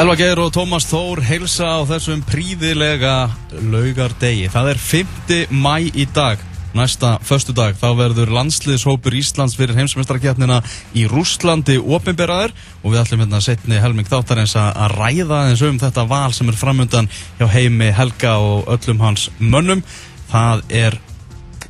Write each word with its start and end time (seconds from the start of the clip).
Elva 0.00 0.14
Geir 0.16 0.38
og 0.40 0.48
Tómas 0.54 0.86
Þór 0.88 1.20
heilsa 1.28 1.74
á 1.76 1.84
þessum 1.84 2.22
príðilega 2.24 3.28
laugardegi. 3.68 4.46
Það 4.48 4.68
er 4.70 4.78
5. 4.80 5.34
mæ 5.52 5.90
í 5.92 6.06
dag, 6.16 6.40
næsta 6.72 7.10
förstu 7.20 7.52
dag. 7.52 7.76
Þá 7.76 7.98
verður 7.98 8.32
landsliðshópur 8.32 9.12
Íslands 9.18 9.58
fyrir 9.58 9.76
heimsmeistaraketnina 9.76 10.62
í 10.96 11.04
Rússlandi 11.10 11.76
ofinberaður 11.76 12.54
og 12.80 12.94
við 12.94 13.00
ætlum 13.02 13.26
hérna 13.26 13.42
setni 13.44 13.82
helming 13.82 14.08
þáttarins 14.08 14.56
að 14.56 14.94
ræða 14.94 15.42
eins 15.50 15.64
um 15.68 15.82
þetta 15.82 16.06
val 16.08 16.32
sem 16.32 16.48
er 16.48 16.56
framöndan 16.56 17.10
hjá 17.36 17.50
heimi 17.52 17.90
Helga 17.92 18.38
og 18.40 18.72
öllum 18.72 19.04
hans 19.04 19.28
mönnum. 19.36 19.84
Það 20.32 20.64
er 20.80 20.96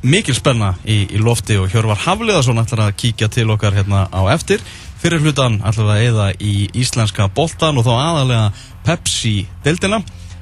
mikil 0.07 0.37
spenna 0.39 0.77
í, 0.87 1.03
í 1.11 1.19
lofti 1.19 1.59
og 1.59 1.67
Hjörvar 1.73 1.99
Hafliðarsson 2.05 2.63
ætlar 2.63 2.87
að 2.87 2.95
kíkja 3.03 3.27
til 3.27 3.49
okkar 3.51 3.75
hérna 3.75 4.07
á 4.07 4.21
eftir. 4.31 4.63
Fyrir 5.01 5.23
hlutan 5.23 5.55
ætlum 5.65 5.87
við 5.89 5.95
að 5.95 6.03
eða 6.11 6.25
í 6.37 6.55
íslenska 6.77 7.25
boltan 7.33 7.79
og 7.81 7.87
þá 7.87 7.93
aðalega 7.95 8.43
Pepsi-dildina. 8.85 9.97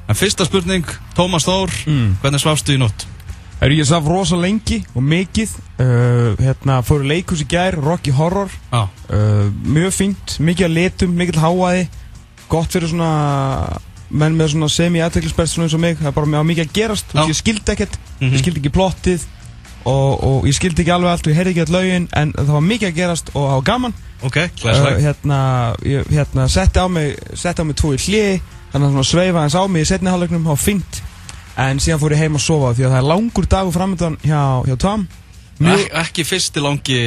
En 0.10 0.18
fyrsta 0.18 0.44
spurning, 0.44 0.88
Tómas 1.16 1.46
Þór, 1.48 1.72
hvernig 2.20 2.42
svafstu 2.44 2.76
í 2.76 2.82
nótt? 2.82 3.06
Eru 3.64 3.76
ég 3.76 3.88
svaf 3.88 4.08
rosa 4.08 4.36
lengi 4.40 4.82
og 4.96 5.04
mikið. 5.04 5.54
Uh, 5.80 6.36
hérna 6.40 6.80
fóru 6.84 7.08
leikus 7.08 7.44
í 7.44 7.48
gær, 7.48 7.78
Rocky 7.80 8.12
Horror. 8.16 8.52
Já, 8.72 8.88
uh, 8.88 9.48
mjög 9.64 9.96
fínt, 9.96 10.36
mikið 10.44 10.68
að 10.68 10.76
letum, 10.76 11.16
mikið 11.20 11.40
háaði 11.44 11.88
gott 12.52 12.76
fyrir 12.76 12.92
svona 12.92 13.80
menn 14.10 14.36
með 14.36 14.56
svona 14.56 14.72
semi-aðteglisbest 14.74 15.56
svona 15.56 15.70
eins 15.70 15.78
og 15.78 15.84
mig. 15.84 16.00
Það 16.02 16.12
er 16.12 16.16
bara 16.20 16.32
með 16.36 16.48
mikið 16.52 16.66
að 16.66 16.76
gerast, 16.82 17.16
veist, 17.16 17.32
ég 17.32 17.40
skildi 17.40 17.76
ekkert. 17.76 18.00
Mhm. 18.20 18.34
ég 18.34 18.44
skildi 18.44 18.64
ekki 18.64 18.76
plottið 18.76 19.28
og, 19.88 20.24
og 20.24 20.48
ég 20.50 20.56
skildi 20.56 20.84
ekki 20.84 20.96
alveg 20.96 21.14
allt 21.14 21.28
og 21.28 21.32
ég 21.32 21.40
heyrði 21.40 21.56
ekki 21.56 21.66
all 21.68 21.76
lögin 21.78 22.08
en 22.20 22.34
það 22.36 22.56
var 22.58 22.66
mikið 22.74 22.90
að 22.90 22.98
gerast 23.00 23.32
og 23.34 23.44
það 23.44 23.56
var 23.56 23.68
gaman 23.70 24.00
ok, 24.22 24.38
uh, 24.38 24.56
glæsleg. 24.62 25.02
hérna, 25.04 25.40
ég, 25.88 26.10
hérna 26.12 26.48
setti 26.52 26.80
á 26.80 26.88
mig 26.92 27.16
setti 27.34 27.62
á 27.62 27.66
mig 27.66 27.78
tvo 27.80 27.94
í 27.96 28.02
hliði 28.02 28.42
þannig 28.74 29.00
að 29.02 29.08
sveifa 29.12 29.46
hans 29.46 29.56
á 29.56 29.64
mig 29.68 29.86
í 29.86 29.90
setni 29.90 30.12
hálfleiknum 30.12 30.44
það 30.46 30.56
var 30.56 30.64
fínt 30.64 31.02
en 31.60 31.82
síðan 31.84 32.02
fór 32.02 32.16
ég 32.16 32.24
heim 32.24 32.38
að 32.38 32.46
sofa 32.46 32.74
því 32.76 32.86
að 32.86 32.94
það 32.94 33.02
er 33.02 33.10
langur 33.10 33.50
dagur 33.50 33.76
framöndan 33.76 34.20
hjá, 34.24 34.42
hjá 34.68 34.76
Tom 34.80 35.08
Ek, 35.60 35.90
ekki 36.06 36.24
fyrsti 36.24 36.62
langi 36.64 36.98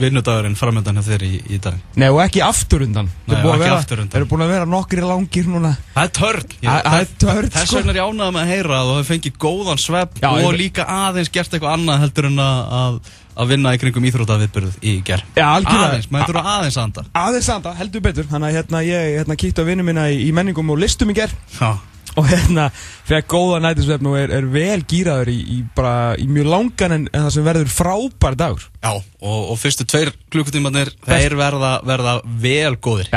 vinnudagurinn 0.00 0.56
framöndan 0.58 0.96
hjá 0.98 1.04
þér 1.12 1.22
í, 1.28 1.30
í 1.54 1.58
dag. 1.62 1.76
Nei 1.94 2.08
og 2.10 2.18
ekki 2.24 2.40
afturundan 2.42 3.06
Nei, 3.06 3.36
Þeir 3.36 3.44
að 3.44 3.52
ekki 3.52 3.62
vera- 3.62 3.76
afturundan. 3.78 4.10
Þeir 4.10 4.20
eru 4.24 4.28
búin 4.32 4.42
að 4.42 4.50
vera 4.50 4.66
nokkri 4.66 5.04
langir 5.06 5.46
núna 5.46 5.70
Það 5.94 6.02
er 6.02 6.12
törn. 6.18 6.50
Það- 6.64 6.98
er 7.00 7.08
törn, 7.22 7.50
Þess 7.54 7.66
sko. 7.70 7.76
vegna 7.78 7.90
er 7.94 8.00
ég 8.00 8.10
ánægð 8.10 8.32
með 8.34 8.42
að 8.42 8.50
heyra 8.50 8.80
að 8.80 8.90
þú 8.90 8.96
hefur 8.98 9.10
fengið 9.14 9.36
góðan 9.46 9.78
svepp 9.84 10.18
og 10.24 10.38
ég- 10.42 10.58
líka 10.58 10.86
aðeins 10.86 11.30
gert 11.30 11.50
eitthvað 11.54 11.76
annað 11.78 12.00
heldur 12.00 12.26
en 12.26 12.36
að, 12.36 12.72
að, 12.80 13.00
vinna 13.48 13.74
í 13.74 13.78
kringum 13.78 14.04
íþróttaviðbyrð 14.10 14.74
í 14.82 14.96
ger. 15.04 15.22
Já, 15.36 15.46
algjörlega. 15.54 15.90
Aðeins, 15.90 16.10
maður 16.10 16.26
þurfa 16.34 16.44
aðeins 16.56 16.76
að 16.76 16.82
anda. 16.82 17.04
Aðeins 17.14 17.48
anda, 17.54 17.74
heldur 17.78 18.00
betur 18.00 18.24
Þannig 18.24 18.50
að 18.50 18.56
hérna, 18.58 18.82
ég 18.84 19.14
hérna, 19.20 19.36
kíkti 19.36 19.62
á 19.62 19.64
vinnu 19.70 19.84
mína 19.86 20.08
í, 20.10 20.26
í 20.26 20.32
menningum 20.34 20.68
og 20.74 20.78
listum 20.82 21.08
í 21.10 21.14
ger 21.14 21.30
Já. 21.60 21.78
Og 22.18 22.26
hérna, 22.26 22.66
fekk 23.06 23.28
góða 23.30 23.60
nætisvefn 23.62 24.08
og 24.10 24.16
er, 24.18 24.32
er 24.40 24.46
vel 24.50 24.80
gýraður 24.90 25.30
í, 25.30 25.38
í, 25.38 25.58
bara, 25.76 26.14
í 26.18 26.26
mjög 26.30 26.48
langan 26.50 26.94
en, 26.96 27.04
en 27.12 27.26
það 27.26 27.34
sem 27.36 27.46
verður 27.46 27.72
frábær 27.74 28.38
dagur 28.40 28.64
Já, 28.80 28.92
og, 28.96 29.40
og 29.52 29.58
fyrstu 29.60 29.86
tveir 29.86 30.10
klukkutímanir, 30.32 30.90
þeir 31.06 31.36
verða, 31.38 31.72
verða 31.86 32.14
vel 32.42 32.78
góðir. 32.82 33.10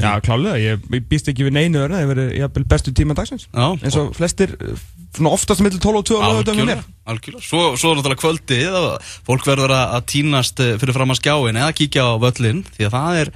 því. 0.00 0.06
já, 0.06 0.24
klálega, 0.26 0.62
ég, 0.62 0.86
ég 0.96 1.04
býst 1.10 1.28
ekki 1.30 1.46
við 1.46 1.56
neinu 1.58 1.82
öðru 1.84 2.00
Það 2.00 2.14
verður 2.14 2.66
bestu 2.72 2.94
tíma 2.96 3.16
dagsins 3.18 3.46
Já, 3.50 3.66
eins 3.76 3.98
og 4.00 4.10
flestir, 4.16 4.56
eh, 4.58 4.80
svona 5.16 5.34
oftast 5.36 5.62
millir 5.64 5.82
12 5.82 6.00
og 6.00 6.08
2 6.10 6.18
á 6.18 6.26
lögadagum 6.30 6.64
Algjörlega, 6.64 6.86
algjörlega. 7.12 7.44
Svo, 7.46 7.62
svo 7.76 7.92
er 7.92 8.00
náttúrulega 8.00 8.22
kvöldið 8.24 8.80
og 8.80 9.12
fólk 9.28 9.46
verður 9.50 9.76
að, 9.76 9.86
að 9.98 10.08
tínast 10.14 10.64
eh, 10.64 10.74
fyrir 10.80 10.96
fram 10.96 11.14
að 11.14 11.20
skjáin 11.22 11.60
eða 11.62 11.76
kíkja 11.76 12.08
á 12.08 12.12
völlin 12.22 12.64
því 12.76 12.88
að 12.88 12.96
það 12.96 13.22
er, 13.24 13.32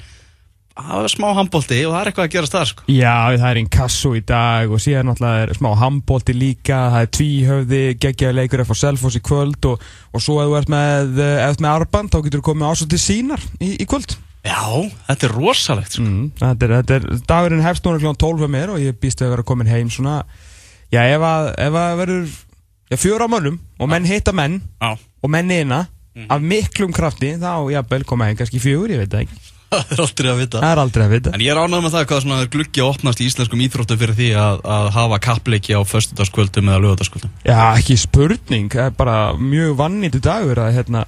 það 0.75 1.07
er 1.07 1.13
smá 1.13 1.27
handbólti 1.39 1.79
og 1.87 1.93
það 1.95 2.01
er 2.01 2.11
eitthvað 2.11 2.27
að 2.27 2.33
gerast 2.35 2.55
það 2.55 2.67
sko. 2.71 2.85
Já, 2.91 3.15
það 3.39 3.47
er 3.51 3.61
inkasso 3.61 4.11
í 4.19 4.23
dag 4.27 4.75
og 4.75 4.83
síðan 4.83 5.09
náttúrulega 5.11 5.47
er 5.47 5.53
smá 5.59 5.69
handbólti 5.79 6.35
líka, 6.35 6.79
það 6.95 7.07
er 7.07 7.11
tvíhöfði, 7.19 7.83
geggjaði 8.03 8.39
leikur 8.41 8.65
eftir 8.65 8.81
Selfoss 8.81 9.19
í 9.19 9.23
kvöld 9.25 9.69
og, 9.71 9.85
og 10.11 10.25
svo 10.25 10.41
ef 10.43 10.51
þú 10.51 10.59
ert 10.59 10.73
með, 10.75 11.21
með 11.63 11.71
arband 11.71 12.11
þá 12.11 12.19
getur 12.27 12.43
þú 12.43 12.49
komið 12.51 12.73
ásótt 12.73 12.91
til 12.95 13.03
sínar 13.05 13.47
í, 13.61 13.71
í 13.79 13.87
kvöld. 13.87 14.17
Já, 14.45 14.61
þetta 15.07 15.29
er 15.31 15.37
rosalegt 15.39 15.95
sko. 15.97 16.05
Mm, 16.05 16.27
þetta, 16.43 16.67
er, 16.67 16.75
þetta 16.81 16.99
er, 16.99 17.09
dagurinn 17.31 17.65
hefst 17.65 17.87
núna 17.87 18.03
kl. 18.03 18.13
12 18.27 18.43
með 18.45 18.55
mér 18.59 18.75
og 18.75 18.83
ég 18.83 18.99
býst 19.01 19.23
að 19.25 19.33
vera 19.37 19.47
komin 19.47 19.71
heim 19.71 19.95
svona, 19.95 20.19
já 20.93 21.01
ef 21.07 21.23
að, 21.25 21.49
ef 21.65 21.79
að 21.81 21.97
verður, 22.03 22.37
já 22.91 22.99
fjóra 23.01 23.31
mönnum 23.31 23.57
og 23.79 23.89
menn 23.95 24.11
hitta 24.11 24.35
menn 24.37 24.59
Já, 24.83 24.93
og 24.99 25.33
menn 25.33 25.55
eina 25.55 25.85
af 26.29 26.45
miklum 26.45 26.93
krafti 26.95 27.33
þá 27.41 27.73
jafnvel 27.73 28.05
koma 28.07 28.29
heim 28.29 28.37
kannski 28.39 28.61
fjögur, 28.63 28.93
ég 28.93 29.01
veit 29.01 29.15
það 29.15 29.25
ekki. 29.25 29.54
Það 29.75 29.93
er 29.97 30.03
aldrei 30.05 30.31
að 30.33 30.41
vita. 30.41 30.61
Það 30.65 30.73
er 30.75 30.81
aldrei 30.85 31.05
að 31.07 31.13
vita. 31.15 31.33
En 31.37 31.45
ég 31.45 31.53
er 31.55 31.61
ánægð 31.61 31.85
með 31.85 31.95
það 31.97 32.07
hvað 32.11 32.23
svona 32.25 32.41
er 32.45 32.51
gluggi 32.55 32.83
að 32.85 32.91
opnast 32.95 33.21
í 33.23 33.29
íslenskum 33.29 33.63
íþróttum 33.67 34.01
fyrir 34.01 34.17
því 34.19 34.29
að, 34.45 34.63
að 34.79 34.89
hafa 34.97 35.21
kappleiki 35.29 35.77
á 35.77 35.81
föstudagskvöldum 35.93 36.71
eða 36.73 36.83
lögadagskvöldum. 36.85 37.33
Já, 37.47 37.61
ekki 37.79 37.97
spurning, 38.05 38.69
það 38.75 38.91
er 38.91 38.99
bara 38.99 39.17
mjög 39.39 39.77
vannýttu 39.83 40.21
dagur 40.25 40.61
að, 40.65 40.73
hérna, 40.79 41.05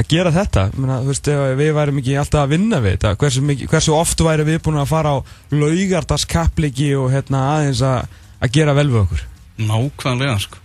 að 0.00 0.08
gera 0.14 0.32
þetta. 0.36 0.66
Menna, 0.76 1.00
þú 1.04 1.12
veist, 1.14 1.30
við 1.60 1.72
værum 1.80 2.00
ekki 2.02 2.16
alltaf 2.22 2.44
að 2.46 2.54
vinna 2.56 2.80
við 2.84 2.96
þetta, 2.98 3.14
hversu, 3.20 3.44
hversu 3.74 3.96
oft 3.98 4.24
væri 4.26 4.48
við 4.48 4.60
búin 4.66 4.80
að 4.82 4.90
fara 4.94 5.14
á 5.14 5.18
laugardaskappleiki 6.00 6.92
og 6.98 7.10
hérna, 7.14 7.44
aðeins 7.56 7.82
að, 7.86 8.18
að 8.40 8.54
gera 8.56 8.74
vel 8.78 8.88
við 8.90 9.00
okkur. 9.04 9.24
Nákvæmlega 9.60 10.38
sko. 10.46 10.60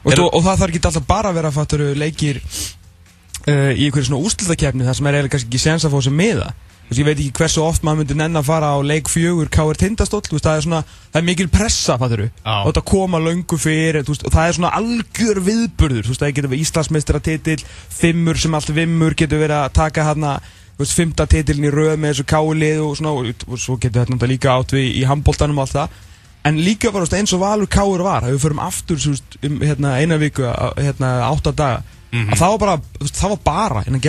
Og, 0.00 0.12
Eru- 0.14 0.22
Eru... 0.22 0.28
og 0.38 0.44
það 0.46 0.60
þarf 0.62 0.70
ekki 0.74 0.86
alltaf 0.88 1.06
bara 1.10 1.30
að 1.32 1.38
vera 1.40 1.50
fattur 1.52 1.82
leikir 1.98 2.38
uh, 2.40 3.72
í 3.74 3.88
einhverju 3.88 4.06
svona 4.08 4.22
úslutakefni 4.24 4.86
þar 4.86 4.96
sem 4.96 5.08
er 5.10 5.18
eiginlega 5.18 5.34
kannski 5.34 5.50
ekki 5.50 5.60
séns 5.60 5.84
að 5.84 5.92
fá 5.96 6.04
sér 6.06 6.14
miða. 6.16 6.46
Ég 6.90 7.06
veit 7.06 7.20
ekki 7.20 7.30
hversu 7.38 7.60
oft 7.62 7.84
maður 7.86 8.00
myndi 8.00 8.14
nenn 8.18 8.34
að 8.40 8.48
fara 8.48 8.72
á 8.74 8.78
leik 8.82 9.06
fjögur 9.06 9.46
K.R. 9.54 9.78
Tindastóll, 9.78 10.24
veist, 10.26 10.42
það 10.42 10.56
er 10.56 10.64
svona, 10.64 10.80
það 11.12 11.18
er 11.20 11.26
mikil 11.28 11.46
pressa, 11.52 11.94
fattur 12.00 12.22
þú, 12.24 12.30
þetta 12.66 12.82
koma 12.90 13.20
löngu 13.22 13.58
fyrir, 13.62 14.00
veist, 14.08 14.24
og 14.26 14.34
það 14.34 14.48
er 14.48 14.56
svona 14.56 14.72
algjör 14.74 15.38
viðburður, 15.46 16.02
þú 16.02 16.10
veist, 16.10 16.24
það 16.24 16.32
getur 16.34 16.50
verið 16.50 16.64
Íslandsmeistaratitil, 16.64 17.62
fimmur 18.00 18.40
sem 18.42 18.56
allt 18.58 18.72
vimmur 18.74 19.14
getur 19.14 19.38
verið 19.44 19.58
að 19.60 19.76
taka 19.78 20.08
hérna, 20.08 20.32
þú 20.74 20.82
veist, 20.82 20.96
fymta 20.98 21.28
titilin 21.30 21.68
í 21.68 21.72
röð 21.76 21.94
með 21.94 22.16
þessu 22.16 22.26
K.lið 22.34 22.82
og 22.88 22.98
svona, 22.98 23.14
og, 23.14 23.46
og 23.46 23.62
svo 23.62 23.78
getur 23.78 24.02
þetta 24.02 24.16
náttúrulega 24.16 24.34
líka 24.34 24.56
átt 24.56 24.74
við 24.74 24.90
í 24.90 25.06
handbóltanum 25.06 25.62
og 25.62 25.68
allt 25.68 25.76
það, 25.78 26.02
en 26.50 26.60
líka 26.66 26.90
þú 26.90 27.04
veist, 27.04 27.16
eins 27.20 27.36
og 27.38 27.44
Valur 27.44 27.70
K.R. 27.70 28.02
var, 28.02 28.26
ef 28.26 28.34
við 28.34 28.42
förum 28.48 28.64
aftur, 28.66 28.98
þú 28.98 29.14
veist, 29.14 29.38
um 29.46 29.62
hérna, 29.62 29.94
eina 30.02 30.18
viku, 30.18 30.42
hérna, 30.74 31.14
átta 31.30 31.54
daga, 31.54 31.86
að 32.10 32.34
það 32.34 32.56
var 32.56 32.60
bara, 32.66 32.76
þú 32.98 33.06
veist, 33.06 33.22
það 33.22 33.36
var 33.36 33.42
bara, 33.46 33.86
innan 33.86 34.02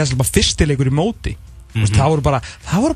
þú 1.73 1.83
veist, 1.83 1.97
það 1.97 2.13
voru 2.13 2.25
bara, 2.27 2.41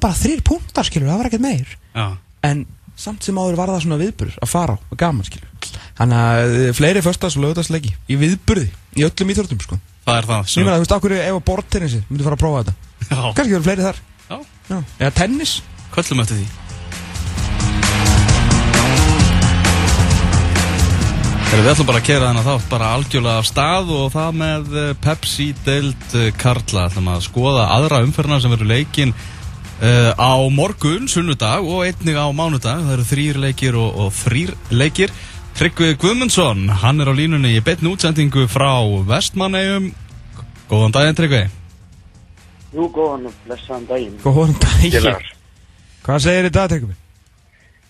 bara 0.06 0.18
þrýr 0.22 0.42
punktar, 0.48 0.88
skilur, 0.88 1.10
það 1.12 1.22
var 1.22 1.30
ekkert 1.32 1.46
meir 1.46 1.76
Já. 1.96 2.08
en 2.50 2.66
samt 2.96 3.26
sem 3.28 3.36
áður 3.40 3.58
var 3.60 3.72
það 3.74 3.84
svona 3.86 4.00
viðburður 4.00 4.38
að 4.46 4.52
fara 4.52 4.76
á 4.76 4.78
og 4.80 4.98
gaman 5.02 5.28
skilur 5.28 5.70
þannig 6.00 6.22
að 6.22 6.56
eh, 6.62 6.74
fleiri 6.78 7.04
föstags 7.04 7.36
og 7.36 7.44
lögdagsleiki 7.44 7.92
í 8.08 8.18
viðburði, 8.22 8.70
í 8.96 9.06
öllum 9.08 9.34
íþróttum 9.36 9.64
sko 9.66 9.80
Það 10.06 10.20
er 10.20 10.28
það. 10.30 10.44
þú 10.78 10.84
veist 10.86 10.96
okkur 10.96 11.16
ef 11.18 11.36
að 11.36 11.46
bortennissi 11.50 12.02
myndi 12.10 12.28
fara 12.28 12.38
að 12.38 12.44
prófa 12.44 12.64
þetta 12.64 12.76
Já, 13.06 13.22
kannski 13.36 13.56
verður 13.56 13.66
fleiri 13.68 13.88
þar 13.88 14.00
já. 14.30 14.38
Já. 14.70 14.78
eða 15.00 15.16
tennis 15.18 15.56
Köllum 15.96 16.20
eftir 16.26 16.40
því. 16.42 16.46
Við 21.56 21.70
ætlum 21.72 21.88
bara 21.88 22.00
að 22.02 22.08
kera 22.10 22.28
þennan 22.30 22.46
þátt 22.46 22.66
bara 22.72 22.88
algjörlega 22.96 23.42
af 23.42 23.46
stað 23.48 23.92
og 23.96 24.10
það 24.12 24.38
með 24.42 24.74
eh, 24.82 24.90
Pepsi 25.04 25.46
deild 25.66 26.16
eh, 26.18 26.32
Karla 26.36 26.88
ætlum 26.90 27.08
að 27.14 27.24
skoða 27.30 27.70
aðra 27.76 28.02
umferðina 28.04 28.40
sem 28.44 28.52
verður 28.52 28.70
leikin 28.74 29.14
uh, 29.16 30.12
á 30.20 30.34
morgun, 30.52 31.08
sunnudag 31.12 31.64
og 31.64 31.86
einnig 31.88 32.20
á 32.20 32.28
mánudag. 32.36 32.84
Það 32.84 32.94
eru 32.98 33.08
þrýr 33.12 33.40
leikir 33.46 33.80
og, 33.80 34.02
og 34.04 34.12
þrýr 34.18 34.54
leikir. 34.76 35.16
Tryggvi 35.56 35.96
Guðmundsson, 36.02 36.68
hann 36.84 37.00
er 37.00 37.12
á 37.12 37.16
línunni 37.16 37.54
í 37.56 37.64
betn 37.64 37.88
útsendingu 37.94 38.50
frá 38.52 38.74
Vestmannegjum. 39.08 39.90
Góðan 40.68 40.96
daginn 40.98 41.20
Tryggvi. 41.22 41.42
Jú, 42.76 42.90
góðan 42.92 43.30
og 43.32 43.42
blessaðan 43.48 43.90
daginn. 43.94 44.20
góðan 44.26 44.56
daginn 44.60 44.98
Félagar. 45.00 45.34
hvað 46.04 46.24
segir 46.28 46.50
þetta 46.50 46.70
Tryggvi? 46.74 47.02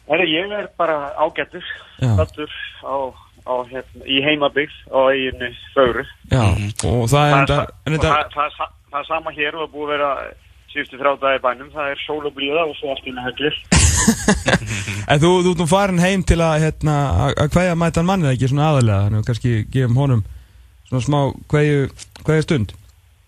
Ég 0.06 0.52
er 0.54 0.68
bara 0.78 1.16
ágættur, 1.18 1.66
Já. 1.98 2.14
stattur 2.14 2.52
á, 2.86 3.10
á 3.46 3.56
hérna, 3.70 4.06
í 4.10 4.22
heimabygg 4.26 4.74
á 4.90 5.00
eiginu 5.14 5.52
fögru. 5.76 6.06
Já, 6.34 6.44
og 6.90 7.06
það 7.12 7.26
er 7.26 7.36
Það, 7.36 7.70
enda, 7.86 8.10
það, 8.10 8.34
það, 8.36 8.58
það, 8.58 8.74
er 8.92 9.00
er 9.04 9.08
sama 9.10 9.36
hér 9.36 9.56
og 9.56 9.62
það 9.62 9.68
er 9.68 9.74
búið 9.76 9.86
að 9.86 9.94
vera 9.96 10.12
síðustu 10.76 11.00
í 11.36 11.44
bænum. 11.46 11.72
Það 11.74 11.92
er 11.94 12.02
sól 12.06 12.22
og 12.26 12.34
blíða 12.36 12.64
og 12.68 12.76
svo 12.80 12.94
allt 12.94 13.10
inn 13.10 13.20
að 13.22 13.28
heglir. 13.30 13.60
en 15.12 15.22
þú, 15.24 15.32
þú 15.46 15.52
ert 15.54 15.62
nú 15.62 15.68
farin 15.72 16.02
heim 16.04 16.24
til 16.28 16.40
að, 16.44 16.56
hérna, 16.66 16.96
að- 17.26 17.38
að 17.46 17.52
kveðja 17.56 17.78
mætan 17.80 18.10
mann 18.10 18.26
eða 18.26 18.34
ekki 18.36 18.50
svona 18.52 18.72
aðalega, 18.72 19.06
þannig 19.06 19.22
að 19.22 19.30
kannski 19.30 19.54
gefum 19.76 20.02
honum 20.02 20.26
svona 20.90 21.06
smá 21.06 21.20
kveðju, 21.54 21.88
kveðju 22.26 22.48
stund. 22.48 22.76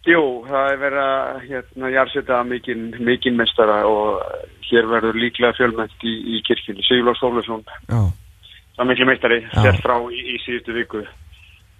Jú, 0.08 0.22
það 0.48 0.70
er 0.72 0.78
verið 0.80 1.02
að 1.04 1.40
hérna, 1.50 1.90
jarðsetta 1.92 2.44
mikinn 2.48 2.84
mikinn 3.04 3.36
mestara 3.40 3.82
og 3.90 4.22
hér 4.70 4.88
verður 4.88 5.20
líklega 5.20 5.56
fjölmennt 5.58 6.06
í, 6.08 6.14
í 6.38 6.42
kirkjunni. 6.48 6.86
Sigurlás 6.88 7.20
Þórlöfsson, 7.24 7.66
Já, 7.92 8.02
það 8.78 8.84
er 8.86 8.90
miklu 8.92 9.08
meistari, 9.10 9.40
stert 9.52 9.82
frá 9.84 9.98
í, 10.14 10.22
í 10.34 10.38
síðustu 10.46 10.76
viku. 10.78 11.04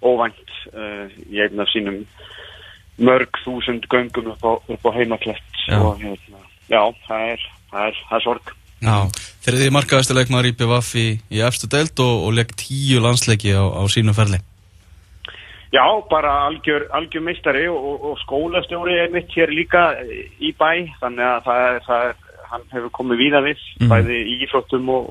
Óvænt 0.02 0.52
uh, 0.74 1.06
í 1.30 1.40
einn 1.42 1.58
af 1.62 1.70
sínum 1.72 2.02
mörg 2.98 3.40
þúsund 3.44 3.86
göngum 3.90 4.32
upp 4.34 4.44
á, 4.46 4.52
upp 4.74 4.86
á 4.86 4.90
heimaklett. 4.98 5.64
Og 5.78 5.98
hérna, 6.02 6.42
já, 6.70 6.82
það 7.06 7.32
er, 7.32 7.48
það 7.70 7.88
er, 7.88 7.98
það 8.10 8.18
er 8.18 8.24
sorg. 8.26 8.52
Já. 8.78 8.96
Þeir 9.42 9.56
eru 9.58 9.74
markaðastu 9.74 10.14
leikmaður 10.14 10.50
í 10.50 10.54
BVF 10.58 10.90
í, 10.98 11.06
í 11.34 11.42
efstu 11.46 11.66
deild 11.70 11.98
og, 12.02 12.14
og 12.28 12.34
legg 12.36 12.54
tíu 12.58 13.00
landsleiki 13.02 13.54
á, 13.54 13.62
á 13.62 13.82
sínum 13.90 14.14
ferli. 14.14 14.38
Já, 15.74 15.84
bara 16.10 16.46
algjör, 16.46 16.86
algjör 16.96 17.20
meistari 17.26 17.66
og, 17.68 17.76
og, 17.90 18.04
og 18.12 18.20
skólastjóri 18.22 18.94
er 19.02 19.10
mitt 19.12 19.28
hér 19.36 19.50
líka 19.52 19.82
í 20.40 20.54
bæ, 20.56 20.70
þannig 21.02 21.26
að 21.26 21.42
það 21.44 21.64
er, 21.66 21.82
það 21.88 22.06
er, 22.06 22.14
hann 22.48 22.64
hefur 22.72 22.94
komið 23.00 23.20
víða 23.20 23.42
við, 23.44 23.66
Mhm. 23.82 23.90
bæði 23.92 24.20
í 24.22 24.38
íþróttum 24.46 24.88
og, 24.94 25.10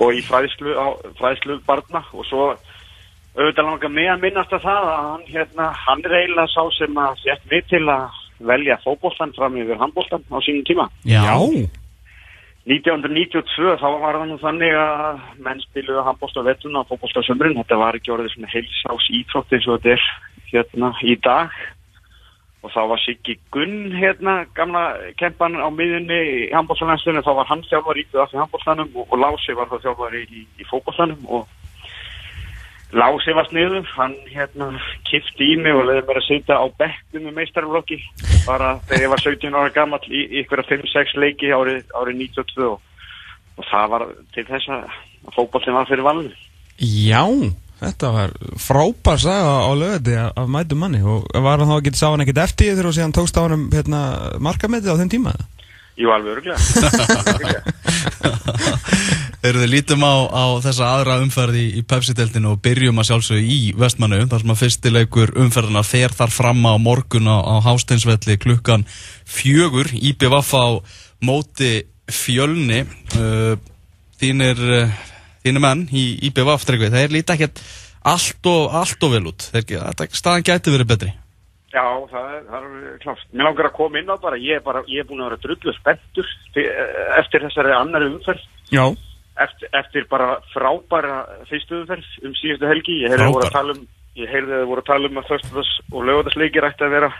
og 0.00 0.16
í 0.16 0.22
fræðslu, 0.24 0.74
á, 0.74 0.86
fræðslu 1.18 1.58
barna 1.66 2.02
og 2.12 2.24
svo 2.28 2.46
auðvitað 3.36 3.66
langar 3.66 3.92
mig 3.94 4.08
að 4.10 4.24
minnast 4.24 4.54
að 4.56 4.64
það 4.64 4.86
að 4.90 5.02
hann, 5.08 5.26
hérna, 5.28 5.66
hann 5.84 6.06
er 6.06 6.16
eiginlega 6.18 6.52
sá 6.54 6.62
sem 6.78 7.02
að 7.04 7.20
sett 7.24 7.44
mig 7.52 7.66
til 7.70 7.84
að 7.86 8.16
velja 8.50 8.78
fótboltan 8.84 9.34
fram 9.36 9.58
yfir 9.60 9.78
handboltan 9.78 10.24
á 10.32 10.38
sínum 10.42 10.64
tíma. 10.66 10.88
Já. 11.04 11.36
1992 12.68 13.76
þá 13.80 13.86
var 14.02 14.18
það 14.18 14.26
nú 14.30 14.38
þannig 14.40 14.74
að 14.76 15.20
menn 15.44 15.62
spiluðu 15.64 16.04
handbólta 16.06 16.44
vettuna 16.44 16.82
og 16.82 16.90
fótbólta 16.90 17.22
sömurinn. 17.26 17.58
Þetta 17.60 17.78
var 17.80 17.96
ekki 17.98 18.12
orðið 18.14 18.34
svona 18.34 18.52
heilsás 18.52 19.06
íþrótt 19.20 19.54
eins 19.56 19.68
og 19.68 19.78
þetta 19.78 19.94
er 19.96 20.04
hérna 20.50 20.92
í 21.02 21.16
dag. 21.24 21.54
Og 22.60 22.72
þá 22.74 22.80
var 22.90 23.00
Siggi 23.00 23.38
Gunn 23.54 23.94
hérna, 23.96 24.42
gamla 24.56 24.82
kempan 25.16 25.56
á 25.56 25.68
miðunni 25.72 26.18
í 26.18 26.40
handbóltalandstunum. 26.52 27.24
Þá 27.24 27.32
var 27.38 27.48
hann 27.48 27.64
þjálfar 27.70 28.00
í 28.02 28.04
það 28.12 28.34
í 28.36 28.40
handbóltanum 28.42 28.90
og, 29.00 29.06
og 29.08 29.22
Lási 29.22 29.56
var 29.56 29.70
þá 29.70 29.86
þjálfar 29.86 30.18
í, 30.18 30.26
í, 30.28 30.44
í 30.60 30.68
fótbóltanum 30.68 31.24
og 31.32 31.48
Lási 32.90 33.30
var 33.38 33.46
sniður, 33.46 33.86
hann 33.94 34.16
hérna 34.26 34.72
kifti 35.06 35.52
í 35.52 35.56
mig 35.62 35.76
og 35.78 35.84
leiði 35.86 36.02
mér 36.08 36.18
að 36.18 36.26
sitja 36.26 36.56
á 36.58 36.66
bekknum 36.80 37.28
með 37.28 37.36
meistarflokki 37.36 37.98
bara 38.48 38.72
þegar 38.88 39.04
ég 39.04 39.12
var 39.12 39.22
17 39.22 39.58
ára 39.60 39.74
gammal 39.76 40.00
í, 40.10 40.24
ykkur 40.42 40.64
5-6 40.66 41.14
leiki 41.22 41.52
árið, 41.54 41.84
árið 41.94 42.18
92 42.24 42.66
og, 42.66 42.80
og 43.60 43.68
það 43.70 43.92
var 43.94 44.06
til 44.34 44.46
þess 44.48 44.72
að 44.74 44.98
fókbólinn 45.36 45.78
var 45.78 45.86
fyrir 45.92 46.08
valinu. 46.08 46.34
Já, 46.82 47.22
þetta 47.80 48.10
var 48.14 48.34
frábær 48.60 49.22
saga 49.22 49.54
á 49.64 49.72
lögði 49.76 50.18
af 50.20 50.50
mætum 50.52 50.82
manni 50.84 51.00
og 51.00 51.24
var 51.32 51.62
hann 51.62 51.70
þá 51.70 51.78
ekki 51.78 51.96
sá 51.96 52.08
hann 52.10 52.24
ekkert 52.24 52.44
eftir 52.44 52.68
því 52.68 52.76
þegar 52.76 52.90
þú 52.90 52.94
síðan 52.98 53.16
tókst 53.16 53.40
á 53.40 53.42
hann 53.46 53.66
hérna, 53.72 54.00
markametið 54.42 54.92
á 54.92 55.00
þeim 55.00 55.12
tíma? 55.16 55.32
Jú, 56.00 56.08
alveg 56.14 56.38
öruglega. 56.38 56.58
Þegar 59.40 59.56
við 59.62 59.70
lítum 59.72 60.02
á, 60.04 60.14
á 60.28 60.44
þessa 60.60 60.88
aðra 60.94 61.14
umferði 61.22 61.62
í, 61.64 61.68
í 61.80 61.82
Pepsi-deltinu 61.88 62.54
og 62.54 62.60
byrjum 62.64 63.00
að 63.00 63.08
sjálfsögðu 63.08 63.44
í 63.48 63.58
Vestmannu, 63.80 64.18
þar 64.28 64.42
sem 64.42 64.52
að 64.52 64.60
fyrstileikur 64.60 65.32
umferðina 65.40 65.82
fer 65.84 66.12
þar 66.16 66.34
fram 66.34 66.60
á 66.68 66.76
morgun 66.80 67.28
á, 67.28 67.40
á 67.40 67.54
Hásteinsvelli 67.64 68.36
klukkan 68.40 68.84
fjögur, 69.24 69.88
IBVF 69.96 70.52
á 70.56 70.68
móti 71.24 71.72
fjölni, 72.12 72.82
uh, 73.16 73.56
þínir, 74.20 74.60
þínir 75.44 75.64
menn 75.64 75.86
í 75.92 76.04
IBVF 76.28 76.66
tryggvið, 76.68 76.96
þeir 76.96 77.16
líta 77.16 77.36
ekkert 77.36 77.62
allt 78.10 78.48
og, 78.50 78.62
allt 78.80 79.06
og 79.06 79.12
vel 79.14 79.26
út, 79.30 79.50
þeir, 79.52 79.66
þetta, 79.90 80.08
staðan 80.16 80.46
gæti 80.48 80.74
verið 80.74 80.90
betri. 80.94 81.12
Já, 81.70 81.84
það 82.10 82.32
er, 82.34 82.40
það 82.48 82.64
er 82.64 82.96
klárt. 83.04 83.28
Mér 83.30 83.46
langar 83.46 83.68
að 83.68 83.76
koma 83.76 84.00
inn 84.00 84.10
á 84.10 84.16
bara, 84.18 84.40
ég 84.42 84.58
er, 84.58 84.64
bara, 84.64 84.82
ég 84.90 85.04
er 85.04 85.06
búin 85.06 85.22
að 85.22 85.30
vera 85.30 85.42
drullu 85.44 85.74
spenntur 85.76 86.32
eftir 87.20 87.46
þessari 87.46 87.76
annari 87.76 88.10
umferð. 88.10 88.42
Já. 88.74 88.84
eftir, 89.40 89.70
eftir 89.78 90.06
bara 90.10 90.40
frábæra 90.54 91.20
fyrstu 91.48 91.82
umferð 91.82 92.08
um 92.26 92.34
síðustu 92.38 92.68
helgi 92.70 93.00
ég 93.04 93.12
heyrði 93.12 93.26
að 93.28 93.34
voru 93.36 93.46
að 93.48 93.56
tala 93.56 93.74
um 93.76 93.84
ég 94.18 94.30
heyrði 94.30 94.56
að 94.58 94.68
voru 94.70 94.82
að 94.82 94.90
tala 94.90 95.10
um 95.10 95.20
að 95.20 95.28
föstudags 95.30 95.72
og 95.90 96.06
lögadagsleikir 96.08 96.66
ætti 96.66 96.86
að 96.86 96.94
vera 96.96 97.10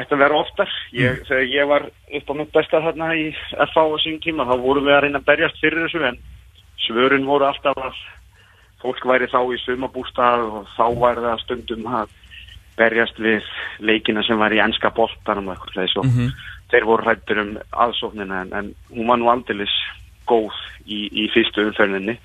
ætti 0.00 0.14
að 0.14 0.22
vera 0.22 0.38
oftar 0.38 0.74
ég, 0.94 1.22
þegar 1.26 1.48
ég 1.50 1.70
var 1.70 1.86
upp 1.90 2.30
á 2.30 2.34
mitt 2.38 2.52
besta 2.54 2.82
þarna 2.84 3.08
í 3.18 3.24
FH 3.34 3.82
á 3.82 3.96
sín 4.04 4.20
tíma 4.22 4.46
þá 4.46 4.54
vorum 4.62 4.86
við 4.86 4.96
að 4.96 5.02
reyna 5.06 5.20
að 5.22 5.28
berjast 5.32 5.62
fyrir 5.62 5.82
þessu 5.86 6.04
en 6.06 6.20
svörin 6.86 7.26
voru 7.28 7.48
alltaf 7.48 7.78
að 7.78 7.98
fólk 8.80 9.04
væri 9.04 9.28
þá 9.28 9.40
í 9.52 9.58
sumabústað 9.64 10.46
og 10.48 10.68
þá 10.76 10.84
væri 11.02 11.26
það 11.26 11.42
stundum 11.44 11.86
að 12.00 12.14
berjast 12.80 13.18
við 13.20 13.44
leikina 13.84 14.22
sem 14.24 14.38
var 14.40 14.54
í 14.56 14.60
ennska 14.62 14.90
boltanum 14.96 15.50
og 15.50 15.56
eitthvað 15.58 15.98
og 16.00 16.06
Mhm. 16.06 16.30
þeir 16.70 16.84
voru 16.86 17.04
hrættur 17.04 17.38
um 17.42 17.58
aðsóknina 17.72 18.42
en, 18.42 18.52
en 18.54 18.74
hún 18.94 19.06
var 19.10 19.18
nú 19.18 19.28
aldeilis 19.28 19.74
góð 20.26 20.54
í, 20.86 21.08
í 21.10 21.28
fyrstu 21.34 21.66
umferðinni 21.66 22.16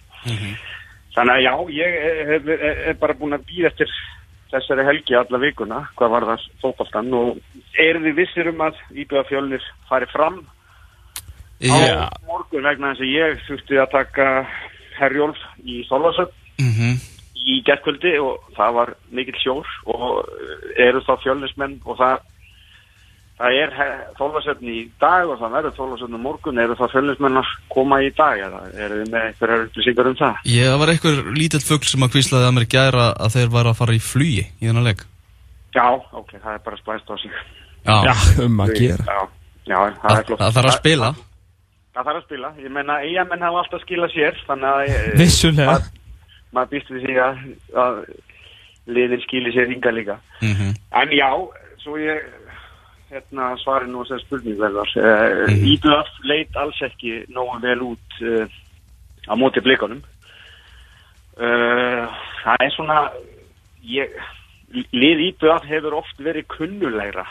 þannig 1.16 1.34
að 1.34 1.42
já, 1.42 1.54
ég 1.70 1.96
er, 1.96 2.50
er, 2.50 2.78
er 2.90 2.94
bara 3.00 3.14
búin 3.14 3.34
að 3.34 3.46
býða 3.50 3.68
eftir 3.72 3.90
þessari 4.52 4.86
helgi 4.86 5.16
alla 5.16 5.38
vikuna 5.42 5.88
hvað 5.98 6.10
var 6.14 6.28
það 6.30 6.46
fótballtan 6.62 7.14
og 7.14 7.38
erum 7.82 8.04
við 8.04 8.16
vissir 8.22 8.48
um 8.52 8.62
að 8.62 8.76
Íbjöða 8.94 9.28
fjölnir 9.30 9.64
fari 9.90 10.06
fram 10.14 10.46
Já. 11.66 12.06
á 12.06 12.18
morgun 12.30 12.70
vegna 12.70 12.94
þess 12.94 13.06
að 13.06 13.16
ég 13.16 13.44
þurfti 13.50 13.82
að 13.82 13.92
taka 13.98 14.30
Herjólf 14.96 15.44
í 15.66 15.84
Þorvarsöp 15.90 16.34
Mm 16.56 16.96
í 17.46 17.60
gerðkvöldi 17.66 18.14
og 18.24 18.46
það 18.58 18.78
var 18.80 18.94
mikill 19.14 19.38
sjór 19.42 19.74
og 19.92 20.32
eru 20.82 21.02
þá 21.06 21.14
fjölnismenn 21.24 21.76
og 21.86 22.00
það 22.00 22.24
það 23.36 23.58
er 23.60 23.74
þólasöfni 24.16 24.76
í 24.80 24.84
dag 25.02 25.28
og 25.30 25.42
það 25.42 25.56
verður 25.58 25.76
þólasöfni 25.80 26.22
morgun 26.24 26.62
eru 26.64 26.78
þá 26.80 26.86
fjölnismenn 26.94 27.42
að 27.42 27.52
koma 27.74 28.00
í 28.06 28.12
dag 28.16 28.42
eða 28.48 28.62
eru 28.72 29.02
þið 29.02 29.12
með 29.12 29.28
einhverjar 29.30 29.66
upplýsingar 29.68 30.10
um 30.12 30.18
það? 30.22 30.40
Ég 30.56 30.72
það 30.72 30.80
var 30.82 30.94
einhver 30.94 31.22
lítill 31.36 31.64
fugl 31.68 31.92
sem 31.92 32.08
að 32.08 32.14
kvíslaði 32.16 32.50
að 32.50 32.56
mér 32.58 32.68
gæra 32.78 33.08
að 33.14 33.36
þeir 33.36 33.54
væri 33.58 33.74
að 33.74 33.80
fara 33.82 33.98
í 33.98 34.02
flugi 34.08 34.46
í 34.48 34.70
þennan 34.70 34.90
leik. 34.90 35.06
Já, 35.76 35.88
ok, 35.92 36.36
það 36.40 36.52
er 36.54 36.66
bara 36.66 36.82
splæst 36.82 37.12
á 37.12 37.16
sig 37.20 37.40
Já, 37.86 38.14
um 38.42 38.62
að 38.64 38.76
gera. 38.80 39.06
Já, 39.06 39.20
já 39.68 39.80
það 40.02 40.16
er 40.16 40.30
flott 40.30 40.42
það 40.42 40.56
þarf 40.58 40.72
að 40.72 40.80
spila. 40.80 41.16
Það 41.96 42.04
þarf 42.10 42.18
að 42.20 42.24
spila, 42.28 42.50
ég 42.60 42.72
menna 42.76 42.98
eigamenn 43.08 43.42
hafa 43.46 43.62
alltaf 43.64 43.82
skilað 43.86 44.12
sér 44.12 44.40
þannig 44.48 44.72
að 44.72 44.90
eh, 44.90 45.12
Vissulega. 45.20 45.76
maður- 46.54 46.72
býst 46.72 46.90
við 46.92 47.06
því 47.08 47.16
að, 47.24 47.38
að 47.84 48.02
liðin 48.88 49.22
skili 49.24 49.52
sér 49.56 49.70
hinga 49.72 49.92
líka 49.96 50.18
Mm 50.42 50.74
En 50.92 51.10
já, 51.16 51.30
svo 51.84 51.96
ég 51.98 52.20
hérna, 53.12 53.54
svari 53.64 53.88
nú 53.88 54.02
þessar 54.04 54.20
spurning 54.26 54.58
verðar. 54.60 54.90
Uh, 54.98 55.48
Mhm. 55.48 55.66
Íbjöf 55.72 56.08
leit 56.26 56.56
alls 56.58 56.82
ekki 56.82 57.26
nógu 57.30 57.60
vel 57.62 57.80
út 57.82 58.20
uh, 58.22 58.48
á 59.30 59.34
móti 59.40 59.62
blikunum. 59.64 60.02
Uh, 61.36 62.08
það 62.44 62.64
er 62.64 62.72
svona, 62.76 62.98
ég, 63.84 64.12
lið 64.96 65.24
Íbjöf 65.30 65.66
hefur 65.68 65.98
oft 66.00 66.18
verið 66.24 66.48
kunnulegra 66.48 67.26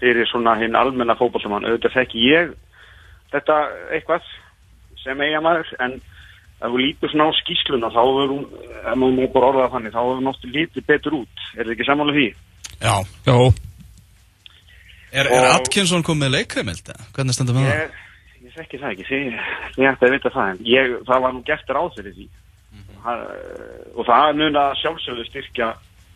fyrir 0.00 0.26
svona 0.30 0.56
hinn 0.60 0.74
almenna 0.76 1.14
fótballsamann. 1.18 1.64
Auðvitað 1.64 1.94
þekki 2.00 2.24
ég 2.30 2.54
þetta 3.34 3.58
eitthvað 3.96 4.30
sem 5.02 5.22
eiga 5.22 5.42
maður, 5.44 5.70
en 5.84 5.98
ef 6.56 6.72
þú 6.72 6.80
lítur 6.80 7.12
svona 7.12 7.28
á 7.28 7.38
skýsluna 7.40 7.92
þá 7.92 8.00
hefur 8.00 8.32
hún, 8.32 8.46
ef 8.80 8.98
maður 9.02 9.30
bara 9.34 9.50
orðað 9.52 9.72
þannig, 9.76 9.94
þá 9.94 10.00
hefur 10.00 10.18
hún 10.20 10.32
oft 10.32 10.48
lítið 10.48 10.88
betur 10.88 11.18
út. 11.20 11.46
Er 11.56 11.66
þið 11.66 11.74
ekki 11.76 11.88
sammála 11.88 12.16
því? 12.16 12.26
Já. 12.80 12.94
Jó. 13.28 13.38
Er, 15.16 15.30
er 15.30 15.46
Atkinson 15.54 16.04
komið 16.06 16.34
leikreimild? 16.34 16.90
Hvernig 17.16 17.36
stendur 17.36 17.56
með 17.56 17.68
það? 17.68 17.78
Ég, 17.78 18.46
ég 18.46 18.56
þekki 18.56 18.80
það 18.82 18.94
ekki, 18.94 19.20
ég 19.80 19.90
ætti 19.92 20.08
að 20.08 20.16
vita 20.16 20.32
það, 20.34 20.50
en 20.52 20.62
ég, 20.68 20.94
það 21.08 21.24
var 21.24 21.34
nú 21.36 21.42
gert 21.46 21.72
ráð 21.76 21.90
fyrir 21.98 22.16
því. 22.16 22.28
Ha, 23.06 23.14
og 23.94 24.08
það 24.08 24.40
mun 24.40 24.58
að 24.60 24.72
sjálfsögðu 24.80 25.26
styrkja, 25.28 25.68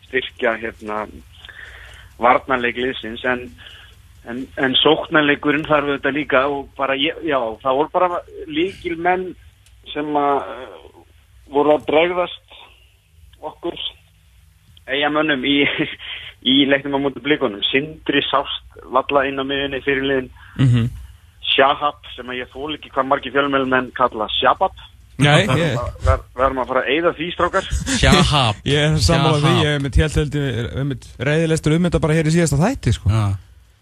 styrkja 0.09 0.55
hérna, 0.61 1.05
varnarleik 2.21 2.81
liðsins, 2.81 3.23
en, 3.29 3.45
en, 4.29 4.43
en 4.57 4.75
sóknarleikurinn 4.81 5.65
þarf 5.69 5.95
þetta 5.95 6.11
líka 6.15 6.43
og 6.51 6.67
bara, 6.77 6.93
ég, 6.99 7.17
já, 7.25 7.39
það 7.63 7.77
voru 7.79 7.89
bara 7.93 8.19
líkil 8.47 8.97
menn 9.01 9.31
sem 9.93 10.05
að 10.15 10.35
uh, 10.37 11.01
voru 11.51 11.73
að 11.77 11.85
bregðast 11.89 12.57
okkur 13.41 13.77
eigamönnum 14.91 15.43
í, 15.47 15.57
í 16.53 16.55
leiknum 16.69 16.97
á 16.97 17.03
mútu 17.05 17.21
blikunum. 17.23 17.61
Sindri 17.71 18.21
sást 18.29 18.79
valla 18.91 19.25
inn 19.29 19.39
á 19.41 19.45
miðunni 19.45 19.81
fyrir 19.85 20.05
liðin 20.07 20.31
Mhm. 20.59 20.89
Shahab 21.51 21.99
sem 22.15 22.27
að 22.31 22.41
ég 22.41 22.49
þól 22.51 22.73
ekki 22.75 22.89
hvað 22.91 23.07
margir 23.07 23.31
fjölmjölum 23.33 23.73
en 23.77 23.85
kalla 23.95 24.27
Shabab 24.39 24.71
Nei, 25.21 25.43
ég, 25.47 25.77
Ver, 26.05 26.19
verðum 26.35 26.59
að 26.63 26.67
fara 26.71 26.81
að 26.81 26.89
eyða 26.95 27.11
því 27.17 27.27
strákar 27.33 27.67
Sjahab 27.99 28.59
ég 28.67 28.83
er 28.87 28.97
sammála 29.03 29.37
Jaha. 29.37 29.43
því, 29.43 29.63
ég 29.65 29.73
hef 29.75 29.81
mitt 29.85 29.99
helt 30.01 30.15
heldur, 30.19 30.59
reyðilegstur 31.29 31.75
um 31.75 31.87
þetta 31.87 32.01
bara 32.03 32.17
hér 32.17 32.29
í 32.31 32.33
síðasta 32.35 32.59
þætti, 32.61 32.93
sko. 32.97 33.11
Já. 33.11 33.23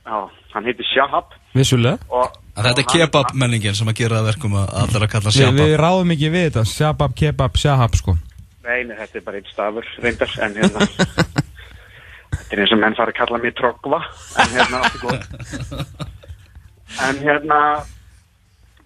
Já, 0.10 0.30
hann 0.56 0.66
heitir 0.66 0.88
Shahab. 0.90 1.36
Vissulega. 1.54 2.00
og 2.10 2.38
Þetta 2.60 2.82
er 2.82 2.88
kebab 2.92 3.36
menningin 3.38 3.76
sem 3.78 3.88
að 3.88 4.00
gera 4.02 4.20
það 4.20 4.30
verkum 4.34 4.56
að 4.60 4.72
allir 4.82 5.06
að 5.06 5.12
kalla 5.14 5.32
Vi, 5.32 5.38
sjabab 5.38 5.60
við 5.60 5.76
ráðum 5.80 6.14
ekki 6.16 6.32
við 6.34 6.48
þetta, 6.48 6.64
shabab, 6.72 7.14
kebab, 7.22 7.60
shahab, 7.62 7.98
sko. 8.00 8.16
Nei, 8.66 8.82
nei, 8.90 8.96
þetta 8.98 9.20
er 9.20 9.26
bara 9.28 9.40
einn 9.40 9.52
stafur 9.52 9.92
reyndar 10.04 10.34
en 10.46 10.58
hérna 10.58 10.88
þetta 12.34 12.58
er 12.58 12.64
eins 12.64 12.74
og 12.76 12.82
menn 12.82 12.98
fara 12.98 13.14
að 13.14 13.20
kalla 13.22 13.40
mig 13.44 13.56
Trogva 13.58 14.02
en 14.44 14.52
hérna 14.58 14.82
allt 14.82 14.98
er 14.98 15.06
góð 15.06 15.94
en 17.08 17.22
hérna 17.24 17.60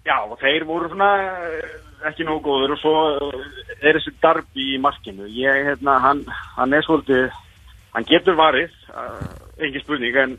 já, 0.04 0.16
og 0.22 0.36
þeir 0.44 0.68
voru 0.68 0.92
svona 0.92 1.10
eh, 1.24 1.74
ekki 2.10 2.28
nógu 2.28 2.44
góður 2.46 2.76
og 2.76 2.82
svo 2.84 2.94
eh, 3.16 3.78
er 3.80 3.98
þessi 3.98 4.14
darbi 4.22 4.74
í 4.76 4.80
markinu. 4.80 5.26
Ég, 5.32 5.64
hérna, 5.70 5.98
hann, 6.04 6.22
hann 6.54 6.76
er 6.76 6.84
svolítið 6.86 7.32
hann 7.94 8.06
getur 8.08 8.36
varið 8.38 8.72
uh, 8.90 9.22
engin 9.62 9.82
spurning 9.84 10.16
en 10.18 10.38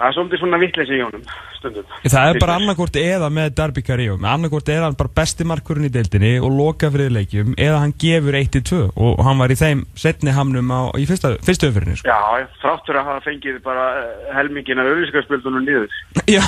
það 0.00 0.08
er 0.08 0.16
svolítið 0.16 0.40
svona 0.40 0.58
vittleysi 0.60 0.96
í 0.96 1.02
honum 1.04 1.24
stundum. 1.58 1.88
Það 2.06 2.30
er 2.30 2.38
bara 2.40 2.56
annarkort 2.56 2.96
eða 3.00 3.28
með 3.32 3.50
Darby 3.58 3.82
Carrillo 3.84 4.16
annarkort 4.16 4.70
er 4.72 4.84
hann 4.84 4.96
bara 4.98 5.12
besti 5.20 5.46
markurinn 5.48 5.88
í 5.88 5.92
deildinni 5.92 6.32
og 6.40 6.54
loka 6.56 6.90
fyrir 6.92 7.12
leikjum 7.14 7.52
eða 7.60 7.82
hann 7.82 7.94
gefur 8.00 8.38
1-2 8.40 8.80
og 8.96 9.22
hann 9.26 9.42
var 9.42 9.52
í 9.52 9.58
þeim 9.60 9.82
setni 9.98 10.34
hamnum 10.36 10.72
á, 10.72 10.80
í 10.96 11.04
fyrsta, 11.08 11.34
fyrstu 11.44 11.68
öfyrinni 11.70 11.98
sko. 12.00 12.08
Já, 12.08 12.48
þráttur 12.62 13.00
að 13.00 13.10
hafa 13.10 13.24
fengið 13.26 13.60
bara 13.66 13.86
eh, 14.00 14.30
helmingin 14.38 14.80
af 14.80 14.90
auðvískarspöldunum 14.94 15.66
niður. 15.66 15.98
Já, 16.36 16.44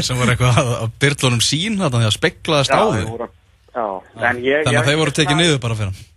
sem 0.00 0.20
var 0.20 0.32
eitthvað 0.32 0.62
að, 0.62 0.72
að 0.86 0.96
byrlunum 1.04 1.44
sín 1.44 1.76
þannig 1.80 2.08
að 2.08 2.16
speklaðast 2.16 2.72
á 2.72 2.80
þau 2.80 3.04
voru, 3.10 3.28
já, 3.74 3.86
en 4.30 4.40
ég 4.44 4.64
Þannig 4.66 4.80
að 4.80 4.90
þeir 4.90 5.00
voru 5.02 5.16
tekið 5.18 5.40
niður 5.40 5.62
bara 5.62 5.78
fyrir 5.78 5.92
hann. 5.92 6.08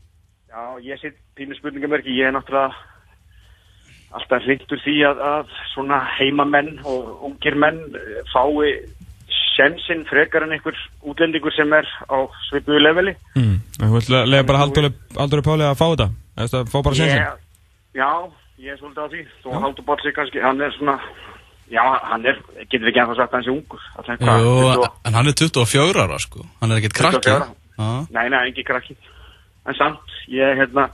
Já, 0.54 0.64
ég 0.86 1.02
sitt 1.02 1.18
pínu 1.38 1.58
spurningamörki, 1.58 2.14
ég 2.14 2.30
er 2.30 2.36
náttúrulega 2.36 2.93
alltaf 4.14 4.44
hlindur 4.46 4.82
því 4.84 4.98
að, 5.10 5.22
að 5.34 5.54
svona 5.74 6.02
heimamenn 6.20 6.76
og 6.86 7.24
ungir 7.30 7.56
menn 7.60 7.80
eh, 7.98 8.20
fái 8.34 8.74
sensinn 9.54 10.06
frekar 10.10 10.46
en 10.48 10.54
einhver 10.56 10.78
útlendingur 11.06 11.54
sem 11.54 11.70
er 11.78 11.86
á 12.10 12.18
svipuðu 12.50 12.80
leveli. 12.82 13.14
mm. 13.38 13.58
þú 13.82 13.92
vilt 13.98 14.10
lega 14.30 14.46
bara 14.50 14.64
Haldur 14.64 15.44
Páli 15.46 15.68
að 15.68 15.78
fá 15.78 15.86
þetta 15.94 16.08
Eða 16.34 16.50
það 16.56 16.72
fá 16.74 16.78
bara 16.82 16.98
sensin 16.98 17.20
Ég- 17.22 17.42
Já, 17.94 18.10
ég 18.58 18.72
er 18.74 18.78
svolítið 18.82 19.04
á 19.06 19.08
því. 19.12 19.20
Þó 19.44 19.50
Haldur 19.62 19.86
Bálsi 19.86 20.12
kannski, 20.16 20.40
hann 20.42 20.62
er 20.66 20.72
svona, 20.74 20.96
já, 21.70 21.84
hann 22.10 22.26
er, 22.26 22.40
getur 22.72 22.88
við 22.88 22.90
ekki 22.90 23.02
ennþá 23.04 23.18
sagt 23.20 23.34
að 23.34 23.38
hann 23.38 23.46
sé 23.46 23.52
ungur. 23.54 23.84
Jú, 24.42 24.56
20 24.74 24.88
en 25.06 25.14
hann 25.20 25.30
er 25.30 25.36
24 25.38 26.02
ára 26.02 26.18
sko 26.24 26.42
Hann 26.62 26.72
er 26.74 26.82
ekkert 26.82 26.98
krakki 26.98 27.22
24 27.22 27.36
ára. 27.38 27.52
Já. 27.78 28.08
Nei, 28.18 28.26
nei, 28.34 28.42
ekki 28.50 28.66
krakki. 28.66 28.98
En 29.70 29.78
samt, 29.78 30.18
ég, 30.34 30.58
hérna, 30.58 30.88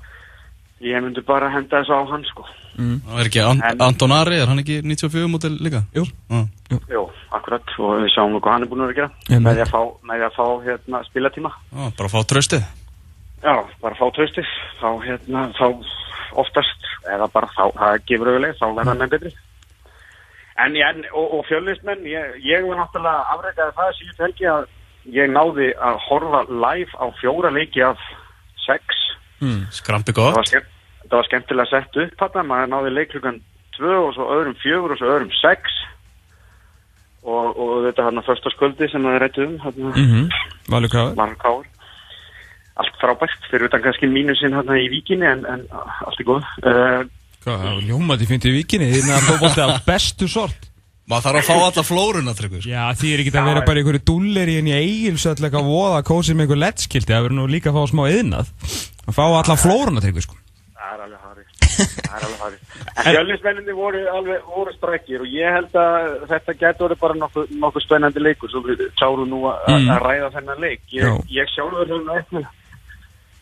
ég 0.83 0.99
myndi 1.05 1.23
bara 1.23 1.47
henda 1.55 1.79
þessu 1.79 1.95
á 1.95 2.03
hann, 2.11 2.27
sko. 2.27 2.43
Það 2.79 3.19
er 3.19 3.27
ekki 3.29 3.41
An 3.43 3.61
En- 3.69 3.81
Anton 3.81 4.11
Ari, 4.15 4.39
er 4.39 4.47
hann 4.47 4.61
ekki 4.61 4.77
94 4.85 5.27
mótil 5.27 5.55
líka? 5.59 5.81
Jú. 5.95 6.05
Já. 6.29 6.45
Jú, 6.93 7.01
akkurat, 7.35 7.73
og 7.79 7.95
við 8.03 8.11
sjáum 8.13 8.37
hvað 8.39 8.51
hann 8.55 8.63
er 8.63 8.69
búin 8.71 8.83
að 8.85 8.91
vera 8.91 8.93
að 8.93 8.99
gera. 8.99 9.09
Einmitt. 9.29 9.43
með 9.45 9.57
því 9.57 9.63
að 9.65 9.71
fá, 9.73 9.81
með 10.11 10.23
að 10.27 10.35
fá 10.37 10.45
hérna, 10.67 11.01
spilatíma. 11.09 11.51
Já, 11.73 11.91
bara 11.97 12.09
fá 12.13 12.19
tröstið 12.29 12.63
Já, 13.43 13.53
bara 13.81 13.95
fá 13.95 14.05
tröstið 14.15 14.49
þá, 14.81 14.89
hérna, 15.03 15.43
þá 15.55 15.67
oftast 16.39 16.89
eða 17.09 17.27
bara 17.33 17.47
þá, 17.55 17.63
það 17.79 18.01
gefur 18.05 18.27
auðvitað 18.33 18.59
þá 18.59 18.67
verða 18.79 18.97
menn 18.99 19.09
betri. 19.13 19.31
En, 20.59 20.75
en 20.75 21.05
og, 21.15 21.27
og 21.39 21.45
fjölnistmenn, 21.47 22.03
ég, 22.03 22.33
ég 22.43 22.65
var 22.67 22.81
náttúrulega 22.81 23.31
afreikaði 23.33 23.75
það 23.77 23.93
síðan 23.99 24.19
helgi 24.25 24.49
að 24.51 24.65
ég 25.15 25.31
náði 25.31 25.69
að 25.79 26.01
horfa 26.09 26.41
live 26.51 26.91
á 26.99 27.05
fjóra 27.21 27.51
leiki 27.55 27.81
af 27.81 27.97
sex. 28.65 28.99
Skrampi 29.71 30.11
það 30.11 30.35
gott 30.35 30.53
það 31.09 31.17
var 31.17 31.29
skemmtilega 31.29 31.71
sett 31.71 31.99
upp 32.03 32.21
þarna, 32.21 32.45
maður 32.51 32.71
náði 32.73 32.93
leiklugan 32.95 33.41
tvö 33.77 33.97
og 34.05 34.13
svo 34.15 34.29
öðrum 34.35 34.55
fjögur 34.61 34.93
og 34.93 35.01
svo 35.01 35.11
öðrum 35.15 35.33
sex. 35.39 35.75
Og, 37.19 37.51
og 37.59 37.73
þetta 37.89 38.05
hann 38.05 38.21
að 38.21 38.29
förstaskvöldi 38.29 38.87
sem 38.87 39.03
það 39.03 39.17
er 39.17 39.21
rættu 39.25 39.43
um 39.43 39.57
hérna, 39.59 39.89
mm 39.91 40.07
-hmm. 40.07 40.29
Valur 40.69 41.35
Káur 41.41 41.67
allt 42.79 42.95
frábært, 43.01 43.47
fyrir 43.51 43.67
utan 43.67 43.83
kannski 43.83 44.07
mínusinn 44.07 44.55
hérna 44.55 44.77
í 44.79 44.87
víkinni 44.91 45.27
en, 45.27 45.45
en 45.49 45.65
allt 45.75 46.21
er 46.21 46.27
góð. 46.27 46.47
Uh, 46.63 47.03
Hvað, 47.43 47.61
það 47.61 47.69
var 47.75 47.85
ljómandi 47.87 48.27
fint 48.27 48.47
í 48.49 48.51
vikinni 48.51 48.89
Þið 48.91 49.13
er 49.15 49.23
fótbolti 49.23 49.61
af 49.63 49.85
bestu 49.87 50.27
sort. 50.31 50.65
Maður 51.09 51.25
þarf 51.25 51.39
að 51.39 51.47
fá 51.47 51.53
alla 51.55 51.83
flóruna 51.87 52.33
tryggur 52.37 52.65
Já, 52.67 52.83
því 52.99 53.11
er 53.13 53.21
ekki 53.23 53.31
að 53.33 53.47
vera 53.49 53.63
bara 53.65 53.81
einhverju 53.81 54.01
dullir 54.05 54.51
í 54.51 54.57
henni 54.59 54.75
eigilsöll 54.77 55.39
eitthvað 55.39 55.65
voða 55.71 56.03
kósið 56.05 56.37
með 56.37 56.45
einhver 56.45 56.61
lettskildi 56.65 57.15
Það 57.15 57.23
verður 57.25 57.39
nú 57.39 57.45
líka 57.49 57.71
að 57.71 57.79
fá 57.79 57.89
smá 57.89 58.03
yðnað 58.11 58.51
Að 59.07 59.17
fá 59.17 59.23
alla 59.25 59.55
flóruna 59.57 60.03
tryggur 60.03 60.27
sko 60.27 60.37
það 60.89 60.97
er 60.97 61.03
alveg 61.05 61.21
harið 61.23 61.47
það 62.09 62.15
er 62.19 62.25
alveg 62.27 62.39
harið 62.43 62.61
en 62.99 63.09
fjölnismenninni 63.13 63.75
voru 63.77 63.99
alveg 64.17 64.47
voru 64.55 64.73
strækir 64.75 65.21
og 65.25 65.33
ég 65.33 65.53
held 65.57 65.75
að 65.79 66.07
þetta 66.31 66.55
getur 66.63 66.87
verið 66.89 66.99
bara 67.03 67.17
nokkuð, 67.23 67.51
nokkuð 67.63 67.85
spennandi 67.85 68.23
leikur. 68.23 68.49
Svo 68.51 68.61
við 68.65 68.81
sáum 68.99 69.25
nú 69.29 69.43
að, 69.49 69.59
Mm. 69.69 69.89
að 69.95 70.01
ræða 70.07 70.31
þennan 70.35 70.59
leik. 70.65 70.81
Ég, 70.91 71.03
Já. 71.05 71.13
ég 71.39 71.53
sjálfur 71.53 71.93
ekki 72.19 72.45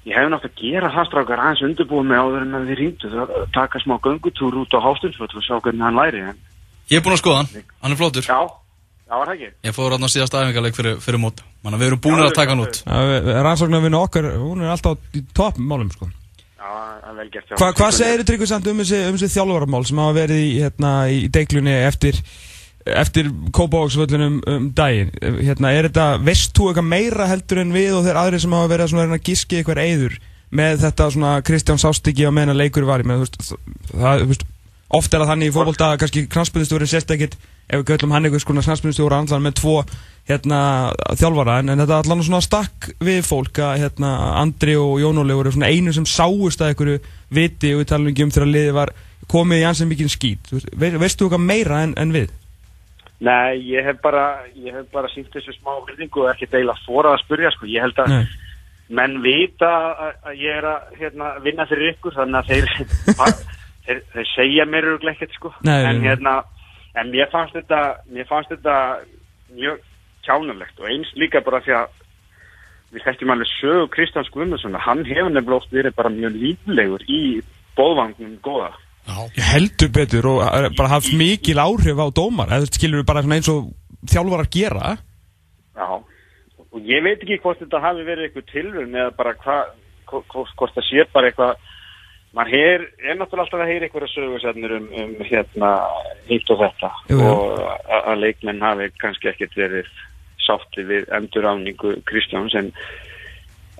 ég 0.07 0.15
hef 0.15 0.29
nátt 0.31 0.45
að 0.47 0.53
gera 0.61 0.89
það 0.93 1.07
strákar 1.09 1.41
aðeins 1.43 1.63
undirbúið 1.67 2.05
með 2.07 2.21
áður 2.23 2.41
en 2.45 2.53
að 2.59 2.67
þið 2.69 2.77
rýndu. 2.81 3.09
Það 3.15 3.33
taka 3.57 3.79
smá 3.83 3.95
göngutúr 4.05 4.55
út 4.61 4.71
á 4.77 4.79
hástundsföll 4.85 5.35
og 5.35 5.43
sjá 5.43 5.55
hvernig 5.59 5.83
hann 5.83 5.97
læri 5.99 6.21
en, 6.29 6.37
Ég 6.87 7.01
er 7.01 7.03
búinn 7.03 7.17
að 7.17 7.23
skoða 7.23 7.41
hann, 7.41 7.63
hann 7.83 7.91
er 7.91 7.97
flótur 7.99 8.23
já, 8.23 8.37
já 9.09 9.15
var 9.19 9.27
það 9.27 9.33
ekki? 9.35 9.49
Ég 9.67 9.73
fór 9.75 9.91
hann 9.91 10.05
á 10.07 10.09
síðast 10.13 10.37
æfingarleik 10.39 10.75
fyrir, 10.77 11.01
fyrir 11.03 11.19
mót. 11.19 11.41
Að 11.67 11.75
við 11.81 11.87
erum 11.89 11.99
búin 11.99 12.21
að 12.23 12.31
taka 12.37 12.55
hann 12.55 12.63
út. 12.63 12.79
Rannsóknarvinna 12.87 13.99
okkar, 13.99 14.29
hún 14.39 14.63
er 14.63 14.71
alltaf 14.71 14.97
í 15.11 15.25
topp 15.35 15.59
málum 15.59 15.91
sko 15.91 16.07
Hva, 16.57 17.71
Hvað 17.77 17.91
segir 17.93 18.21
þú 18.21 18.27
Tryggvi 18.31 18.49
samt 18.49 18.69
um 18.71 18.79
þessi, 18.81 19.01
um 19.07 19.17
þessi 19.17 19.35
þjálfaramál 19.35 19.83
sem 19.85 19.99
hafa 20.01 20.15
verið 20.17 20.39
í, 20.41 20.53
hérna, 20.63 20.93
í 21.13 21.19
deiklunni 21.33 21.75
eftir 21.85 22.17
eftir 22.87 23.29
Kópavóksvöllunum 23.53 24.39
um 24.47 24.69
daginn? 24.75 25.11
Hérna, 25.21 25.73
er 25.75 25.89
þetta, 25.89 26.07
veist 26.23 26.55
þú 26.57 26.71
eitthvað 26.71 26.89
meira 26.89 27.27
heldur 27.29 27.61
en 27.61 27.75
við 27.75 27.97
og 27.97 28.07
þeir 28.07 28.21
aðri 28.23 28.41
sem 28.43 28.57
hafa 28.57 28.71
verið 28.73 28.97
að 29.05 29.23
giski 29.27 29.59
eitthvað 29.59 29.83
eyður 29.83 30.17
með 30.57 30.81
þetta 30.85 31.09
svona 31.13 31.33
Kristján 31.45 31.81
Sástiki 31.81 32.25
á 32.25 32.31
meðan 32.31 32.57
leikur 32.57 32.87
var 32.87 33.03
í? 33.03 33.07
Með, 33.07 33.19
þú 33.19 33.27
veist, 33.27 33.57
það, 33.91 34.23
þú 34.23 34.29
veist, 34.31 34.47
oft 34.99 35.13
er 35.13 35.23
það 35.23 35.31
þannig 35.33 35.51
í 35.51 35.55
fótbolta 35.57 35.91
að 35.91 36.01
kannski 36.03 36.25
knastbyrðistjóri 36.31 36.89
sérst 36.89 37.13
ekkit 37.17 37.37
ef 37.67 37.81
við 37.81 37.89
göllum 37.91 38.15
hann 38.15 38.27
einhvers 38.27 38.47
konar 38.47 38.65
knastbyrðistjóri 38.65 39.17
andlan 39.17 39.43
með 39.45 39.59
tvo 39.61 39.75
hérna, 40.27 40.59
þjálfara 41.19 41.59
en, 41.61 41.71
en 41.71 41.83
þetta 41.83 41.99
allan 42.01 42.23
svona 42.25 42.43
stakk 42.43 42.89
við 43.03 43.21
fólk 43.27 43.61
að 43.63 43.83
hérna, 43.83 44.13
Andri 44.41 44.75
og 44.79 44.97
Jón 45.01 45.21
Óli 45.21 45.35
voru 45.37 45.53
svona 45.55 45.71
einu 45.71 45.93
sem 45.95 46.07
sáust 46.07 46.63
að 46.63 46.73
einhverju 46.73 46.97
viti 47.37 47.73
og 47.75 47.83
við 47.83 47.91
talum 47.91 48.11
ekki 48.11 48.27
um 48.27 48.33
þegar 48.35 48.51
liðið 48.51 48.75
var 48.79 48.93
komið 49.31 49.63
í 49.63 49.67
ansið 49.69 49.89
mikið 49.91 50.11
veist, 50.51 50.73
ve 50.73 50.91
veistu 50.99 51.23
þú 51.23 51.29
eitthvað 51.29 51.47
meira 51.47 51.79
en, 51.85 51.95
en 51.99 52.13
við? 52.15 52.35
Nei, 53.17 53.57
ég 53.73 53.85
hef 53.87 53.97
bara, 54.03 54.25
bara 54.93 55.09
sínt 55.09 55.31
þessu 55.33 55.55
smá 55.55 55.73
virðingu 55.87 56.21
og 56.21 56.33
ekki 56.35 56.49
deila 56.51 56.75
fóra 56.83 57.15
að 57.15 57.23
spurja, 57.23 57.49
sko. 57.55 57.65
Ég 57.65 57.81
held 57.81 57.97
að 58.03 58.11
Nei. 58.13 58.27
menn 58.99 59.15
vita 59.23 59.71
að, 59.89 60.11
að 60.29 60.43
ég 60.43 60.59
er 60.59 60.67
að 60.69 60.91
hérna, 60.99 61.31
vinna 61.41 61.65
fyrir 61.69 61.95
ykkur, 61.95 62.13
þannig 62.13 62.37
að 62.37 62.51
þeir, 62.51 62.69
þeir, 63.87 64.03
þeir 64.13 64.29
segja 64.35 64.67
mér 64.69 64.91
ekkert, 65.15 65.33
sko. 65.33 65.53
En 65.65 66.03
hérna, 66.05 66.35
en 66.97 67.13
mér 67.13 67.29
fannst 67.31 67.55
þetta, 67.57 67.81
mér 68.13 68.27
fannst 68.29 68.51
þetta 68.53 68.75
mjög 69.53 69.85
kjánulegt 70.25 70.81
og 70.81 70.89
eins 70.91 71.13
líka 71.19 71.41
bara 71.45 71.61
því 71.65 71.77
að 71.77 71.95
við 72.95 73.05
þekkjum 73.05 73.33
alveg 73.33 73.53
sögu 73.57 73.87
Kristjáns 73.93 74.31
Guðmundsson 74.33 74.77
hann 74.79 75.05
hefur 75.07 75.31
nefnilega 75.31 75.59
oft 75.59 75.73
verið 75.75 75.95
bara 75.97 76.11
mjög 76.13 76.37
líflegur 76.41 77.07
í 77.07 77.21
bóðvangnum 77.77 78.37
góða. 78.43 78.71
Heldur 79.37 79.91
betur 79.95 80.27
og 80.33 80.41
er 80.47 80.69
bara 80.75 80.95
haft 80.97 81.13
mikil 81.15 81.59
áhrif 81.63 81.99
á 81.99 82.07
dómar 82.11 82.51
eða 82.51 82.69
skilur 82.71 83.01
við 83.01 83.09
bara 83.09 83.23
eins 83.23 83.49
og 83.51 83.69
þjálfarar 84.07 84.49
gera? 84.51 84.95
Já, 85.77 85.87
og 86.71 86.79
ég 86.83 87.03
veit 87.05 87.21
ekki 87.21 87.39
hvort 87.43 87.61
þetta 87.61 87.83
hafi 87.83 88.07
verið 88.07 88.27
eitthvað 88.27 88.51
tilvörn 88.51 88.97
eða 88.97 89.13
bara 89.19 89.35
hvað, 89.43 89.71
hvort 90.07 90.75
það 90.75 90.87
sé 90.89 91.05
bara 91.13 91.31
eitthvað, 91.31 91.66
maður 92.35 92.53
heyr, 92.53 92.85
er 92.99 93.17
náttúrulega 93.17 93.45
alltaf 93.45 93.63
að 93.63 93.71
heyra 93.71 93.87
eitthvað 93.87 94.11
sögursefnir 94.11 94.75
um, 94.77 94.87
um 95.01 95.13
hérna 95.25 95.71
hitt 96.27 96.49
og 96.53 96.61
þetta 96.61 96.91
Jú, 97.09 97.19
jú. 97.19 97.27
og 97.33 97.61
að, 97.97 98.23
leikmenn 98.23 98.63
hafi 98.63 98.89
kannski 99.01 99.31
ekkert 99.31 99.55
verið 99.57 99.91
sátti 100.43 100.85
við 100.87 101.07
endurráningu 101.15 101.97
Kristjáns 102.07 102.55
en, 102.59 102.71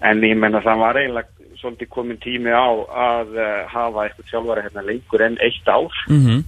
en 0.05 0.23
ég 0.25 0.37
menna 0.39 0.63
það 0.65 0.83
var 0.83 1.01
eiginlega 1.01 1.51
svolítið 1.57 1.89
komin 1.89 2.21
tími 2.21 2.53
á 2.53 2.69
að 2.69 3.33
uh, 3.37 3.65
hafa 3.71 4.05
eitthvað 4.05 4.31
þjálfari 4.31 4.65
hérna 4.67 4.85
lengur 4.85 5.25
en 5.25 5.39
eitt 5.41 5.67
ár 5.67 6.01
mm 6.07 6.21
-hmm. 6.25 6.43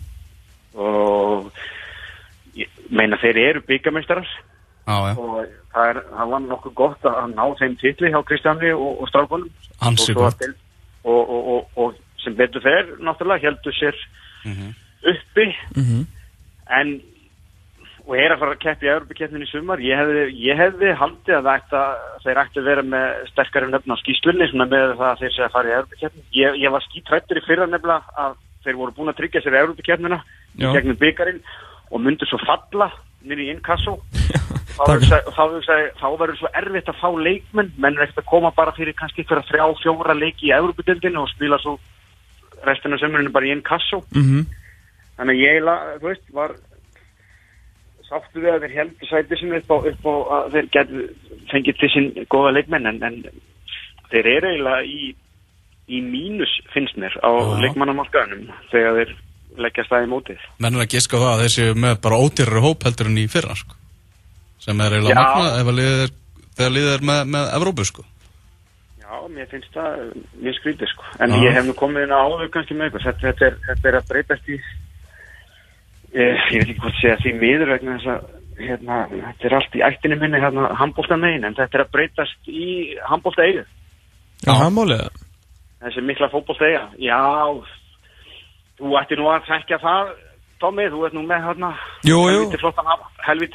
og 0.77 1.51
ég 2.55 2.69
meina 2.89 3.17
þeir 3.17 3.37
eru 3.47 3.65
byggameistarar 3.67 4.29
Já, 4.89 4.95
já, 5.05 5.17
og 5.21 5.45
það, 5.73 5.89
er, 5.89 5.97
það 6.17 6.29
var 6.31 6.41
nokkuð 6.41 6.73
gott 6.73 7.03
að 7.05 7.33
ná 7.35 7.43
þeim 7.59 7.75
titli 7.77 8.09
hjá 8.09 8.23
Kristjáni 8.25 8.71
og, 8.73 9.01
og 9.01 9.09
strákunum 9.11 9.49
Ansi 9.85 10.11
og, 10.11 10.15
svo 10.15 10.25
að 10.25 10.39
gott. 10.39 10.68
Og, 11.03 11.29
og, 11.29 11.47
og, 11.53 11.69
og 11.77 11.95
sem 12.23 12.35
betur 12.35 12.63
fer 12.63 12.95
náttúrulega 12.99 13.47
heldur 13.47 13.75
sér 13.75 13.95
Mhm. 14.45 14.73
uppi 15.03 15.45
Mhm. 15.75 16.05
en 16.79 17.01
og 18.09 18.17
er 18.17 18.33
að 18.33 18.39
fara 18.41 18.53
að 18.55 18.61
keppa 18.63 18.85
í 18.85 18.89
Európa-keppnin 18.89 19.43
í 19.45 19.49
sumar 19.51 19.77
ég 19.77 19.99
hefði, 19.99 20.21
ég 20.41 20.57
hefði 20.57 20.93
haldið 20.97 21.35
að, 21.37 21.49
ætta, 21.53 21.81
þeir 22.23 22.39
ætti 22.41 22.59
að 22.59 22.69
vera 22.69 22.81
með 22.81 23.27
sterkari 23.29 23.69
nefn 23.69 23.93
á 23.93 23.97
skýslunni 24.01 24.47
með 24.57 24.95
það 24.97 25.09
að 25.11 25.19
þeir 25.19 25.33
sé 25.35 25.43
að 25.45 25.51
fara 25.53 25.69
í 25.69 25.75
Európa-keppnin 25.77 26.25
ég, 26.39 26.57
ég 26.63 26.71
var 26.73 26.85
skítrættur 26.87 27.37
í 27.37 27.45
fyrra 27.45 27.67
nefnilega 27.69 28.01
að 28.17 28.37
þeir 28.65 28.79
voru 28.81 28.95
búin 28.97 29.13
að 29.13 29.19
tryggja 29.19 29.43
sér 29.45 29.59
Európa-keppnina 29.61 30.23
gegnum 30.57 30.97
byggarinn 30.97 31.41
og 31.91 32.01
myndur 32.01 32.27
svo 32.31 32.39
falla 32.47 32.89
nýri 33.23 33.45
í 33.45 33.53
innkasso 33.53 33.99
þá, 34.79 35.19
þá, 35.35 35.73
þá 35.99 36.07
verður 36.19 36.37
svo 36.39 36.51
erfitt 36.61 36.89
að 36.91 36.99
fá 37.01 37.09
leikmenn 37.27 37.73
menn 37.77 37.97
er 37.97 38.05
ekkert 38.05 38.23
að 38.23 38.31
koma 38.31 38.51
bara 38.55 38.75
fyrir 38.77 38.95
kannski 38.97 39.25
fyrir 39.27 39.45
þrjá, 39.49 39.65
fjóra 39.83 40.15
leiki 40.17 40.49
í 40.49 40.55
Európa-dildinu 40.55 41.23
og 41.23 41.31
spila 41.33 41.59
svo 41.61 41.77
restina 42.67 42.99
sömurinu 42.99 43.33
bara 43.35 43.47
í 43.47 43.53
innkasso 43.55 44.01
mm 44.15 44.25
-hmm. 44.25 44.43
þannig 45.19 45.43
ég, 45.43 45.69
þú 46.01 46.09
veist, 46.09 46.25
var 46.33 46.55
sáttu 48.09 48.41
við 48.41 48.53
að 48.55 48.65
þeir 48.65 48.75
heldur 48.79 49.09
sætið 49.09 49.39
sem 49.39 49.55
upp 49.59 49.71
á, 49.71 49.77
upp 49.91 50.05
á 50.09 50.13
að 50.35 50.51
þeir 50.55 50.69
getur 50.75 51.07
fengið 51.51 51.79
til 51.79 51.89
sín 51.93 52.11
góða 52.33 52.53
leikmenn 52.57 52.89
en, 52.89 53.01
en 53.03 53.17
þeir 54.11 54.29
eru 54.35 54.51
eiginlega 54.51 54.83
í, 54.83 55.15
í 55.89 56.01
mínus 56.05 56.53
finnst 56.73 56.97
mér 56.97 57.15
á 57.21 57.31
leikmannamarkaðunum 57.63 58.49
þegar 58.71 59.01
þeir 59.01 59.17
leggja 59.59 59.85
staði 59.87 60.09
mótið. 60.09 60.41
Mennir 60.61 60.85
að 60.85 60.93
giska 60.95 61.21
það 61.21 61.43
að 61.43 61.51
séu 61.55 61.75
með 61.75 62.01
bara 62.05 62.21
ódýrari 62.21 62.65
hóp 62.65 62.85
heldur 62.87 63.11
en 63.11 63.21
í 63.21 63.27
fyrra 63.31 63.57
sko. 63.57 63.78
Sem 64.63 64.81
er 64.85 64.95
eiginlega 64.95 65.25
magna 65.25 65.51
ef 65.59 65.71
að 65.71 65.77
liðir, 65.79 66.15
þegar 66.57 66.73
liðir 66.75 66.95
er 66.97 67.05
með, 67.11 67.21
með 67.35 67.53
Evrópu 67.59 67.87
sko. 67.87 68.05
Já, 68.99 69.13
mér 69.33 69.47
finnst 69.49 69.73
það 69.73 70.03
mjög 70.43 70.59
skrítið 70.59 70.91
sko. 70.91 71.07
En 71.23 71.33
Já. 71.33 71.39
ég 71.45 71.57
hef 71.57 71.65
nú 71.65 71.77
komið 71.79 72.05
inn 72.05 72.13
á 72.13 72.19
áður 72.19 72.51
kannski 72.53 72.77
með 72.77 72.89
eitthvað. 72.89 73.07
Þetta, 73.07 73.25
þetta, 73.27 73.47
er, 73.47 73.57
þetta 73.69 73.89
er 73.89 73.97
að 73.99 74.11
breytast 74.11 74.51
í 74.51 74.59
ég, 76.13 76.43
ég 76.53 76.61
veit 76.61 76.67
ekki 76.67 76.81
hvort 76.83 76.99
segja 76.99 77.17
því 77.23 77.33
miður 77.39 77.73
vegna 77.73 77.97
þess 77.97 78.11
að 78.13 78.27
hérna, 78.59 78.99
þetta 79.11 79.47
er 79.49 79.55
allt 79.59 79.75
í 79.77 79.83
ættinu 79.87 80.19
minni 80.19 80.41
hérna, 80.41 80.69
handbólta 80.79 81.17
megin 81.19 81.47
en 81.47 81.57
þetta 81.57 81.79
er 81.79 81.85
að 81.85 81.91
breytast 81.95 82.49
í 82.51 82.69
handbólta 83.09 83.45
eigu 83.47 83.65
Já, 84.45 84.53
handbólta 84.63 85.09
Þessi 85.79 86.03
mikla 86.03 86.31
fókbólta 86.33 86.67
eiga 86.67 86.85
Já, 86.99 87.21
þú 88.79 88.97
ætti 88.99 89.19
nú 89.19 89.29
að 89.31 89.47
þekka 89.47 89.79
það 89.83 90.11
Tómi, 90.59 90.85
þú 90.91 91.05
ert 91.07 91.15
nú 91.15 91.23
með 91.23 91.45
hérna. 91.47 91.69
Helviti 92.03 92.59
flottan, 92.59 92.89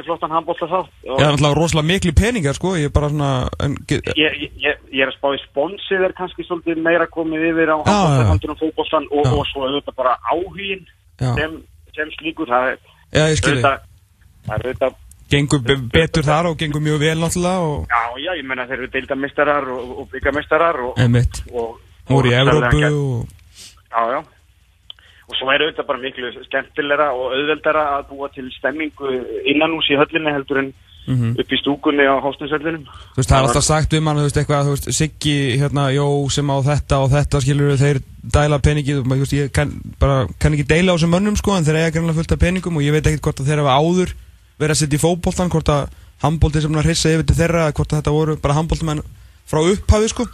flottan 0.06 0.32
handbólta 0.32 0.68
þá. 0.70 0.78
Já, 1.04 1.10
það 1.10 1.24
er 1.26 1.34
alltaf 1.34 1.56
rosalega 1.58 1.88
miklu 1.90 2.12
peningar 2.16 2.56
sko. 2.56 2.72
Ég 2.80 2.88
er 2.88 2.94
bara 2.94 3.10
svona 3.12 3.30
en, 3.64 3.76
ég, 3.92 4.40
ég, 4.62 4.80
ég 4.88 5.04
er 5.04 5.12
að 5.12 5.18
spá 5.18 5.28
í 5.36 5.40
sponsið 5.44 6.06
er 6.08 6.16
kannski 6.16 6.46
svolítið 6.48 6.80
meira 6.84 7.08
komið 7.12 7.48
yfir 7.50 7.74
á 7.74 7.78
handbólta 7.84 8.58
fókbóltan 8.62 9.08
og, 9.10 9.30
og 9.36 9.46
svo 9.52 9.66
auðvitað 9.68 9.98
bara 10.00 10.16
áhugin 10.32 10.84
sem 11.20 11.60
sem 11.94 12.10
slíkur 12.18 12.50
það 12.50 12.74
er 12.74 13.38
skilji 13.38 13.62
Það 13.64 14.54
er 14.56 14.68
auðvitað 14.68 15.00
Gengur 15.34 15.62
betur 15.90 16.26
þar 16.26 16.50
og 16.50 16.58
gengur 16.60 16.82
mjög 16.84 17.00
vel 17.00 17.16
náttúrulega 17.22 17.64
og... 17.64 17.86
Já, 17.88 18.02
já, 18.20 18.30
ég 18.36 18.44
menna 18.44 18.66
þeir 18.68 18.82
eru 18.82 18.90
deildamistarar 18.92 19.70
og, 19.72 19.94
og 20.02 20.10
byggamestarar 20.12 20.80
og 20.84 21.00
Emitt 21.00 21.40
Og 21.48 21.78
voru 22.10 22.30
í 22.30 22.36
Evrópu 22.36 22.82
og... 22.90 23.32
Já, 23.88 24.02
já 24.12 24.20
Og 25.24 25.36
svo 25.38 25.48
er 25.48 25.62
auðvitað 25.64 25.86
bara 25.88 26.02
miklu 26.02 26.32
skemmtilegra 26.48 27.12
og 27.16 27.32
auðveldara 27.32 27.84
að 27.98 28.08
búa 28.10 28.28
til 28.34 28.50
stemmingu 28.58 29.12
innan 29.48 29.76
ús 29.78 29.88
í 29.88 29.96
höllinni 29.96 30.34
heldur 30.34 30.60
en 30.60 30.74
mm 31.06 31.14
-hmm. 31.14 31.40
upp 31.40 31.52
í 31.52 31.60
stúkunni 31.60 32.04
á 32.04 32.16
hóstinsöllinum 32.20 32.84
Þú 32.84 33.18
veist, 33.18 33.30
það 33.30 33.38
er 33.38 33.46
alltaf 33.46 33.64
sagt 33.64 33.92
um 33.92 34.06
hann, 34.06 34.16
þú 34.16 34.26
veist, 34.26 34.36
eitthvað, 34.36 34.64
þú 34.64 34.74
veist, 34.74 34.92
Siggi, 34.92 35.36
hérna, 35.60 35.84
Jó, 35.92 36.30
sem 36.30 36.50
á 36.50 36.56
þetta 36.70 36.96
og 37.02 37.10
þetta, 37.10 37.40
skilur, 37.40 37.76
þeir 37.76 37.98
dæla 38.22 38.58
peningið, 38.58 39.02
þú 39.04 39.18
veist, 39.18 39.32
ég 39.32 39.52
kann, 39.52 39.70
bara, 40.00 40.26
kann 40.38 40.52
ekki 40.52 40.68
deila 40.68 40.92
á 40.92 40.96
þessum 40.96 41.14
mönnum, 41.14 41.36
sko, 41.36 41.56
en 41.56 41.64
þeir 41.64 41.76
eiga 41.76 41.90
grannlega 41.90 42.18
fullt 42.18 42.32
af 42.32 42.38
peningum 42.38 42.76
og 42.76 42.82
ég 42.82 42.92
veit 42.92 43.06
ekkert 43.06 43.22
hvort 43.22 43.40
að 43.40 43.46
þeir 43.48 43.62
hafa 43.62 43.78
áður 43.80 44.10
verið 44.58 44.74
að 44.74 44.80
setja 44.80 44.98
í 44.98 45.04
fókbóltan, 45.04 45.52
hvort 45.52 45.68
að 45.68 45.82
handbóltið 46.24 46.62
sem 46.62 46.74
hann 46.74 46.84
hrissaði 46.84 47.14
yfir 47.14 47.26
til 47.26 47.40
þeirra, 47.40 47.72
hvort 47.72 47.92
að 47.92 47.98
þetta 47.98 48.16
voru 48.18 48.36
bara 48.36 48.54
handbóltumenn 48.54 49.04
frá 49.44 49.60
upphafi, 49.60 50.08
sko 50.08 50.24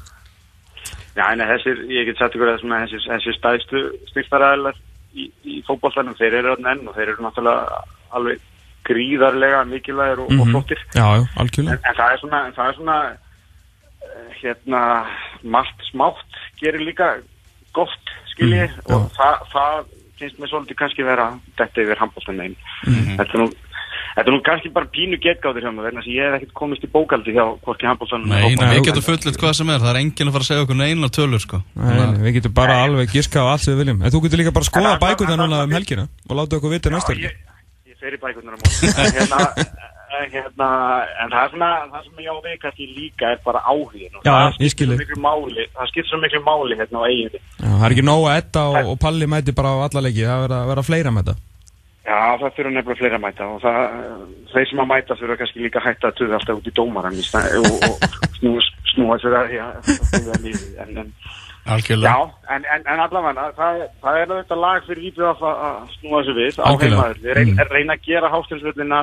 Já, 1.20 1.26
en 1.34 1.42
þessir, 1.44 1.82
ég 1.92 2.06
get 2.08 2.20
sagt 2.20 2.36
ykkur 2.36 2.48
að 2.48 2.62
þessir, 2.64 3.02
þessir 3.04 3.36
stæðstu 3.36 3.80
styrstaræðilar 4.08 4.78
í, 5.12 5.26
í 5.44 5.58
fókbóltanum, 5.66 6.16
þeir 6.16 6.38
eru 6.40 6.54
enn 6.56 6.86
og 6.88 6.96
þeir 6.96 7.12
eru 7.12 7.26
náttúrulega 7.26 7.82
alveg 8.16 8.46
gríðarlega 8.88 9.64
mikilvægir 9.68 10.22
og, 10.22 10.30
mm 10.30 10.36
-hmm. 10.36 10.40
og 10.40 10.46
mhm. 10.46 10.52
flottir 10.54 10.80
já, 10.94 11.06
já, 11.16 11.22
en, 11.58 11.68
en 11.68 11.96
það 12.00 12.12
er 12.12 12.18
svona, 12.22 12.40
það 12.56 12.68
er 12.68 12.74
svona 12.78 12.98
uh, 13.10 14.28
hérna 14.40 14.82
margt 15.42 15.80
smátt 15.90 16.38
gerir 16.60 16.84
líka 16.88 17.08
gott 17.76 18.14
skilji 18.32 18.66
mm, 18.66 18.94
og 18.94 19.10
það, 19.18 19.34
það 19.52 19.74
finnst 20.18 20.38
mér 20.38 20.48
svolítið 20.52 20.80
kannski 20.80 21.04
vera 21.04 21.26
þetta 21.58 21.84
yfir 21.84 22.00
handbóltan 22.00 22.40
einn 22.40 22.56
mm 22.56 22.94
-hmm. 22.94 23.16
þetta 23.18 23.32
er 23.34 23.42
nú 23.44 23.50
Þetta 24.10 24.26
er 24.26 24.34
nú 24.34 24.40
kannski 24.46 24.72
bara 24.74 24.88
pínu 24.90 25.18
getgáður 25.22 25.66
hjá 25.66 25.70
mig 25.74 25.86
vegna 25.86 26.02
sem 26.02 26.14
ég 26.16 26.26
hef 26.26 26.38
ekkert 26.40 26.54
komist 26.58 26.86
í 26.86 26.90
bókaldi 26.90 27.34
hjá 27.36 27.44
Korki 27.66 27.86
Handbólsson 27.86 28.26
Nei, 28.26 28.56
nei 28.58 28.72
við 28.74 28.88
getum 28.88 29.06
fullit 29.06 29.38
hvað 29.38 29.54
sem 29.60 29.70
er, 29.70 29.82
það 29.84 29.92
er 29.92 30.00
enginn 30.00 30.30
að 30.30 30.36
fara 30.36 30.46
að 30.46 30.50
segja 30.50 30.64
okkur 30.66 30.80
neina 30.80 31.12
tölur 31.14 31.44
sko. 31.44 31.62
Nei, 31.78 31.92
nei 32.00 32.24
við 32.24 32.40
getum 32.40 32.56
bara 32.56 32.80
nei. 32.80 32.88
alveg 32.88 33.14
gíska 33.14 33.44
á 33.44 33.46
allt 33.52 33.66
sem 33.66 33.76
við 33.76 33.84
viljum. 33.84 34.02
En 34.02 34.14
þú 34.14 34.24
getur 34.26 34.42
líka 34.42 34.56
bara 34.56 34.66
að 34.66 34.72
skoða 34.72 34.96
bækuna 35.04 35.38
núna 35.38 35.62
um 35.68 35.78
helgina 35.78 36.08
og 36.26 36.40
láta 36.40 36.58
okkur 36.58 36.74
vita 36.74 36.90
næsta 36.90 37.14
helgi. 37.14 37.32
fer 38.00 38.16
í 38.16 38.20
á 38.20 38.28
móti 38.32 38.88
en, 38.88 39.12
hérna, 39.16 39.40
hérna, 40.32 40.68
en 41.20 41.32
það 41.32 41.42
er 41.42 41.52
svona 41.52 41.68
það 41.92 42.06
sem 42.06 42.22
ég 42.24 42.30
á 42.32 42.36
við 42.46 42.56
kannski 42.62 42.88
líka 42.96 43.32
er 43.34 43.42
bara 43.44 43.60
áhugin 43.66 44.16
Já, 44.24 44.32
það 44.32 44.56
skiptir 44.56 44.88
svo 44.88 44.98
miklu 45.02 45.20
máli 45.26 45.66
það 45.76 45.92
skiptir 45.92 46.10
svo 46.10 46.22
miklu 46.24 46.42
máli 46.46 46.80
hérna 46.80 47.04
á 47.04 47.04
eiginu 47.10 47.42
Það 47.60 47.84
er 47.84 47.94
ekki 47.96 48.06
nóg 48.08 48.26
að 48.30 48.40
etta 48.40 48.64
og, 48.70 48.90
og 48.94 48.98
Palli 49.04 49.28
mæti 49.30 49.56
bara 49.56 49.76
á 49.76 49.78
alla 49.84 50.04
leiki, 50.06 50.24
það 50.24 50.44
verður 50.46 50.58
að 50.60 50.72
vera 50.72 50.86
fleira 50.88 51.14
mæta 51.14 51.36
Já, 52.10 52.38
það 52.40 52.54
fyrir 52.56 52.72
nefnilega 52.74 52.98
fleira 52.98 53.18
mæta 53.22 53.46
og 53.46 53.60
það, 53.62 53.76
þeir 54.50 54.64
sem 54.66 54.80
að 54.82 54.88
mæta 54.90 55.16
fyrir 55.18 55.34
að 55.34 55.40
kannski 55.42 55.62
líka 55.62 55.82
hætta 55.84 56.08
að 56.10 56.16
tuða 56.18 56.38
alltaf 56.40 56.58
út 56.58 56.70
í 56.70 56.72
dómaran 56.74 57.20
og, 57.60 57.68
og 57.86 58.32
snúa, 58.40 58.64
snúa 58.90 59.18
sér 59.22 59.36
að 59.38 59.52
að 59.60 60.48
en, 60.50 60.98
en. 61.04 61.12
Já, 61.68 62.16
en, 62.50 62.64
en, 62.64 63.00
allavega, 63.04 63.50
það, 63.54 63.82
það 64.02 64.18
er 64.18 64.32
þetta 64.32 64.58
lag 64.58 64.86
fyrir 64.88 65.06
Íbjöð 65.10 65.44
að 65.50 65.92
snúa 65.98 66.22
þessu 66.22 66.34
við 66.38 66.58
á 66.58 66.70
heimaður. 66.80 67.20
Við 67.20 67.36
reyna, 67.36 67.52
mm. 67.52 67.70
reyna 67.70 67.96
að 67.96 68.08
gera 68.08 68.32
hástilsvöldina 68.32 69.00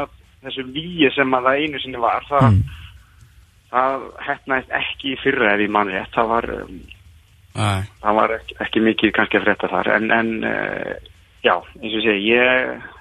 þessu 0.48 0.66
víi 0.74 1.12
sem 1.16 1.38
að 1.38 1.48
það 1.48 1.62
einu 1.62 1.82
sinni 1.84 2.02
var. 2.04 2.28
Það, 2.28 2.48
mm. 2.50 2.84
það 3.72 4.08
hefnaðist 4.28 4.76
ekki 4.82 5.16
fyrra 5.22 5.54
ef 5.54 5.64
ég 5.64 5.74
manni. 5.78 6.04
Það 6.18 6.34
var, 6.34 6.50
um, 6.58 6.76
það 7.56 8.20
var 8.20 8.36
ekki, 8.42 8.60
ekki 8.68 8.86
mikið 8.90 9.16
kannski 9.20 9.40
að 9.40 9.48
frétta 9.48 9.72
þar. 9.78 9.94
En, 9.96 10.12
en 10.18 10.34
uh, 10.50 10.94
já, 11.46 11.56
eins 11.56 12.00
og 12.02 12.06
sé, 12.10 12.18
ég, 12.26 12.92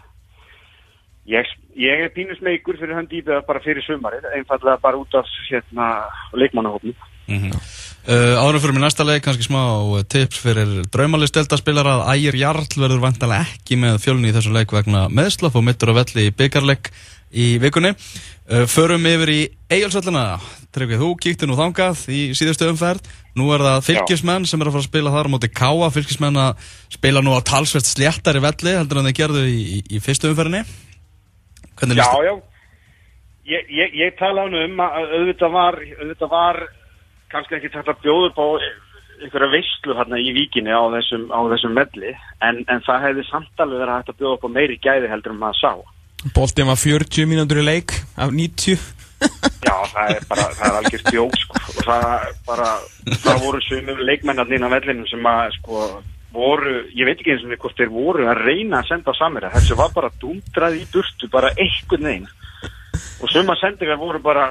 ég, 1.30 1.50
ég 1.78 2.06
er 2.06 2.14
pínus 2.14 2.40
með 2.44 2.60
ykkur 2.60 2.80
fyrir 2.80 2.98
hönd 2.98 3.12
Íbjöð 3.12 3.44
bara 3.48 3.64
fyrir 3.64 3.84
sumarið. 3.86 4.30
Einfallega 4.38 4.80
bara 4.82 5.00
út 5.00 5.18
af 5.18 5.28
hérna, 5.50 5.90
leikmannahofnum. 6.32 6.96
Mm 7.26 7.42
-hmm. 7.42 7.60
Uh, 8.06 8.38
árum 8.38 8.60
fyrir 8.62 8.72
mig 8.72 8.84
næsta 8.84 9.02
leik, 9.02 9.24
kannski 9.24 9.42
smá 9.42 9.62
tips 10.06 10.38
fyrir 10.38 10.84
draumalist 10.94 11.34
deltaspilar 11.34 11.88
að 11.90 12.04
Ægir 12.12 12.36
Jarl 12.38 12.68
verður 12.78 13.00
vantilega 13.02 13.42
ekki 13.42 13.74
með 13.82 13.98
fjölunni 13.98 14.30
í 14.30 14.36
þessu 14.36 14.52
leik 14.54 14.70
vegna 14.70 15.08
meðslaf 15.10 15.56
og 15.58 15.64
mittur 15.66 15.90
á 15.90 15.98
velli 15.98 16.28
í 16.28 16.30
byggarleik 16.30 16.92
í 17.34 17.58
vikunni. 17.58 17.96
Uh, 18.46 18.62
förum 18.70 19.02
yfir 19.10 19.32
í 19.32 19.40
Egilsvöllina. 19.66 20.38
Tryggvið, 20.70 21.02
þú 21.02 21.10
kíkti 21.18 21.50
nú 21.50 21.58
þangað 21.58 22.06
í 22.14 22.20
síðustu 22.38 22.70
umferð. 22.70 23.10
Nú 23.34 23.50
er 23.56 23.66
það 23.66 23.84
fylgismenn 23.88 24.46
sem 24.46 24.62
er 24.62 24.70
að 24.70 24.76
fara 24.76 24.84
að 24.84 24.90
spila 24.92 25.14
þar 25.16 25.26
á 25.26 25.32
móti 25.34 25.50
Káa. 25.50 25.90
Fylgismenn 25.90 26.38
að 26.38 26.70
spila 26.94 27.24
nú 27.26 27.34
á 27.34 27.42
talsvert 27.42 27.90
sléttari 27.90 28.38
velli 28.44 28.76
heldur 28.78 29.02
en 29.02 29.10
þeir 29.10 29.18
gerðu 29.18 29.46
í, 29.50 29.62
í, 29.80 29.82
í 29.96 30.04
fyrstu 30.04 30.30
umferðinni. 30.30 30.62
Hvernig 31.76 31.98
líst 31.98 32.10
það? 32.10 32.24
Já, 32.26 32.30
já. 32.30 32.34
Ég, 33.46 33.68
ég, 33.70 33.94
ég 33.94 34.16
tala 34.18 34.48
um 34.48 34.80
að 34.82 35.12
auðvitað 35.14 35.52
var, 35.54 35.76
auðvitað 36.00 36.32
var 36.32 36.56
kannski 37.30 37.58
ekki 37.58 37.70
bjóða 38.02 38.30
upp 38.30 38.40
á 38.42 38.46
einhverja 39.22 39.52
veistlu 39.52 39.96
hérna 39.96 40.18
í 40.20 40.32
víkinni 40.36 40.72
á 40.72 40.82
þessum, 40.92 41.28
á 41.32 41.40
þessum 41.52 41.76
melli 41.76 42.12
en, 42.44 42.62
en 42.68 42.82
það 42.84 43.04
hefði 43.06 43.24
samtalið 43.30 43.82
verið 43.82 43.94
hægt 43.94 44.12
að 44.12 44.18
bjóða 44.20 44.36
upp 44.36 44.46
á 44.46 44.50
meiri 44.56 44.78
gæði 44.82 45.12
heldur 45.12 45.34
en 45.34 45.40
maður 45.40 45.60
sá 45.62 45.72
Bóltið 46.36 46.68
var 46.70 46.80
40 46.80 47.30
mínútur 47.30 47.62
í 47.62 47.66
leik 47.66 47.94
af 48.18 48.34
90 48.34 48.76
Já, 49.66 49.76
það 49.92 50.10
er 50.12 50.26
bara, 50.28 50.48
það 50.58 50.66
er 50.66 50.78
algjör 50.80 51.02
stjók 51.06 51.38
sko, 51.40 51.60
og 51.72 51.86
það 51.86 52.26
bara, 52.50 52.68
það 53.24 53.44
voru 53.46 53.62
svömmum 53.64 54.02
leikmennarnir 54.10 54.66
á 54.66 54.68
mellinu 54.74 55.08
sem 55.08 55.30
að 55.30 55.54
sko 55.56 55.86
voru, 56.36 56.76
ég 56.94 57.08
veit 57.08 57.18
ekki 57.18 57.34
eins 57.34 57.44
og 57.46 57.56
hvort 57.64 57.80
þeir 57.80 57.92
voru 57.94 58.28
að 58.30 58.42
reyna 58.44 58.82
að 58.82 58.92
senda 58.92 59.14
samir 59.16 59.48
þessu 59.54 59.78
var 59.78 59.90
bara 59.96 60.12
dundrað 60.20 60.78
í 60.78 60.84
burtu, 60.92 61.30
bara 61.32 61.52
einhvern 61.56 62.08
veginn. 62.10 62.30
Og 63.20 63.32
svömmar 63.32 63.58
sendingar 63.60 64.00
voru 64.00 64.20
bara 64.24 64.50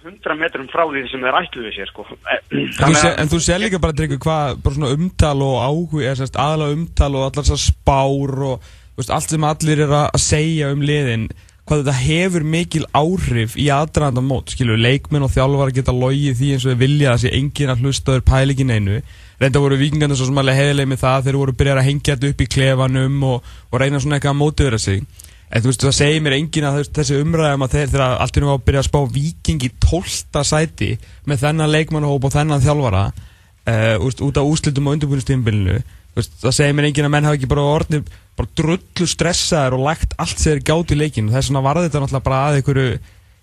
100 0.00 0.36
metrum 0.40 0.68
frá 0.72 0.86
því 0.88 1.04
sem 1.10 1.24
þeir 1.24 1.38
ætluði 1.42 1.74
sér 1.74 1.90
sko. 1.90 2.06
Þú, 2.08 2.92
sé, 2.96 3.12
en 3.20 3.30
þú 3.30 3.40
sér 3.44 3.60
líka 3.60 3.80
bara 3.82 3.96
Dryggur 3.96 4.20
hvað 4.22 4.88
umtal 4.94 5.36
og 5.44 5.56
áhug 5.60 6.00
aðalega 6.00 6.76
umtal 6.76 7.12
og 7.18 7.26
allar 7.26 7.44
þessar 7.44 7.62
spár 7.66 8.44
og 8.48 8.70
veist, 8.96 9.12
allt 9.12 9.34
sem 9.34 9.46
allir 9.46 9.84
er 9.84 9.94
að 10.00 10.20
segja 10.22 10.72
um 10.72 10.84
liðin 10.84 11.28
hvað 11.68 11.84
þetta 11.84 11.96
hefur 12.00 12.46
mikil 12.50 12.86
áhrif 12.96 13.56
í 13.60 13.68
aðdraðanda 13.70 14.22
mót, 14.26 14.54
skilur, 14.54 14.80
leikmenn 14.80 15.22
og 15.22 15.34
þjálfar 15.34 15.74
geta 15.76 15.94
logið 15.94 16.38
því 16.40 16.48
eins 16.54 16.64
og 16.64 16.72
þeir 16.72 16.80
vilja 16.80 17.12
að 17.12 17.20
sé 17.22 17.34
engin 17.36 17.70
að 17.70 17.84
hlustaður 17.84 18.24
pælingin 18.26 18.72
einu 18.74 18.96
reynda 19.40 19.62
voru 19.62 19.80
vikingarnir 19.80 20.20
svo 20.20 20.28
smálega 20.28 20.60
heðileg 20.60 20.88
með 20.90 21.02
það 21.02 21.26
þeir 21.26 21.40
voru 21.40 21.56
byrjað 21.56 21.80
að 21.80 21.88
hengja 21.88 22.14
þetta 22.14 22.30
upp 22.32 22.44
í 22.44 22.48
klefanum 22.54 23.26
og, 23.30 23.50
og 23.70 23.80
reyna 23.80 24.00
svona 24.00 24.18
eitthvað 24.18 24.34
að 24.34 24.40
mótiðra 24.44 24.80
sig 24.80 25.04
En 25.50 25.64
þú 25.64 25.72
veist, 25.72 25.82
það 25.82 25.94
segir 25.96 26.20
mér 26.22 26.34
engin 26.36 26.64
að 26.68 26.76
þessi 26.94 27.16
umræðum 27.18 27.64
að 27.66 27.72
þeir 27.74 27.88
þegar 27.90 28.20
allt 28.22 28.36
í 28.38 28.42
nú 28.42 28.50
á 28.50 28.54
að 28.54 28.66
byrja 28.68 28.82
að 28.84 28.86
spá 28.86 28.98
viking 29.16 29.64
í 29.66 29.70
12. 29.82 30.42
sæti 30.46 30.90
með 31.26 31.40
þennan 31.42 31.72
leikmannahóp 31.72 32.28
og 32.28 32.34
þennan 32.36 32.62
þjálfara 32.62 33.00
uh, 33.10 33.96
úst, 34.06 34.22
út 34.22 34.38
á 34.38 34.46
úslitum 34.46 34.86
og 34.86 34.94
undirbúinustímbilinu 34.94 35.80
það 36.14 36.54
segir 36.54 36.76
mér 36.78 36.86
engin 36.90 37.08
að 37.08 37.12
menn 37.16 37.26
hafa 37.26 37.38
ekki 37.40 37.50
bara 37.50 37.66
orðnir 37.66 38.06
bara 38.38 38.52
drullu 38.60 39.08
stressaður 39.10 39.76
og 39.80 39.84
lagt 39.88 40.14
allt 40.22 40.38
sér 40.38 40.62
gátt 40.62 40.94
í 40.94 40.98
leikin 40.98 41.26
og 41.26 41.34
þess 41.34 41.50
vegna 41.50 41.64
var 41.66 41.82
þetta 41.82 42.04
náttúrulega 42.04 42.28
bara 42.28 42.40
að 42.46 42.60
einhverju 42.60 42.86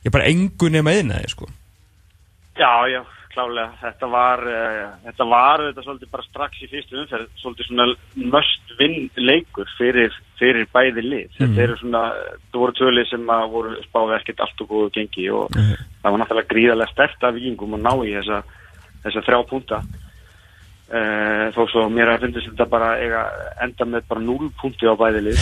ég 0.07 0.15
bara 0.15 0.31
engu 0.31 0.71
nema 0.71 0.95
einaði 0.95 1.33
sko. 1.33 1.51
Já, 2.57 2.71
já, 2.87 3.01
klálega. 3.37 3.67
Þetta 3.83 4.09
var, 4.11 4.43
uh, 4.49 4.87
þetta 5.05 5.27
var 5.29 5.63
þetta 5.67 5.85
svolítið 5.85 6.11
bara 6.15 6.25
strax 6.25 6.63
í 6.65 6.69
fyrstu 6.71 6.97
umferð, 7.03 7.27
svolítið 7.41 7.69
svona 7.69 7.85
must 8.33 8.73
win 8.79 8.97
leikur 9.21 9.69
fyrir, 9.77 10.17
fyrir 10.41 10.65
bæði 10.73 11.05
lið. 11.05 11.29
Mhm. 11.29 11.37
Þetta 11.37 11.63
eru 11.67 11.77
svona, 11.81 12.03
það 12.49 12.59
voru 12.63 12.77
tölið 12.81 13.09
sem 13.11 13.29
að 13.37 13.45
voru 13.53 13.77
spáði 13.85 14.17
ekkert 14.17 14.43
allt 14.45 14.65
og 14.65 14.73
góðu 14.73 14.91
gengi 14.97 15.29
og 15.29 15.53
það 15.53 16.11
var 16.11 16.19
náttúrulega 16.23 16.51
gríðarlega 16.53 16.91
stert 16.91 17.23
af 17.23 17.37
vikingum 17.37 17.77
að 17.77 17.85
ná 17.85 17.93
í 18.03 18.17
þessa, 18.17 18.43
þessa 19.05 19.25
þrjá 19.29 19.39
púnta. 19.49 19.81
Uh, 20.87 21.49
þó 21.51 21.65
svo 21.67 21.81
mér 21.91 22.13
að 22.13 22.21
finnst 22.23 22.45
þetta 22.47 22.65
bara 22.71 22.93
eiga 23.01 23.25
enda 23.65 23.83
með 23.91 24.05
bara 24.07 24.21
0 24.23 24.45
punkti 24.55 24.87
á 24.87 24.95
bæði 24.95 25.25
lið 25.25 25.41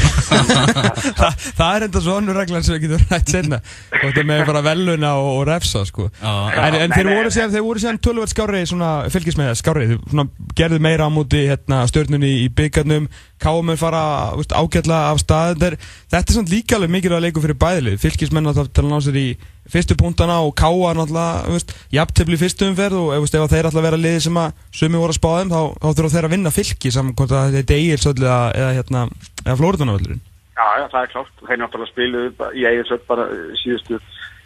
Þa, 1.19 1.29
það 1.59 1.67
er 1.75 1.85
enda 1.85 2.01
svo 2.01 2.15
önnur 2.17 2.39
reglan 2.39 2.65
sem 2.65 2.73
við 2.73 2.87
getum 2.87 3.03
rætt 3.11 3.29
senna 3.29 3.59
og 3.59 4.07
þetta 4.07 4.23
með 4.25 4.41
bara 4.49 4.63
veluna 4.65 5.11
og, 5.19 5.29
og 5.35 5.43
refsa 5.51 5.83
sko. 5.85 6.07
Já. 6.17 6.33
en, 6.63 6.79
en 6.79 6.89
nei, 6.89 6.97
þeir 6.97 7.09
nei. 7.11 7.13
voru 7.19 7.35
síðan, 7.35 7.53
þeir 7.53 7.65
voru 7.67 7.83
síðan 7.83 8.01
tölvöld 8.07 8.33
skári 8.33 8.63
svona 8.71 8.89
fylgismæða 9.13 9.59
skári 9.61 9.85
svona, 9.99 10.25
gerðu 10.57 10.81
meira 10.81 11.05
á 11.05 11.13
múti 11.13 11.45
hérna, 11.45 11.83
stjórnunni 11.93 12.33
í 12.41 12.49
byggarnum 12.49 13.05
káum 13.41 13.71
við 13.71 13.81
fara 13.81 14.03
veist, 14.37 14.53
ágætla 14.55 15.01
af 15.11 15.19
stað. 15.23 15.65
Er, 15.69 15.77
þetta 16.13 16.31
er 16.31 16.37
svona 16.37 16.53
líka 16.53 16.77
alveg 16.77 16.93
mikilvæg 16.95 17.25
leikur 17.25 17.45
fyrir 17.45 17.59
bæðilið 17.63 17.99
fylgismenn 18.03 18.51
að 18.51 18.61
það 18.65 18.89
ná 18.91 18.97
sér 19.03 19.19
í 19.21 19.25
fyrstu 19.71 19.97
punktana 19.97 20.37
og 20.45 20.53
káa 20.57 20.93
náttúrulega 20.93 21.57
jafntefli 21.95 22.37
fyrstu 22.37 22.69
umferð 22.69 22.99
og 23.01 23.23
veist, 23.23 23.35
ef 23.35 23.49
þeir 23.49 23.71
að 23.71 23.81
vera 23.87 23.97
liði 23.97 24.21
sem 24.27 24.37
að 24.37 24.53
sumi 24.69 25.01
voru 25.01 25.15
að 25.15 25.19
spáðum 25.19 25.53
þá, 25.55 25.61
þá 25.81 25.87
þurfa 25.89 26.13
þeir 26.13 26.27
að 26.27 26.35
vinna 26.35 26.53
fylgi 26.53 26.93
saman 26.93 27.17
hvort 27.17 27.33
að 27.33 27.57
þetta 27.57 27.73
er 27.73 27.81
eigilsöldu 27.81 28.27
eða, 28.27 28.39
eða, 28.61 28.71
hérna, 28.77 29.05
eða 29.41 29.57
flóriðanavöldurinn 29.63 30.23
Já, 30.55 30.67
já, 30.79 30.85
það 30.91 31.01
er 31.01 31.09
klárt. 31.11 31.41
Þeir 31.47 31.59
náttúrulega 31.59 31.91
spiluðu 31.91 32.49
í 32.55 32.61
eiginsöld 32.63 33.01
bara 33.09 33.25
síðustu, 33.59 33.97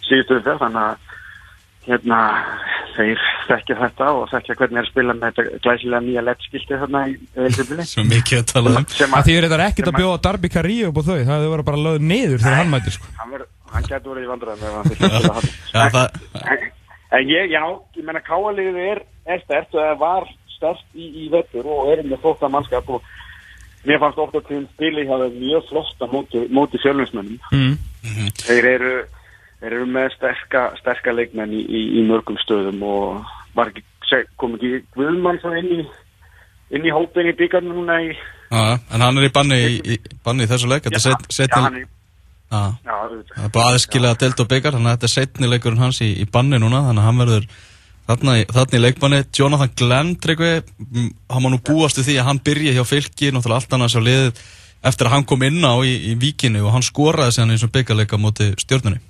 síðustu 0.08 0.40
umferð, 0.40 0.64
þannig 0.64 0.88
að 0.88 0.96
hérna, 1.86 2.22
þeir 2.96 3.22
þekkja 3.50 3.78
þetta 3.80 4.08
og 4.16 4.26
þekkja 4.32 4.56
hvernig 4.60 4.80
er 4.80 4.86
að 4.86 4.90
spila 4.92 5.16
með 5.18 5.38
þetta 5.40 5.62
glæsilega 5.66 6.02
nýja 6.06 6.24
lettskilti 6.28 6.80
þarna 6.82 7.04
í 7.10 7.14
Eilsöldinni. 7.36 7.86
Svo 7.90 8.06
mikið 8.08 8.42
að 8.42 8.50
tala 8.54 8.74
um 8.74 8.88
Sem 8.94 9.16
að 9.18 9.30
því 9.30 9.38
er 9.38 9.48
þetta 9.48 9.68
ekkert 9.68 9.92
að 9.92 10.00
bjóða 10.00 10.24
Darby 10.28 10.52
Carrillo 10.56 10.90
upp 10.92 11.00
á 11.00 11.04
þau 11.10 11.14
það 11.14 11.32
hefur 11.36 11.54
verið 11.54 11.70
bara 11.70 11.84
lögð 11.86 12.08
niður 12.12 12.44
þegar 12.44 12.60
hann 12.60 12.74
mæti 12.74 12.96
sko. 12.96 13.14
hann, 13.20 13.46
hann 13.74 13.88
getur 13.90 14.14
verið 14.14 14.26
í 14.26 14.32
vandræðum 14.34 14.66
ef 14.66 14.76
hann 14.80 14.90
þurfti 14.90 15.10
að 15.10 15.16
spila 15.20 15.38
hann. 15.38 15.50
Já, 15.70 15.82
það, 15.96 16.08
En, 16.50 16.68
en 17.20 17.32
ég, 17.34 17.54
já, 17.54 17.64
ég 18.00 18.10
menna 18.10 18.24
káaliðið 18.26 18.82
er, 18.86 19.06
og 19.30 19.80
það 19.80 19.96
var 20.04 20.30
stert 20.56 20.86
í, 20.98 21.06
í 21.26 21.30
vettur 21.34 21.68
og 21.70 21.94
er 21.94 22.04
með 22.06 22.22
flótta 22.24 22.50
mannskap 22.52 22.90
og 22.92 23.06
mér 23.88 24.02
fannst 24.02 24.20
ofta 24.20 24.42
til 24.48 24.66
spili 24.74 25.06
hjá 25.08 25.16
þeim 25.22 25.38
mjög 25.40 25.70
flotta 25.70 26.10
móti, 26.12 26.44
móti 26.52 26.82
fjölninsmönnum. 26.84 27.40
Þeir 29.60 29.74
eru, 29.76 29.86
með 29.92 30.14
sterka, 30.16 31.12
leikmenn 31.12 31.52
í, 31.52 31.62
í, 31.68 31.82
í 32.00 32.04
mörgum 32.08 32.38
stöðum 32.40 32.80
og 32.88 33.32
var 33.58 33.72
ekki, 33.74 33.84
kom 34.40 34.56
ekki 34.56 34.78
Guðmann 34.96 35.40
svo 35.42 35.52
inn 35.60 35.72
í, 35.82 35.86
inn 36.78 36.86
í 36.88 36.94
hópin 36.96 37.28
í 37.28 37.36
byggarnu 37.36 37.76
núna 37.76 37.98
í... 38.06 38.14
já, 38.16 38.62
en 38.94 39.04
hann 39.04 39.20
er 39.20 39.28
í 39.28 39.32
banni 39.36 39.58
í, 39.60 39.80
í, 39.96 39.98
banni 40.24 40.48
í 40.48 40.50
þessu 40.50 40.70
leik 40.72 40.88
er 40.88 41.04
set, 41.04 41.26
já, 41.28 41.36
setni 41.42 41.64
hann 41.66 41.80
er, 41.82 41.88
Já, 42.50 42.62
já, 42.82 42.94
auðvitað. 42.96 43.34
það 43.36 43.44
er 43.46 43.52
bara 43.54 43.66
aðeins 43.70 44.18
delt 44.24 44.40
og 44.42 44.48
byggar 44.50 44.74
Þannig 44.74 44.90
að 44.90 44.96
þetta 44.96 45.06
er 45.06 45.12
setni 45.14 45.50
leikurinn 45.52 45.84
hans 45.84 46.00
í, 46.02 46.08
í 46.18 46.26
banni 46.34 46.58
núna 46.58 46.80
Þannig 46.88 47.04
að 47.04 47.06
hann 47.10 47.20
verður 47.22 47.44
þarna, 48.10 48.34
í- 48.40 48.48
þarna 48.50 48.80
í 48.80 48.82
leikbanni. 48.82 49.20
Jonathan 49.38 49.76
Glenn, 49.78 50.16
Tryggvi 50.24 50.50
Hann 51.30 51.44
má 51.46 51.50
nú 51.54 51.60
búast 51.62 52.00
við 52.02 52.08
því 52.10 52.16
að 52.24 52.28
hann 52.32 52.42
byrja 52.48 52.74
hjá 52.80 52.82
fylki 52.90 53.30
Náttúrulega 53.36 53.60
allt 53.62 53.78
annars 53.78 53.94
á 53.94 54.02
liðið 54.02 54.42
Eftir 54.90 55.10
að 55.12 55.14
hann 55.14 55.28
kom 55.30 55.46
inn 55.46 55.62
á 55.62 55.74
í, 55.86 55.94
í 56.10 56.16
víkinu 56.18 56.64
Og 56.66 56.74
hann 56.74 56.88
skoraði 56.90 57.36
sig 57.38 57.44
hann 57.46 57.54
í 57.54 57.60
þessum 57.60 57.76
byggarleika 57.78 58.18
móti 58.18 58.50
stjórnunni 58.66 59.04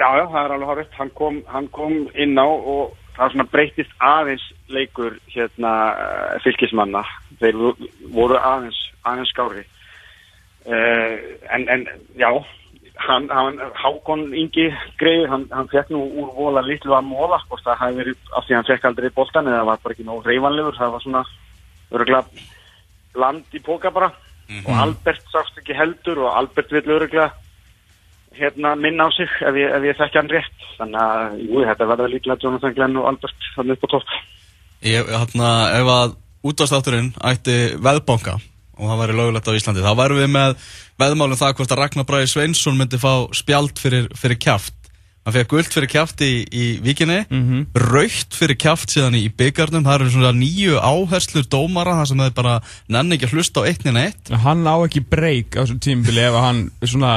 Já, 0.00 0.08
já, 0.18 0.24
það 0.32 0.40
er 0.44 0.54
alveg 0.56 0.68
hárið. 0.72 0.88
Hann 0.98 1.10
kom, 1.14 1.36
hann 1.52 1.68
kom 1.74 1.94
inn 2.18 2.34
á 2.40 2.46
og 2.48 2.96
það 3.14 3.30
svona 3.34 3.46
breytist 3.52 3.92
aðeins 4.02 4.46
leikur 4.74 5.20
hérna 5.30 5.72
uh, 5.94 6.34
fylkismanna. 6.42 7.04
Þeir 7.40 7.60
vo- 7.60 7.76
voru 8.16 8.40
aðeins, 8.40 8.80
aðeins 9.06 9.30
skári. 9.34 9.62
Uh, 10.64 11.14
en, 11.54 11.66
en, 11.68 11.86
já, 12.18 12.30
hann, 13.06 13.28
hann, 13.30 13.58
Hákon 13.76 14.26
Ingi 14.34 14.70
Greið, 14.98 15.26
hann, 15.30 15.46
hann 15.52 15.68
fekk 15.68 15.90
nú 15.92 16.00
úr 16.22 16.30
vola 16.38 16.62
litlu 16.64 16.94
að 16.96 17.04
móla, 17.10 17.38
hvort 17.50 17.62
það 17.66 17.80
hafi 17.82 17.98
verið 18.00 18.30
af 18.38 18.46
því 18.48 18.56
hann 18.58 18.68
fekk 18.70 18.86
aldrei 18.88 19.10
boltan 19.14 19.50
eða 19.50 19.66
var 19.68 19.82
bara 19.84 19.94
ekki 19.96 20.06
nóg 20.08 20.24
reyfanlegur, 20.26 20.78
það 20.78 20.94
var 20.94 21.04
svona 21.04 21.24
öruglega 21.92 22.46
land 23.20 23.52
í 23.54 23.60
póka 23.62 23.92
bara 23.94 24.08
og 24.64 24.72
Albert 24.76 25.22
sást 25.32 25.60
ekki 25.60 25.76
heldur 25.76 26.18
og 26.24 26.32
Albert 26.36 26.72
vil 26.72 26.82
öruglega 26.96 27.28
hérna 28.38 28.74
minna 28.78 29.06
á 29.06 29.10
sig 29.16 29.28
ef 29.40 29.54
ég, 29.58 29.70
ef 29.78 29.82
ég 29.88 29.98
þekki 30.00 30.20
hann 30.20 30.30
rétt. 30.32 30.66
Þannig 30.78 31.00
að, 31.04 31.38
jú, 31.48 31.64
þetta 31.68 31.88
verður 31.92 32.12
líklega 32.14 32.42
Jonathan 32.42 32.74
Glenn 32.76 32.96
og 33.00 33.08
Albert 33.12 33.48
þannig 33.56 33.76
upp 33.78 33.86
á 33.86 33.88
topp. 33.94 34.14
Ég, 34.84 35.08
hérna, 35.14 35.50
ef 35.80 35.92
að 35.94 36.16
útastátturinn 36.44 37.12
ætti 37.24 37.58
veðbanka 37.80 38.38
og 38.74 38.88
það 38.90 38.98
væri 39.04 39.14
lögulegt 39.20 39.48
á 39.48 39.56
Íslandi, 39.56 39.84
þá 39.86 39.92
værum 39.96 40.18
við 40.18 40.32
með 40.34 40.56
veðmálum 40.98 41.38
það 41.38 41.52
hvort 41.60 41.72
að 41.76 41.78
Ragnar 41.84 42.06
Bræði 42.08 42.30
Sveinsson 42.32 42.76
myndi 42.78 42.98
fá 42.98 43.12
spjald 43.32 43.78
fyrir, 43.78 44.08
fyrir 44.18 44.36
kjaft. 44.42 44.74
Hann 45.24 45.32
fekk 45.38 45.48
guld 45.54 45.70
fyrir 45.72 45.88
kjaft 45.88 46.20
í, 46.20 46.42
í 46.52 46.64
vikinni 46.84 47.22
Mhm. 47.32 47.62
raukt 47.80 48.34
fyrir 48.36 48.58
kjaft 48.60 48.90
síðan 48.92 49.14
í 49.16 49.30
byggarnum 49.32 49.86
það 49.86 49.94
eru 50.02 50.10
svona 50.12 50.32
nýju 50.36 50.74
áherslur 50.84 51.46
dómara 51.48 51.94
þar 51.96 52.06
sem 52.10 52.18
þeir 52.18 52.34
bara 52.34 52.56
nenni 52.92 53.16
ekki 53.16 53.30
að 53.30 53.36
hlusta 53.38 53.62
á 53.64 53.66
eitt 53.70 53.84
neina 53.86 54.02
eitt 54.10 54.28
hann 54.44 54.66
á 54.68 54.76
ekki 54.84 55.00
breyk 55.08 55.56
á 55.56 55.64
þessum 55.64 55.80
tímabili 55.80 56.26
ef 56.28 56.34
hann 56.44 56.60
svona 56.84 57.14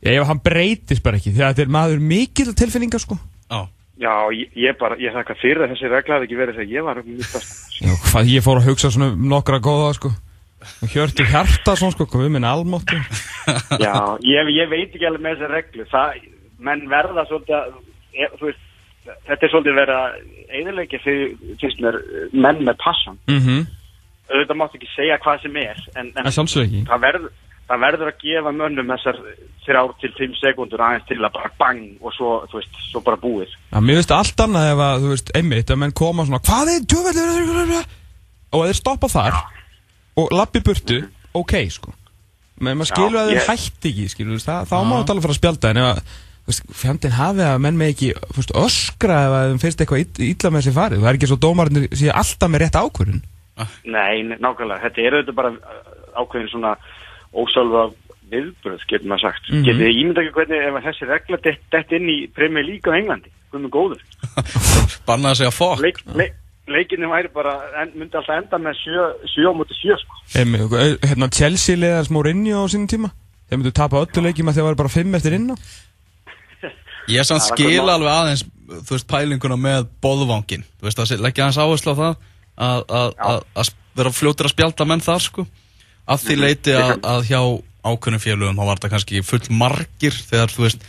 já, 0.00 0.14
ef 0.14 0.26
hann 0.30 0.42
breytist 0.44 1.04
bara 1.04 1.20
ekki 1.20 1.34
því 1.34 1.44
að 1.44 1.52
þetta 1.52 1.66
er 1.66 1.76
maður 1.76 2.02
mikil 2.12 2.54
tilfinningar 2.56 3.02
sko. 3.02 3.18
Já, 3.50 3.68
Já, 4.00 4.14
ég, 4.32 4.48
ég 4.56 4.76
bara, 4.80 4.96
ég 4.96 5.12
þakka 5.12 5.34
fyrir 5.42 5.66
að 5.66 5.74
þessi 5.74 5.88
regla 5.92 6.16
hefði 6.16 6.28
ekki 6.30 6.38
verið 6.38 6.56
þegar 6.56 6.70
ég 6.72 6.84
var 6.86 7.00
um 7.02 7.18
stærst 7.20 7.80
Já, 7.82 7.90
hvað 8.06 8.30
ég 8.32 8.44
fór 8.46 8.60
að 8.60 8.68
hugsa 8.70 8.90
svona 8.94 9.10
um 9.12 9.26
nokkra 9.28 9.58
góða 9.60 9.90
sko. 9.98 10.12
Og 10.84 10.92
hjörtu 10.92 11.26
hjarta 11.28 11.74
svona 11.76 11.92
sko 11.92 12.06
við 12.14 12.32
minn 12.32 12.48
almáttu. 12.48 12.96
Já, 13.84 13.96
ég, 14.24 14.50
ég 14.56 14.72
veit 14.72 14.88
ekki 14.88 15.04
alveg 15.08 15.24
með 15.24 15.36
þessi 15.36 15.52
reglu. 15.52 15.86
Það, 15.92 16.16
menn 16.64 16.86
verða 16.88 17.26
svolítið 17.28 17.56
að, 17.58 17.76
ég, 18.16 18.34
þú 18.40 18.48
veist, 18.48 18.64
þetta 19.28 19.46
er 19.46 19.52
svolítið 19.52 19.78
verið 19.80 20.00
að 20.00 20.96
fyrir, 21.04 21.36
finnst 21.60 21.84
mér, 21.84 22.00
menn 22.32 22.64
með 22.66 22.80
passan 22.82 23.20
mhm. 23.28 23.68
Auðvitað 24.30 24.58
máttu 24.60 24.78
ekki 24.78 24.90
segja 24.94 25.16
hvað 25.24 25.40
sem 25.42 25.56
er 25.58 25.78
en, 25.98 26.10
en 26.14 26.28
En 26.28 26.30
ekki. 26.30 26.82
það 26.86 27.00
verður, 27.02 27.30
það 27.70 27.82
verður 27.84 28.10
að 28.10 28.22
gefa 28.24 28.52
mönnum 28.56 28.90
þessar 28.90 29.18
þrjár 29.64 29.92
til 30.02 30.10
fimm 30.16 30.32
sekundur 30.40 30.82
aðeins 30.82 31.06
til 31.08 31.18
að 31.20 31.32
bara 31.36 31.50
bang 31.60 31.82
og 32.02 32.14
svo, 32.16 32.30
þú 32.50 32.58
veist, 32.58 32.78
svo 32.90 33.02
bara 33.06 33.18
búið. 33.22 33.52
Já, 33.70 33.78
mér 33.84 34.00
finnst 34.00 34.14
allt 34.16 34.42
annað 34.44 34.70
ef 34.72 34.82
að, 34.86 35.04
þú 35.04 35.12
veist, 35.14 35.32
einmitt, 35.38 35.70
að 35.70 35.80
menn 35.84 35.94
koma 36.00 36.26
svona, 36.26 36.42
hvað 36.48 36.72
er 36.74 36.86
tjóðvel, 36.90 37.84
og 38.50 38.64
að 38.64 38.70
þeir 38.72 38.80
stoppa 38.80 39.10
þar 39.12 39.38
og 40.20 40.32
lappi 40.34 40.62
burtu, 40.66 40.98
ok, 41.38 41.54
sko. 41.70 41.94
Men 42.60 42.76
maður 42.80 42.90
skilur 42.90 43.20
að 43.22 43.30
þeir 43.30 43.46
hætti 43.46 43.92
ekki, 43.94 44.08
skilur, 44.12 44.32
þú 44.34 44.40
veist, 44.40 44.50
það, 44.50 44.66
þá 44.72 44.76
má 44.84 44.96
þetta 44.98 45.14
alveg 45.14 45.24
fara 45.28 45.36
að 45.36 45.40
spjálta, 45.40 45.70
en 45.70 45.80
ef 45.80 45.88
að, 45.90 46.00
þú 46.40 46.50
veist, 46.50 46.64
fjandinn 46.82 47.14
hafi 47.16 47.44
að 47.46 47.60
menn 47.64 47.78
með 47.80 47.92
ekki, 47.94 48.10
þú 48.34 48.40
veist, 48.40 48.54
öskra 48.64 49.20
ef 49.28 49.36
að 49.38 49.46
þeim 49.52 49.60
finnst 49.62 49.84
eitthvað 49.84 50.02
ill- 50.02 50.26
illa 50.32 50.50
með 50.50 50.64
þessi 50.64 50.74
farið, 50.80 51.04
það 51.04 51.12
er 51.12 51.20
ekki 51.20 51.30
svo 51.30 51.38
dómarinn 51.46 51.86
sé 52.02 52.10
alltaf 52.10 52.50
með 52.52 52.64
rétt 52.66 52.80
ákvörðun. 52.80 53.22
Nei, 53.84 54.22
nei, 54.24 54.36
nákvæmlega, 54.40 54.82
þetta 54.88 55.02
er 55.06 55.16
auðvitað 55.20 55.38
bara 55.40 55.52
uh, 55.54 56.20
ákveðin 56.20 56.50
svona 56.52 56.74
ósálfa 57.36 57.88
viðbröð, 58.30 58.84
getur 58.90 59.10
maður 59.10 59.24
sagt. 59.26 59.48
Mhm. 59.50 59.64
Getið 59.66 59.82
þið 59.84 60.00
ímynda 60.02 60.22
ekki 60.24 60.36
hvernig 60.36 60.66
ef 60.66 60.84
þessi 60.86 61.08
regla 61.10 61.40
dett, 61.46 61.62
dett 61.74 61.94
inn 61.98 62.10
í 62.10 62.18
Premier 62.34 62.66
League 62.66 62.86
á 62.86 62.94
Englandi? 62.98 63.32
Með 63.50 63.72
góður. 63.74 64.04
Bannaði 65.08 65.32
að 65.32 65.40
segja 65.40 65.54
fokk 65.56 65.82
Leik, 65.82 65.98
leik, 66.14 66.36
Leikinni 66.70 67.08
væri 67.10 67.32
bara, 67.34 67.56
en, 67.82 67.90
myndi 67.98 68.14
alltaf 68.14 68.36
enda 68.36 68.60
með 68.62 68.76
sjö, 68.78 69.06
sjö 69.32 69.50
á 69.50 69.52
móti 69.58 69.74
sjö 69.74 69.96
sko. 69.98 70.20
Hérna, 70.36 71.26
Chelsea 71.34 71.78
leðast 71.80 72.14
Mourinho 72.14 72.62
á 72.62 72.70
sínum 72.70 72.86
tíma, 72.90 73.10
þeir 73.48 73.58
myndu 73.58 73.72
tapa 73.74 74.04
öllu 74.04 74.22
leikjum 74.28 74.52
að 74.52 74.60
þeir 74.60 74.68
var 74.68 74.78
bara 74.78 74.92
fimm 74.92 75.18
eftir 75.18 75.34
inn 75.34 75.50
á. 75.50 75.56
Ég 77.16 77.26
samt 77.26 77.42
Það 77.42 77.50
var 77.50 77.58
skil 77.58 77.90
alveg 77.96 78.12
aðeins 78.14 78.44
þú 78.70 78.94
veist, 78.94 79.08
pælinguna 79.10 79.58
með 79.58 79.88
boðvangin 80.04 80.62
þú 80.78 80.86
veist, 80.86 81.02
að 81.02 81.24
leggja 81.24 81.48
aðeins 81.48 81.60
áherslu 81.64 81.94
á 81.96 82.00
það 82.00 82.12
að, 82.60 82.84
að, 83.00 83.08
Já. 83.10 83.24
að, 83.26 83.40
að 83.62 83.72
vera 84.00 84.14
fljótur 84.14 84.48
að 84.48 84.54
spjálta 84.54 84.86
menn 84.86 85.02
þar 85.04 85.24
sko 85.24 85.46
að 86.10 86.24
því 86.26 86.38
leiti 86.40 86.76
að, 86.76 86.94
að 87.06 87.28
hjá 87.30 87.40
ákveðnum 87.80 88.22
félögum 88.22 88.58
þá 88.58 88.64
var 88.66 88.80
þetta 88.80 88.92
kannski 88.94 89.22
full 89.24 89.44
margir 89.56 90.16
þegar 90.16 90.52
þú 90.52 90.66
veist 90.66 90.88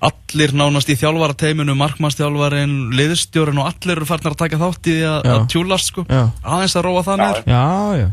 allir 0.00 0.54
nánast 0.56 0.88
í 0.88 0.96
þjálfarateiminu, 0.96 1.74
markmannstjálfarin 1.76 2.72
liðstjórin 2.96 3.60
og 3.60 3.68
allir 3.68 3.98
eru 3.98 4.08
farnar 4.08 4.32
að 4.32 4.40
taka 4.46 4.60
þátt 4.60 4.88
í 4.88 4.94
því 4.96 5.10
að, 5.10 5.28
að 5.34 5.44
tjúlast 5.52 5.90
sko 5.92 6.06
Já. 6.08 6.22
aðeins 6.40 6.76
að 6.80 6.86
róa 6.86 7.04
það 7.04 7.20
Já, 7.20 7.26
nær 7.26 7.42
Já, 7.44 7.66
já. 8.00 8.08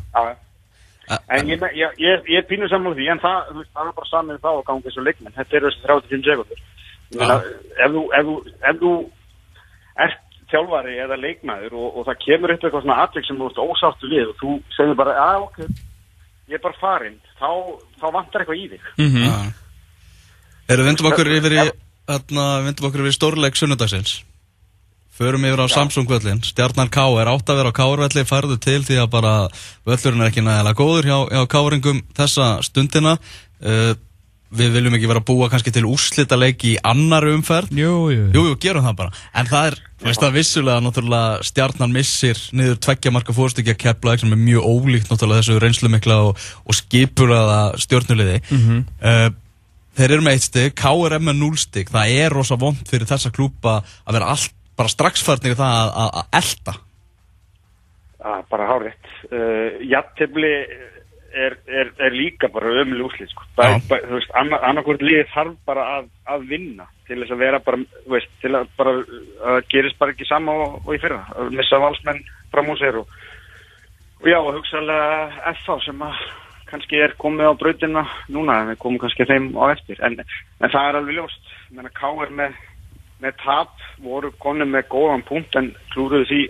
Já, 1.07 1.19
En 1.31 1.47
ég, 1.47 1.61
ég, 1.71 1.99
ég, 2.03 2.25
ég 2.27 2.41
er 2.41 2.47
pínu 2.49 2.67
saman 2.67 2.95
því, 2.97 3.05
en 3.13 3.21
það, 3.23 3.61
það 3.71 3.85
er 3.85 3.93
bara 3.95 4.09
saman 4.09 4.39
þá 4.43 4.49
að 4.49 4.63
ganga 4.67 4.83
þessu 4.89 5.03
leikmenn. 5.05 5.35
Þetta 5.37 5.55
eru 5.55 5.69
þessi 5.69 5.83
35 5.85 6.25
sekundur. 6.27 6.63
Meina, 7.15 7.37
ef 7.85 7.93
þú, 7.93 8.01
ef 8.17 8.25
þú, 8.27 8.33
ef 8.71 8.81
þú 8.81 8.91
ert 10.03 10.41
þjálfari 10.51 10.97
eða 11.05 11.19
leikmaður 11.21 11.77
og, 11.79 11.87
og 11.93 12.09
það 12.09 12.19
kemur 12.25 12.53
upp 12.53 12.65
eitthvað 12.67 12.83
svona 12.83 12.97
atvik 13.05 13.27
sem 13.27 13.39
þú 13.39 13.47
ert 13.47 13.61
ósáttu 13.63 14.11
við 14.11 14.33
og 14.33 14.41
þú 14.41 14.57
segir 14.75 14.99
bara, 14.99 15.15
að 15.23 15.45
ok, 15.45 15.61
ég 16.47 16.57
er 16.57 16.63
bara 16.63 16.79
farinn, 16.81 17.19
þá, 17.39 17.49
þá 17.99 18.07
vantar 18.13 18.43
eitthvað 18.43 18.61
í 18.61 18.69
þig. 18.73 18.87
Mhm. 19.03 19.27
Já. 19.27 19.35
Erum 20.67 20.83
við 20.83 20.89
vindum 20.91 21.11
okkur 21.11 21.33
yfir 21.37 21.55
í, 21.55 21.67
hérna, 22.07 22.47
vindum 22.65 22.89
okkur 22.89 23.03
yfir 23.03 23.13
í 23.13 23.17
stórleik 23.17 23.59
sunnudagsins. 23.59 24.17
Förum 25.17 25.47
yfir 25.49 25.63
á 25.65 25.67
Samsung 25.71 26.05
völlin, 26.05 26.43
stjarnan 26.45 26.91
K 26.93 27.01
er 27.17 27.29
átt 27.31 27.49
að 27.49 27.57
vera 27.57 27.71
á 27.73 27.77
K-velli, 27.79 28.23
færðu 28.27 28.59
til 28.61 28.83
því 28.85 28.99
að 29.01 29.07
bara 29.15 29.31
völlurinn 29.87 30.21
er 30.21 30.29
ekki 30.29 30.43
nægilega 30.45 30.77
góður 30.77 31.07
hjá, 31.09 31.17
hjá 31.33 31.47
K-ringum 31.49 32.01
þessa 32.13 32.49
stundina. 32.61 33.15
Uh, 33.57 33.95
við 34.55 34.77
viljum 34.77 34.95
ekki 34.95 35.09
vera 35.09 35.21
að 35.21 35.27
búa 35.27 35.49
kannski 35.51 35.73
til 35.75 35.85
úrslita 35.89 36.37
leik 36.39 36.63
í 36.67 36.75
annar 36.87 37.25
umferð. 37.27 37.73
Jú, 37.75 37.95
jú, 38.13 38.27
Jú, 38.35 38.43
jú, 38.51 38.55
gerum 38.63 38.85
það 38.85 38.95
bara. 39.01 39.23
En 39.35 39.49
það 39.49 39.71
er, 39.71 39.77
þú 39.99 40.07
veist 40.09 40.23
það 40.23 40.37
vissulega, 40.37 40.83
náttúrulega 40.85 41.47
stjarnan 41.49 41.95
missir 41.95 42.39
niður 42.55 42.79
tveggja 42.87 43.13
marka 43.15 43.35
fórstökja 43.35 43.75
kepla, 43.79 44.15
sem 44.21 44.31
er 44.31 44.41
mjög 44.41 44.69
ólíkt 44.71 45.11
náttúrulega 45.11 45.43
þessu 45.43 45.59
reynslumikla 45.63 46.19
og, 46.29 46.47
og 46.63 46.79
skipulaða 46.79 47.59
stjórnuliði. 47.83 48.39
uh, 48.55 49.29
þeir 49.97 50.15
eru 50.15 50.25
með 50.25 50.37
eitt 50.37 50.47
stygg, 50.47 50.75
KRM 50.79 51.27
með 51.27 51.39
núl 51.41 51.55
stygg, 51.59 51.91
það 51.91 52.17
er 52.23 52.35
rosa 52.37 52.59
vond 52.61 52.83
fyrir 52.87 53.09
þessa 53.09 53.33
klúpa 53.35 53.79
að 53.81 54.19
vera 54.19 54.33
allt, 54.35 54.53
bara 54.77 54.93
strax 54.93 55.23
farnir 55.25 55.55
í 55.55 55.57
það 55.57 55.79
að, 55.81 55.95
að, 56.03 56.11
að 56.21 56.37
elta. 56.41 56.77
Já, 58.17 58.31
bara 58.51 58.67
hárétt. 58.69 59.09
Uh, 59.27 59.81
Jattefli 59.89 60.53
er, 61.45 61.55
er, 61.67 61.91
er 62.01 62.15
líka 62.15 62.49
bara 62.51 62.71
ömuleg 62.81 63.07
úslið, 63.07 63.29
sko. 63.31 63.45
Þú 63.57 64.15
veist, 64.15 64.33
annar, 64.39 64.63
annarkvort 64.69 65.03
liðið 65.05 65.29
þarf 65.33 65.55
bara 65.67 65.85
að, 65.97 66.09
að 66.33 66.47
vinna 66.51 66.87
til 67.07 67.19
þess 67.21 67.35
að 67.35 67.43
vera 67.43 67.61
bara, 67.63 67.79
þú 68.05 68.15
veist, 68.15 68.33
til 68.41 68.53
að 68.57 68.73
bara, 68.79 68.93
að 69.51 69.59
gerist 69.71 69.99
bara 70.01 70.15
ekki 70.15 70.27
sama 70.27 70.55
og, 70.63 70.75
og 70.83 70.91
í 70.95 71.01
fyrra. 71.03 71.21
Að 71.35 71.55
missa 71.55 71.79
valsmenn 71.83 72.21
fram 72.53 72.71
úr 72.73 72.81
sér 72.81 72.99
og, 73.01 73.15
og 74.21 74.29
já, 74.31 74.37
og 74.41 74.51
hugsaðlega 74.57 75.53
FH 75.53 75.79
sem 75.85 76.05
að 76.07 76.21
kannski 76.67 76.99
er 76.99 77.15
komið 77.21 77.51
á 77.51 77.59
brautina 77.59 78.05
núna, 78.33 78.61
en 78.61 78.71
við 78.73 78.81
komum 78.83 79.01
kannski 79.01 79.27
þeim 79.29 79.51
á 79.55 79.71
eftir. 79.71 80.01
En, 80.03 80.17
en 80.19 80.73
það 80.73 80.89
er 80.89 80.99
alveg 80.99 81.19
ljóst. 81.19 81.51
Ég 81.69 81.77
meina, 81.79 81.93
K 81.95 82.13
er 82.25 82.33
með, 82.41 82.61
með 83.23 83.37
tap, 83.43 83.75
voru 84.03 84.33
konum 84.43 84.73
með 84.75 84.89
góðan 84.91 85.23
punkt 85.27 85.55
en 85.59 85.71
klúruðu 85.93 86.27
því 86.31 86.41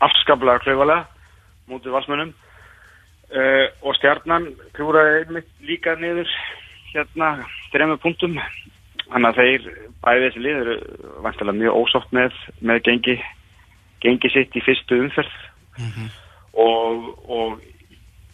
afskaplega 0.00 0.62
klaufalega 0.64 1.04
mútið 1.70 1.94
valsmönnum 1.94 2.32
uh, 3.34 3.66
og 3.84 3.96
stjarnan 3.98 4.50
klúraði 4.76 5.22
einmitt 5.24 5.50
líka 5.66 5.96
niður 6.00 6.30
hérna 6.92 7.32
þremmu 7.72 7.98
punktum. 8.02 8.38
Þannig 9.10 9.28
að 9.30 9.40
þeir 9.40 9.68
bæði 10.04 10.26
þessi 10.26 10.42
lið 10.44 10.60
eru 10.62 10.76
vantilega 11.24 11.58
mjög 11.58 11.78
ósátt 11.80 12.12
með, 12.14 12.36
með 12.62 12.82
gengi, 12.86 13.16
gengi 14.04 14.30
sitt 14.32 14.54
í 14.56 14.62
fyrstu 14.64 15.00
umferð. 15.04 15.38
Og, 16.60 17.10
og 17.30 17.60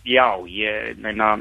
já, 0.08 0.26
ég 0.50 1.00
meina 1.04 1.36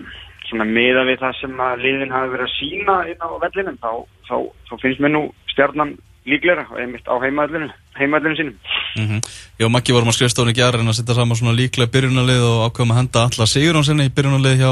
svona 0.50 0.68
miða 0.70 1.06
við 1.08 1.22
það 1.24 1.38
sem 1.40 1.62
að 1.66 1.84
liðin 1.84 2.14
hafi 2.14 2.34
verið 2.34 2.46
að 2.46 2.56
sína 2.56 2.98
inn 3.10 3.24
á 3.24 3.30
vellinum 3.42 3.78
þá, 3.82 3.92
þá, 4.28 4.36
þá 4.70 4.74
finnst 4.82 5.02
mér 5.02 5.14
nú 5.16 5.24
stjarnan 5.54 5.96
líklega 6.26 6.66
einmitt 6.82 7.06
á 7.06 7.16
heimaðlinu 7.22 7.70
heimaðlinu 7.96 8.38
sínum. 8.40 8.56
Mm 9.00 9.20
Jó, 9.60 9.70
Maggi 9.72 9.94
vorum 9.96 10.10
að 10.12 10.18
skrifstofunni 10.18 10.56
gæra 10.58 10.82
en 10.82 10.92
að 10.92 10.98
setja 10.98 11.16
saman 11.16 11.38
svona 11.40 11.56
líklega 11.56 11.92
byrjunarlið 11.94 12.42
og 12.44 12.64
ákveðum 12.68 12.94
að 12.94 13.00
henda 13.00 13.26
alla 13.30 13.46
Sigurjónssoni 13.48 14.08
í 14.10 14.14
byrjunarlið 14.16 14.58
hjá 14.60 14.72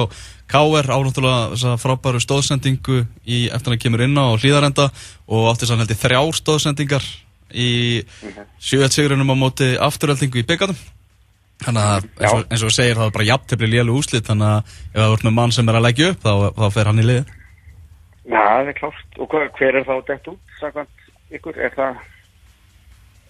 KR 0.51 0.89
ánáttulega 0.91 1.75
frábæru 1.79 2.19
stóðsendingu 2.23 3.03
í 3.23 3.45
eftir 3.47 3.69
að 3.69 3.75
hann 3.75 3.83
kemur 3.85 4.03
inn 4.03 4.19
á 4.19 4.27
hlýðarenda 4.35 4.89
og 5.27 5.47
átti 5.53 5.69
sann 5.69 5.79
held 5.79 5.93
í 5.93 5.99
þrjár 6.01 6.35
stóðsendingar 6.41 7.05
í 7.53 7.69
7-1 8.59 8.97
sigurunum 8.97 9.31
á 9.31 9.35
móti 9.37 9.69
afturöldingu 9.79 10.41
í 10.41 10.47
byggatum 10.49 10.75
þannig 11.63 11.83
að 11.85 12.09
eins 12.19 12.33
og, 12.33 12.43
eins 12.49 12.65
og 12.65 12.73
segir 12.75 12.99
það 12.99 13.07
er 13.07 13.15
bara 13.15 13.29
jafntefli 13.29 13.69
lélu 13.71 13.95
úslit 13.95 14.27
þannig 14.27 14.49
að 14.49 14.73
ef 14.73 14.99
það 14.99 15.13
vart 15.13 15.25
með 15.29 15.35
mann 15.37 15.55
sem 15.55 15.69
er 15.69 15.79
að 15.79 15.85
leggja 15.87 16.09
upp 16.11 16.25
þá, 16.25 16.33
þá 16.59 16.67
fer 16.75 16.91
hann 16.91 16.99
í 16.99 17.07
lið 17.07 17.23
Já, 18.23 18.39
það 18.39 18.69
er 18.71 18.75
klárt. 18.77 19.17
Og 19.19 19.31
hver, 19.31 19.49
hver 19.57 19.77
er 19.77 19.87
þá 19.87 19.95
dætt 20.07 20.27
út, 20.31 20.53
sagðan 20.59 20.91
ykkur? 21.39 21.57
Er 21.67 21.73
það, 21.77 21.97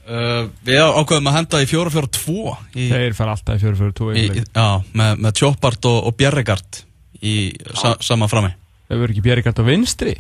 uh, 0.08 0.42
Við 0.68 0.82
ákveðum 0.84 1.30
að 1.32 1.38
henda 1.40 1.62
í 1.64 1.70
4-4-2 1.72 2.36
í, 2.76 2.90
Þeir 2.92 3.16
fara 3.18 3.36
alltaf 3.38 3.58
í 3.60 3.64
4-4-2 3.66 4.12
í, 4.18 4.26
í, 4.28 4.44
já, 4.44 4.68
með, 5.00 5.16
með 5.28 5.40
Tjópart 5.42 5.90
og, 5.92 6.00
og 6.10 6.18
Bjerregard 6.20 6.84
í 7.24 7.36
sa, 7.80 7.96
sama 8.04 8.28
frami 8.32 8.52
Það 8.90 9.00
verður 9.00 9.16
ekki 9.16 9.26
Bjergart 9.30 9.64
á 9.64 9.70
vinstri 9.70 10.16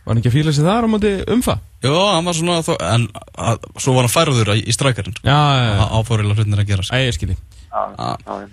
Var 0.00 0.14
hann 0.14 0.20
ekki 0.22 0.30
að 0.30 0.36
fíla 0.38 0.52
sig 0.56 0.64
þar 0.64 0.86
á 0.86 0.92
móti 0.92 1.10
umfa? 1.28 1.54
Jó, 1.84 1.90
hann 2.14 2.24
var 2.24 2.34
svona 2.38 2.60
þó, 2.64 2.70
en 2.88 3.02
að, 3.36 3.66
svo 3.84 3.92
var 3.94 4.06
hann 4.06 4.12
færður 4.14 4.50
í, 4.56 4.62
í 4.64 4.72
strækjarinn 4.72 5.12
sko. 5.18 5.26
Já, 5.28 5.36
já, 5.60 5.66
já 5.76 5.82
áfórilega 5.98 6.38
hlutinir 6.40 6.62
að 6.62 6.70
gera 6.70 6.86
sko. 6.86 6.96
Æ, 6.96 7.04
ég 7.04 7.16
skilji 7.18 7.36
já, 7.36 7.82
Ah. 8.00 8.16
já, 8.24 8.32
já. 8.40 8.48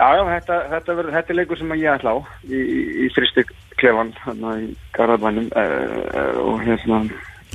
Já, 0.00 0.06
já, 0.16 0.22
þetta, 0.34 0.58
þetta, 0.74 0.96
þetta 1.16 1.32
er 1.32 1.38
leikur 1.40 1.58
sem 1.60 1.72
ég 1.80 1.88
ætla 1.96 2.12
á 2.12 2.16
í, 2.44 2.60
í, 2.60 2.78
í 3.06 3.08
fristi 3.16 3.46
klefan, 3.80 4.12
hérna 4.24 4.54
í 4.60 4.68
Garðabænum 4.96 5.48
uh, 5.50 6.38
og 6.44 6.62
hérna, 6.66 7.00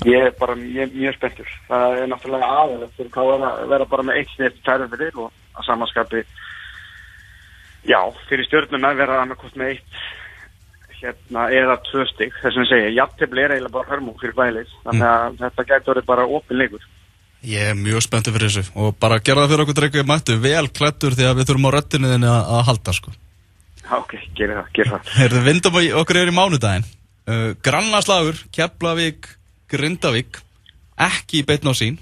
ég 0.05 0.27
er 0.29 0.35
bara 0.39 0.57
ég, 0.57 0.91
mjög 0.95 1.17
spenntur. 1.17 1.53
Það 1.69 2.01
er 2.01 2.11
náttúrulega 2.11 2.51
aðeins 2.63 2.97
fyrir 2.97 3.13
káðan 3.13 3.47
að 3.49 3.63
vera 3.73 3.89
bara 3.93 4.07
með 4.09 4.19
eitt 4.21 4.35
snett 4.35 4.59
tærum 4.65 4.91
fyrir 4.91 5.23
og 5.23 5.31
að 5.55 5.67
samanskapi, 5.69 6.25
já, 7.87 7.99
fyrir 8.29 8.49
stjórnuna 8.49 8.93
vera 8.97 9.21
annarkost 9.23 9.57
með 9.59 9.75
eitt 9.75 10.03
hérna, 10.99 11.47
eða 11.53 11.77
tvö 11.85 12.05
stygg, 12.09 12.35
þess 12.41 12.61
að 12.61 12.69
segja, 12.71 12.93
jafntefli 12.99 13.43
er 13.43 13.55
eiginlega 13.55 13.75
bara 13.77 13.91
hörmú 13.93 14.15
fyrir 14.19 14.37
bælið, 14.37 14.75
þannig 14.85 15.09
að 15.11 15.41
þetta 15.43 15.67
gæti 15.71 15.91
orðið 15.93 16.07
bara 16.11 16.27
opin 16.37 16.61
leikur. 16.61 16.87
Ég 17.45 17.69
er 17.69 17.77
mjög 17.77 18.01
spenntur 18.01 18.33
fyrir 18.33 18.49
þessu 18.49 18.71
og 18.81 18.95
bara 19.01 19.19
gera 19.21 19.43
það 19.43 19.51
fyrir 19.51 19.63
okkur 19.65 19.77
drengu 19.77 20.03
mættu 20.09 20.37
vel 20.41 20.65
klættur 20.73 21.13
því 21.13 21.27
að 21.29 21.37
við 21.37 21.49
þurfum 21.51 21.67
á 21.69 21.75
röttinu 21.75 22.09
þinni 22.09 22.31
að 22.31 22.63
halda 22.71 22.95
sko. 22.97 23.13
Ok, 23.93 24.15
gerir 24.37 24.55
það, 24.57 24.69
gerir 24.73 24.91
það. 24.95 25.09
Herðu, 25.19 25.41
vindum 25.45 25.75
í- 25.81 25.91
okkur 25.93 26.17
yfir 26.21 26.31
í 26.31 26.35
mánudaginn. 26.35 26.85
Uh, 27.25 27.53
Grannaslagur, 27.65 28.37
Keflavík 28.53 29.27
Grindavík 29.69 30.39
ekki 31.01 31.41
í 31.41 31.45
beitn 31.45 31.69
á 31.69 31.73
sín. 31.77 31.97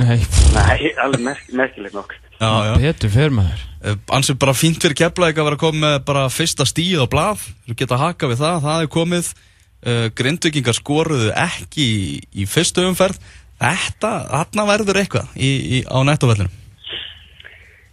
Nei, 0.00 0.20
Nei, 0.54 0.92
alveg 1.02 1.20
merk, 1.22 1.44
merkilegt 1.52 1.94
nokk. 1.94 2.14
já, 2.40 2.50
já. 2.66 2.74
betur 2.78 3.10
fer 3.10 3.30
maður. 3.34 3.62
Uh, 3.84 3.96
ansið 4.16 4.38
bara 4.42 4.54
fínt 4.54 4.80
fyrir 4.82 4.96
Keflavík 4.98 5.38
að 5.38 5.48
vera 5.50 5.60
koma 5.60 5.80
með 5.86 5.98
bara 6.04 6.24
fyrsta 6.30 6.66
stíð 6.66 7.02
á 7.02 7.06
blað. 7.10 7.46
Þú 7.68 7.76
geta 7.82 7.98
haka 8.00 8.30
við 8.30 8.42
það, 8.42 8.62
það 8.66 8.82
er 8.86 8.90
komið. 8.96 9.32
Uh, 9.80 10.06
Grindvíkingar 10.14 10.76
skoruðu 10.76 11.30
ekki 11.34 11.84
í, 11.86 12.18
í 12.42 12.46
fyrstu 12.46 12.84
umferð. 12.86 13.18
Þetta, 13.60 14.10
þarna 14.30 14.64
verður 14.70 14.98
eitthvað 15.02 15.34
í, 15.36 15.50
í, 15.80 15.84
á 15.84 15.98
nettovellinu 16.04 16.48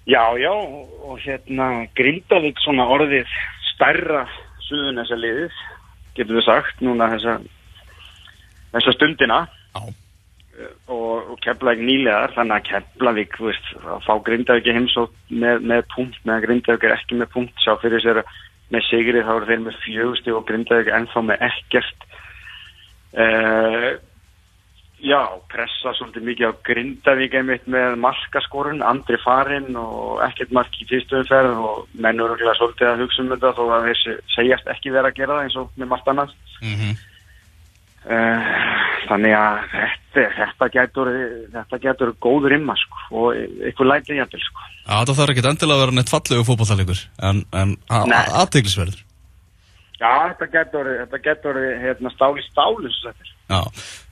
Já, 0.07 0.23
já, 0.39 0.53
og 1.03 1.19
hérna 1.19 1.87
Grindavík 1.99 2.59
svona 2.63 2.85
orðið 2.95 3.27
stærra 3.73 4.23
suðun 4.63 5.01
þessa 5.01 5.17
liðið, 5.19 5.61
getur 6.15 6.37
við 6.39 6.45
sagt, 6.47 6.83
núna 6.83 7.09
þessa, 7.11 7.33
þessa 8.71 8.93
stundina 8.95 9.39
Já. 9.75 9.81
og, 10.95 11.33
og 11.33 11.35
Keflavík 11.43 11.83
nýlegar, 11.83 12.31
þannig 12.37 12.55
að 12.55 12.69
Keflavík, 12.69 13.35
þú 13.35 13.49
veist, 13.49 13.69
að 13.83 14.07
fá 14.07 14.13
Grindavík 14.29 14.71
heimsótt 14.77 15.17
með, 15.27 15.67
með 15.73 15.83
punkt, 15.91 16.19
meðan 16.23 16.45
Grindavík 16.47 16.87
er 16.87 16.95
ekki 16.95 17.19
með 17.19 17.33
punkt, 17.35 17.63
sjá 17.65 17.75
fyrir 17.83 18.03
sér 18.05 18.23
að 18.23 18.35
með 18.71 18.87
sigri 18.87 19.23
þá 19.23 19.33
eru 19.35 19.47
þeir 19.51 19.63
með 19.63 19.81
fjögusti 19.83 20.35
og 20.35 20.47
Grindavík 20.47 20.89
ennþá 20.91 21.23
með 21.23 21.43
ekkert. 21.51 22.07
Uh, 23.11 23.91
Já, 24.97 25.21
pressa 25.51 25.91
svolítið 25.93 26.23
mikið 26.25 26.47
á 26.49 26.53
Grindavík 26.65 27.35
einmitt 27.37 27.67
með 27.69 27.99
markaskorun, 28.01 28.79
andri 28.81 29.19
farinn 29.21 29.75
og 29.77 30.23
ekkert 30.25 30.55
mark 30.57 30.73
í 30.81 30.87
fyrstu 30.89 31.19
umferð 31.19 31.59
og 31.61 31.83
menn 31.93 32.17
eru 32.17 32.31
örugglega 32.33 32.55
svolítið 32.57 32.89
að 32.89 33.03
hugsa 33.03 33.21
um 33.21 33.29
þetta 33.35 33.51
þó 33.59 33.61
að 33.75 33.85
þeir 33.89 33.99
se- 34.01 34.17
segjast 34.33 34.71
ekki 34.73 34.95
vera 34.95 35.11
að 35.11 35.19
gera 35.19 35.37
það 35.37 35.43
eins 35.45 35.59
og 35.61 35.69
með 35.77 35.91
margt 35.93 36.09
annað. 36.13 36.33
mm 36.63 36.73
-hmm. 36.73 36.97
Uh, 38.07 38.43
þannig 39.09 39.33
að 39.35 39.55
þetta, 39.71 40.21
þetta 40.37 40.67
getur 40.71 41.09
þetta 41.51 41.77
getur 41.83 42.11
góður 42.23 42.53
imma 42.55 42.75
sko 42.79 43.01
og 43.19 43.35
eitthvað 43.35 43.89
lætið 43.89 44.19
jæfnvel 44.21 44.43
sko. 44.45 44.61
Þetta 44.87 45.15
þarf 45.17 45.33
ekki 45.33 45.43
endilega 45.49 45.75
að 45.75 45.81
vera 45.83 45.95
neitt 45.97 46.13
fallegu 46.13 46.45
fótballalegur 46.47 47.01
en, 47.19 47.43
aðteglisverður 47.91 49.01
Já, 49.97 50.11
þetta 50.29 50.47
getur, 50.53 50.89
þetta 51.01 51.19
getur 51.25 51.59
hérna, 51.83 52.11
stáli 52.13 52.43
stáli 52.45 52.91
svo 52.93 53.09
þetta 53.09 53.25
er. 53.25 53.36
Já, 53.47 53.61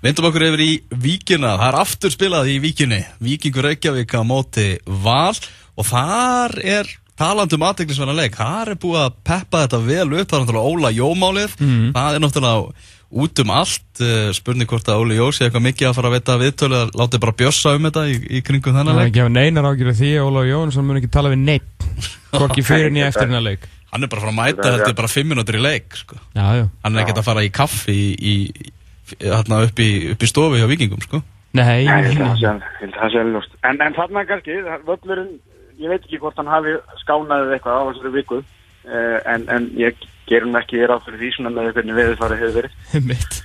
vindum 0.06 0.30
okkur 0.30 0.46
yfir 0.48 0.62
í 0.64 0.70
Víkina. 1.04 1.56
Það 1.60 1.68
er 1.72 1.78
aftur 1.82 2.14
spilað 2.14 2.52
í 2.54 2.60
Víkinni. 2.64 3.02
Víkingur 3.20 3.68
Reykjavík 3.68 4.16
á 4.16 4.22
móti 4.24 4.68
Val. 4.88 5.36
Og 5.76 5.88
þar 5.90 6.56
er 6.64 6.88
talandi 7.20 7.56
um 7.58 7.64
aðteglisverðan 7.68 8.16
leik, 8.20 8.36
þar 8.40 8.74
er 8.74 8.80
búið 8.80 9.02
að 9.06 9.14
peppa 9.28 9.62
þetta 9.66 9.80
vel 9.84 10.08
upp, 10.08 10.28
það 10.28 10.36
er 10.36 10.44
náttúrulega 10.46 10.72
Óla 10.72 10.90
Jómálið 10.96 11.54
það 11.96 12.16
er 12.18 12.24
náttúrulega 12.24 12.92
út 13.16 13.40
um 13.44 13.52
allt. 13.56 13.84
Uh, 14.04 14.32
spurning 14.36 14.68
hvort 14.68 14.90
að 14.92 15.04
Óli 15.04 15.16
Jó 15.20 15.28
sé 15.32 15.46
eitthvað 15.46 15.64
mikið 15.70 15.88
að 15.88 15.94
fara 15.96 16.10
að 16.10 16.16
veita 16.18 16.36
viðtölu 16.42 16.80
að 16.82 16.96
láti 17.00 17.20
bara 17.24 17.36
bjössa 17.40 17.76
um 17.78 17.88
þetta 17.88 18.04
í, 18.12 18.16
í 18.40 18.42
kringum 18.44 18.76
þennan 18.76 18.92
Það 18.92 19.00
er 19.00 19.06
leik? 19.06 19.14
ekki 19.14 19.24
að 19.24 19.32
neinar 19.38 19.68
ágjörðu 19.70 19.94
því 20.02 20.10
að 20.16 20.28
Ólaug 20.32 20.50
Jónsson 20.50 20.88
mun 20.90 21.00
ekki 21.00 21.12
tala 21.16 21.32
við 21.32 21.44
neitt 21.46 21.88
Hvorki 22.36 22.66
fyrir 22.72 22.92
nýja 22.92 23.12
eftir 23.14 23.30
hennar 23.30 23.46
leik. 23.46 23.68
Hann 23.94 24.04
er 24.04 24.12
bara 24.12 24.20
að 24.20 24.26
fara 24.26 24.34
að 24.34 24.40
mæta 24.42 24.74
þetta 24.76 24.96
bara 25.00 25.12
fimm 25.16 25.32
minútur 25.32 25.56
í 25.56 25.64
leik 25.64 25.96
sko. 25.96 26.20
Já, 26.36 26.48
já. 26.60 26.66
Hann 26.84 26.96
er 26.98 27.04
ekkert 27.06 27.22
að 27.22 27.28
fara 27.30 27.46
í 27.48 27.52
kaffi 27.56 27.96
í, 27.96 28.10
í, 28.20 28.74
hérna, 29.22 29.62
upp, 29.68 29.80
í, 29.82 29.90
upp 30.14 30.24
í 30.26 30.30
stofu 30.30 30.60
hjá 30.60 30.68
vikingum 30.72 31.02
sko. 31.06 31.22
Nei, 31.56 31.86
Nei, 31.88 32.04
ég 32.04 32.08
held 32.10 32.20
að 32.20 32.30
það 32.30 32.40
sé 32.42 32.48
alveg- 32.52 32.70
ég 32.76 32.82
held 32.82 32.96
að 32.96 33.02
það 33.02 33.12
sé 33.14 33.20
alveg 33.22 33.36
ljóst. 33.38 33.54
En, 33.70 33.82
en 33.86 33.96
þarna 33.96 34.24
kannski, 34.32 34.58
völlurinn, 34.90 35.34
ég 35.80 35.92
veit 35.94 36.04
ekki 36.08 36.20
hvort 36.24 36.40
hann 36.42 36.52
hafi 36.52 36.74
skánaðið 37.04 37.54
eitthvað 37.56 37.80
á 37.80 37.84
þessari 37.90 38.14
viku, 38.18 38.40
uh, 38.42 39.20
en, 39.34 39.46
en 39.56 39.70
ég 39.80 40.04
gerum 40.28 40.58
ekki 40.60 40.82
þér 40.82 40.96
á 40.96 41.04
fyrir 41.06 41.22
því 41.22 41.30
svona 41.36 41.54
með 41.56 41.72
hvernig 41.78 42.00
veðurfarið 42.02 42.44
hefur 42.44 42.58
verið. 42.62 43.30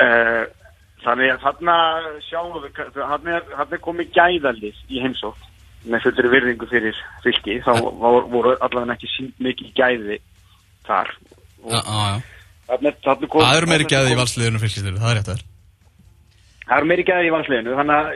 Uh, 0.00 0.44
þannig 1.02 1.32
að 1.34 1.40
þarna 1.42 1.74
sjáum 2.22 2.52
við, 2.62 2.76
þarna 2.94 3.32
er, 3.40 3.48
er 3.66 3.80
komið 3.82 4.12
gæðalið 4.14 4.76
í 4.94 5.00
heimsótt 5.02 5.48
með 5.90 6.04
fullri 6.06 6.30
virðingu 6.30 6.68
fyrir 6.70 7.00
fylki, 7.24 7.56
þá 7.64 7.72
var, 7.98 8.28
voru 8.30 8.52
allavega 8.62 8.94
ekki 8.94 9.10
sínt 9.10 9.42
mikið 9.42 9.72
gæði 9.80 10.18
þar. 10.86 11.10
Og 11.66 11.74
Já, 11.74 11.82
Það 12.70 13.56
eru 13.60 13.70
meiri 13.70 13.88
gæði 13.90 14.12
í 14.14 14.18
valsliðinu 14.20 14.62
fylgisliðinu, 14.62 15.00
það 15.02 15.10
er 15.12 15.18
rétt 15.20 15.32
að 15.34 15.46
Það 16.70 16.76
er 16.78 16.86
meiri 16.86 17.04
gæði 17.08 17.26
í 17.26 17.32
valsliðinu, 17.34 17.72
þannig 17.80 17.96
að 17.96 18.10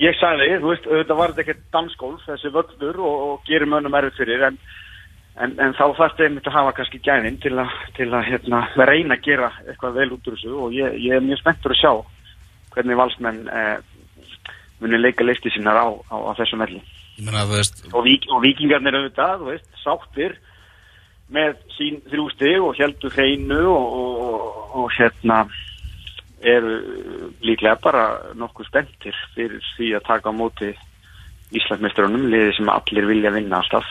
ég, 0.00 0.16
sagði, 0.16 0.46
þú 0.62 0.70
veist, 0.70 0.86
auðvitað 0.88 1.18
var 1.18 1.32
þetta 1.34 1.42
ekkert 1.44 1.66
dansgólf, 1.74 2.22
þessi 2.24 2.52
völlur 2.54 3.00
og, 3.04 3.24
og 3.26 3.44
gerir 3.48 3.68
mönnum 3.68 3.96
erfið 3.98 4.20
fyrir, 4.22 4.44
en, 4.48 4.56
en, 5.36 5.52
en 5.60 5.76
þá 5.76 5.82
þarf 5.84 6.14
þetta 6.14 6.26
einmitt 6.28 6.48
að 6.48 6.56
hafa 6.56 6.72
kannski 6.78 7.02
gæðin 7.04 7.36
til 7.44 7.52
að, 7.60 7.74
til 7.98 8.08
að 8.08 8.24
hérna, 8.30 8.62
reyna 8.80 9.18
að 9.18 9.28
gera 9.28 9.50
eitthvað 9.66 9.98
vel 10.00 10.08
út 10.16 10.30
úr 10.30 10.38
þessu 10.38 10.56
og 10.64 10.76
ég, 10.78 10.96
ég 11.04 11.18
er 11.18 11.26
mjög 11.26 11.42
spenntur 11.42 11.76
að 11.76 11.82
sjá 11.82 11.92
hvernig 12.74 12.98
valsmenn 12.98 13.44
eh, 13.52 13.76
muni 14.82 15.00
leika 15.00 15.26
listi 15.28 15.52
sínar 15.52 15.78
á, 15.78 15.86
á, 15.92 16.16
á 16.24 16.30
þessum 16.40 16.64
velli. 16.64 16.80
Ég 17.18 17.28
meina, 17.28 17.44
þú 17.44 17.58
veist, 17.60 17.84
Og, 17.92 18.00
vík, 18.08 18.24
og 18.32 18.42
vikingarnir 18.42 18.96
auðvitað, 18.96 19.36
þú 19.42 19.52
veist, 19.52 19.68
sáttir 19.84 20.38
með 21.34 21.56
sín 21.76 22.00
þrjú 22.10 22.26
stig 22.34 22.58
og 22.62 22.78
heldur 22.78 23.14
hreinu 23.14 23.60
og, 23.70 23.86
og, 24.00 24.18
og, 24.24 24.74
og 24.82 24.92
hérna 24.96 25.44
eru 26.44 26.74
líklega 27.44 27.78
bara 27.82 28.04
nokkuð 28.36 28.68
spenntir 28.68 29.16
fyrir 29.34 29.62
því 29.76 29.94
að 29.98 30.06
taka 30.10 30.30
á 30.30 30.34
móti 30.36 30.74
Íslandsmestrunum, 31.54 32.28
liði 32.32 32.54
sem 32.56 32.70
allir 32.72 33.06
vilja 33.06 33.30
vinna 33.34 33.60
alltaf. 33.60 33.90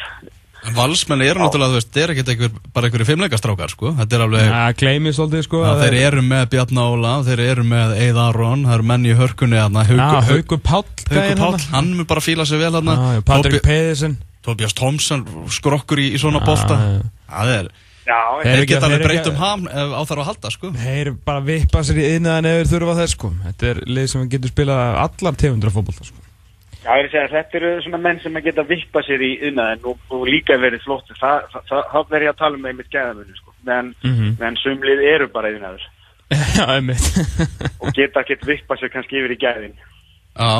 en 0.63 0.75
valsmenn 0.75 1.21
eru 1.23 1.41
náttúrulega, 1.41 1.71
þú 1.73 1.79
veist, 1.79 1.91
þeir 1.93 2.03
eru 2.03 2.13
ekkert 2.13 2.31
einhver, 2.33 2.51
bara 2.75 2.87
einhverju 2.87 3.07
fimmleikastrákar, 3.07 3.71
sko. 3.71 3.93
Þetta 3.99 4.17
er 4.17 4.25
alveg, 4.25 4.49
Það 4.53 4.75
gleymið 4.81 5.15
svolítið 5.17 5.45
sko 5.47 5.63
að 5.63 5.71
að 5.71 5.81
þeir 5.83 5.97
eru 6.01 6.25
með 6.27 6.43
Bjarn 6.53 6.81
Óla, 6.83 7.13
þeir 7.27 7.43
eru 7.45 7.65
með 7.71 7.95
Eið 8.03 8.19
Aron, 8.25 8.67
það 8.67 8.77
eru 8.77 8.87
menn 8.91 9.07
í 9.07 9.15
hörkunni, 9.19 9.63
Haukur 10.29 10.61
Páll 10.63 10.85
gæinn 11.07 11.41
Páll, 11.41 11.65
hann 11.73 11.91
mun 11.97 12.09
bara 12.09 12.23
fíla 12.23 12.47
sig 12.47 12.63
vel 12.63 12.83
Patrik 13.27 13.63
Pedersen 13.63 14.19
Tobias 14.43 14.73
Thompson 14.77 15.23
skrokkur 15.49 16.01
í, 16.03 16.11
í 16.15 16.19
svona 16.21 16.41
bolta. 16.45 16.77
já. 16.77 17.01
Það 17.33 17.55
er, 17.57 17.71
Já, 18.03 18.17
Þeir 18.43 18.65
geta 18.67 18.87
alveg 18.89 19.03
breytt 19.05 19.27
um 19.31 19.37
ham 19.39 19.61
á 19.71 20.01
þarf 20.03 20.19
að 20.19 20.25
halda, 20.27 20.49
sko. 20.51 20.71
Þeir 20.75 21.13
bara 21.23 21.39
vippa 21.39 21.79
sér 21.87 22.01
í 22.03 22.07
innan 22.17 22.43
ef 22.49 22.57
þeir 22.67 22.71
þurfa 22.73 22.95
þess 22.97 23.13
sko 23.15 23.29
Þetta 23.45 23.69
er 23.69 23.77
lið 23.87 24.07
sem 24.11 24.25
getur 24.33 24.51
spilað 24.51 24.81
allar 25.05 25.37
tegundur 25.39 25.71
af 25.71 25.77
fótbolta 25.77 26.07
sko 26.09 26.19
Já, 26.83 26.97
ég 26.99 27.05
er 27.05 27.07
að 27.07 27.13
segja, 27.13 27.29
þetta 27.31 27.57
eru 27.61 27.69
svona 27.85 27.99
menn 28.03 28.19
sem 28.19 28.35
að 28.35 28.43
geta 28.49 28.65
vippa 28.67 29.03
sér 29.07 29.21
í 29.23 29.29
innaðin 29.47 29.85
og, 29.87 30.01
og 30.11 30.25
líka 30.27 30.57
verið 30.59 30.81
flott. 30.83 31.07
Það, 31.15 31.45
það, 31.53 31.61
það, 31.69 31.83
það 31.93 32.09
verður 32.11 32.25
ég 32.27 32.33
að 32.33 32.41
tala 32.41 32.59
um 32.59 32.65
einmitt 32.73 32.89
gæðamunni, 32.91 33.37
sko. 33.39 33.53
Meðan, 33.69 33.93
Mhm. 34.03 34.33
meðan 34.41 34.57
sumlið 34.59 35.03
eru 35.13 35.27
bara 35.31 35.53
innaður 35.55 35.85
Já, 36.59 36.65
einmitt 36.75 37.07
og 37.87 37.95
geta 37.95 38.19
ekkert 38.25 38.43
vippa 38.51 38.75
sér 38.81 38.91
kannski 38.91 39.15
yfir 39.21 39.31
í 39.31 39.39
gæðin. 39.39 39.79
Já, 40.35 40.51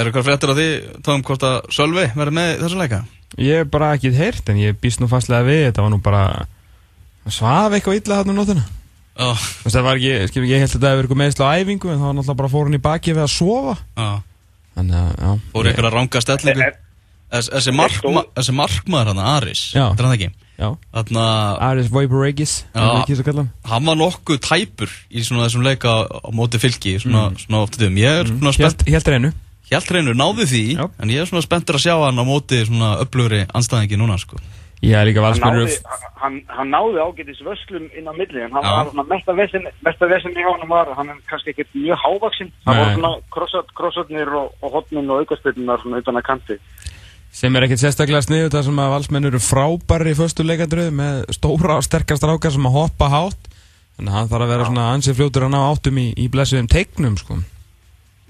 er 0.00 0.08
eitthvað 0.08 0.26
fréttir 0.30 0.54
af 0.54 0.56
því, 0.62 0.66
tóðum 1.04 1.26
hvort 1.28 1.44
að 1.44 1.56
Sölvi 1.76 2.06
verður 2.16 2.36
með 2.40 2.54
í 2.54 2.58
þessum 2.64 2.80
leika? 2.86 3.02
Ég 3.38 3.60
hef 3.62 3.70
bara 3.70 3.92
ekki 3.96 4.12
heyrt 4.16 4.48
en 4.48 4.56
ég 4.62 4.78
býst 4.80 5.00
nú 5.02 5.08
fastlega 5.10 5.44
við 5.44 5.66
Þetta 5.68 5.82
var 5.84 5.90
nú 5.92 5.98
bara 6.04 6.22
Svaf 7.28 7.74
eitthvað 7.76 7.98
illa 8.00 8.20
þarna 8.22 8.32
um 8.36 8.40
Þú 9.16 9.66
veist, 9.66 9.74
það 9.76 9.84
var 9.86 9.96
ekki, 10.00 10.14
skil, 10.30 10.42
ég 10.46 10.60
held 10.62 10.68
að 10.70 10.74
þetta 10.76 10.90
hefur 10.92 11.06
verið 11.06 11.20
meðsla 11.22 11.46
á 11.48 11.52
æfingu 11.56 11.88
en 11.92 11.96
það 12.00 12.06
var 12.06 12.16
náttúrulega 12.18 12.40
bara 12.40 12.50
fór 12.52 12.66
hann 12.68 12.76
í 12.76 12.82
baki 12.84 13.14
við 13.16 13.22
að 13.24 13.30
sofa. 13.32 13.74
Já. 13.96 14.08
Þannig 14.76 14.96
að, 15.00 15.12
já. 15.24 15.30
Fóru 15.54 15.70
ykkur 15.72 15.88
að 15.88 15.94
ranga 15.96 16.20
stellingu? 16.26 16.66
En- 16.66 16.82
Þess- 17.26 17.48
Þessi 17.56 17.72
markma, 17.74 18.20
þessi 18.36 18.52
markmaður 18.54 19.08
hann, 19.10 19.18
Aris, 19.18 19.62
þetta 19.74 20.02
er 20.04 20.06
hann 20.06 20.14
ekki? 20.14 20.28
Já. 20.60 20.68
Þarna, 20.94 21.24
Aris 21.66 21.88
ekki 23.00 23.16
kallan 23.26 23.48
hann. 23.66 23.88
Var 23.88 23.98
nokkuð 23.98 24.38
tæpur 24.46 24.92
í 25.10 25.24
svona 25.26 25.48
þessum 25.48 25.64
leika 25.66 25.96
á 26.06 26.30
móti 26.30 26.60
fylki, 26.62 26.94
svona, 27.02 27.24
svona 27.40 27.64
oft 27.64 27.80
í 27.80 27.82
þeim. 27.82 27.98
Ég 28.04 28.20
er 28.20 28.30
svona 28.30 28.52
spennt, 28.54 28.86
helt 28.94 29.10
reynu 29.10 29.32
hjælt 29.70 29.90
reynur, 29.94 30.16
náði 30.18 30.46
því, 30.52 30.64
Já. 30.76 30.84
en 31.02 31.12
ég 31.12 31.22
er 31.22 31.30
svona 31.30 31.44
spenntur 31.44 31.78
að 31.78 31.86
sjá 31.86 31.94
hann 32.04 32.22
á 32.22 32.24
móti 32.26 32.62
svona 32.66 32.92
upplugri 33.02 33.44
anstæðingi 33.50 33.98
núna, 34.00 34.18
sko. 34.20 34.38
Ég 34.84 34.92
er 34.92 35.08
líka 35.08 35.22
Hann 35.22 35.30
valsmennur 35.30 35.64
náði, 35.64 35.76
hann, 36.20 36.34
hann 36.52 36.68
náði 36.68 37.00
ágætis 37.00 37.38
vöslum 37.40 37.86
inn 37.96 38.10
á 38.10 38.12
milli 38.12 38.42
en 38.44 38.52
hann 38.52 38.66
Já. 38.66 38.74
var 38.76 38.90
svona 38.90 39.06
mesta 39.08 39.32
vesinn 39.32 39.64
mesta 39.86 40.08
vesinn 40.10 40.36
í 40.36 40.44
honum 40.44 40.68
var 40.68 40.90
hann 40.98 41.14
er 41.14 41.22
kannski 41.30 41.54
ekkert 41.54 41.72
mjög 41.72 42.02
hávaksinn 42.02 42.52
Nei. 42.52 42.74
voru 42.74 42.92
svona 42.98 43.12
krossat, 43.32 43.72
krossatnir 43.78 44.34
og, 44.36 44.52
og 44.60 44.76
hotnin 44.76 45.08
og 45.08 45.24
aukastyrnunar 45.24 45.80
svona 45.80 46.02
utan 46.04 46.20
að 46.20 46.26
kanti 46.28 46.58
sem 47.36 47.56
er 47.56 47.66
ekkert 47.66 47.82
sérstaklega 47.86 48.20
sniðu 48.28 48.52
þar 48.52 48.68
sem 48.68 48.84
að 48.84 48.92
valsmenn 48.94 49.30
eru 49.30 49.40
frábæri 49.40 50.12
í 50.12 50.20
föstu 50.20 50.44
leikandröðu 50.44 50.92
með 51.00 51.24
stóra 51.40 51.80
og 51.80 51.88
sterkar 51.88 52.20
strákar 52.20 52.52
sem 52.52 52.68
að 52.68 52.76
hoppa 52.76 53.10
hátt 53.16 53.50
að 53.96 54.12
hann 54.12 54.28
þarf 54.28 54.44
að 54.44 54.52
vera 54.52 54.68
svona 54.68 54.90
ansið 54.92 55.18
fljótur 55.22 55.48
að 55.48 55.54
ná 55.56 55.60
áttum 55.70 56.00
í, 56.04 56.10
í 56.20 56.28
blessuðum 56.28 56.68
teiknum 56.68 57.16
sko. 57.16 57.40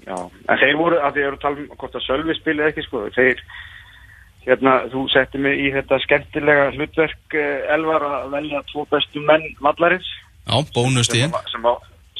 Já, 0.07 0.17
en 0.23 0.59
þeir 0.61 0.77
voru, 0.79 0.99
að 1.03 1.17
þeir 1.17 1.25
eru 1.25 1.37
að 1.37 1.41
tala 1.43 1.59
um 1.59 1.79
hvort 1.81 1.97
að 1.97 2.05
Sölvi 2.05 2.35
spilið 2.37 2.69
ekki 2.69 2.85
sko, 2.85 3.01
þeir 3.15 3.41
hérna, 4.47 4.75
þú 4.93 5.01
setti 5.11 5.41
mig 5.43 5.59
í 5.59 5.71
þetta 5.75 5.99
skemmtilega 6.05 6.69
hlutverk 6.77 7.35
uh, 7.35 7.73
Elvar 7.75 8.05
að 8.07 8.29
velja 8.37 8.61
tvo 8.71 8.85
bestu 8.91 9.23
menn 9.27 9.43
vallarins. 9.63 10.07
Já, 10.47 10.55
bónust 10.75 11.15
í 11.15 11.25
sem, 11.25 11.35
sem, 11.51 11.67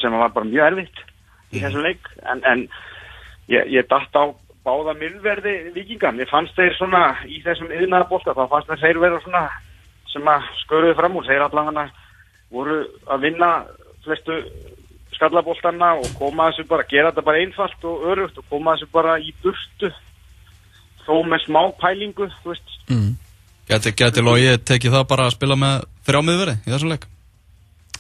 sem 0.01 0.17
var 0.19 0.33
bara 0.35 0.49
mjög 0.49 0.67
erfitt 0.71 0.99
í 1.55 1.63
þessum 1.63 1.87
leik. 1.87 2.11
En, 2.27 2.43
en 2.43 2.65
ég, 3.53 3.71
ég 3.71 3.87
datt 3.87 4.19
á 4.19 4.35
báða 4.67 4.97
mylverði 4.99 5.55
vikinga 5.77 6.11
mér 6.11 6.27
fannst 6.27 6.57
þeir 6.59 6.75
svona 6.75 7.05
í 7.23 7.39
þessum 7.45 7.71
yðnaða 7.71 8.09
bólta 8.09 8.35
þá 8.35 8.43
fannst 8.51 8.73
þeir 8.83 8.99
vera 8.99 9.21
svona 9.23 9.45
sem 10.11 10.27
að 10.27 10.51
sköruðu 10.65 10.97
fram 10.99 11.15
úr. 11.15 11.29
Þeir 11.29 11.45
allavega 11.47 11.87
voru 12.51 12.81
að 13.07 13.23
vinna 13.23 13.51
flestu 14.03 14.41
skallabóltana 15.17 15.91
og 15.99 16.07
koma 16.19 16.49
þessu 16.51 16.67
bara, 16.69 16.85
gera 16.89 17.11
þetta 17.11 17.25
bara 17.27 17.41
einfalt 17.43 17.87
og 17.89 18.07
örugt 18.13 18.37
og 18.41 18.47
koma 18.53 18.75
þessu 18.77 18.89
bara 18.93 19.17
í 19.19 19.33
burtu 19.43 19.91
þó 21.07 21.13
með 21.27 21.43
smá 21.47 21.61
pælingu 21.81 22.29
þú 22.39 22.53
veist, 22.53 22.73
mm. 22.91 23.13
Gæti, 23.67 23.91
gæti 23.99 24.21
logið 24.23 24.61
tekið 24.63 24.93
það 24.95 25.05
bara 25.11 25.25
að 25.27 25.33
spila 25.35 25.55
með 25.59 25.81
þrjámiðveri 26.07 26.53
í 26.63 26.71
þessum 26.71 26.91
leik? 26.93 27.07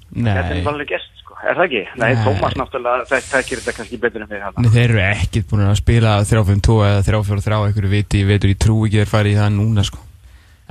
þetta 0.07 0.23
Nei, 0.23 0.61
er 0.61 0.69
alveg 0.71 0.87
gest 0.93 1.17
sko, 1.19 1.35
er 1.43 1.57
það 1.57 1.65
ekki? 1.65 1.81
Nei, 1.99 2.05
Nei. 2.15 2.21
Tómas 2.23 2.53
náttúrulega, 2.55 3.07
það 3.09 3.25
tekir 3.33 3.59
þetta 3.61 3.73
kannski 3.81 3.99
betur 4.05 4.23
en 4.23 4.29
við 4.31 4.45
hann 4.45 4.59
Nei, 4.63 4.69
þeir 4.77 4.85
eru 4.93 5.01
ekkert 5.09 5.49
búin 5.51 5.65
að 5.67 5.79
spila 5.81 6.13
3-5-2 6.29 6.77
eða 6.87 7.01
3-4-3 7.09 7.57
einhverju 7.67 7.91
viti, 7.91 8.21
veitur 8.29 8.53
í 8.53 8.55
trú 8.63 8.77
ekki 8.87 9.01
þeir 9.01 9.11
fari 9.11 9.33
í 9.35 9.39
það 9.41 9.51
núna 9.57 9.83
sko. 9.89 9.99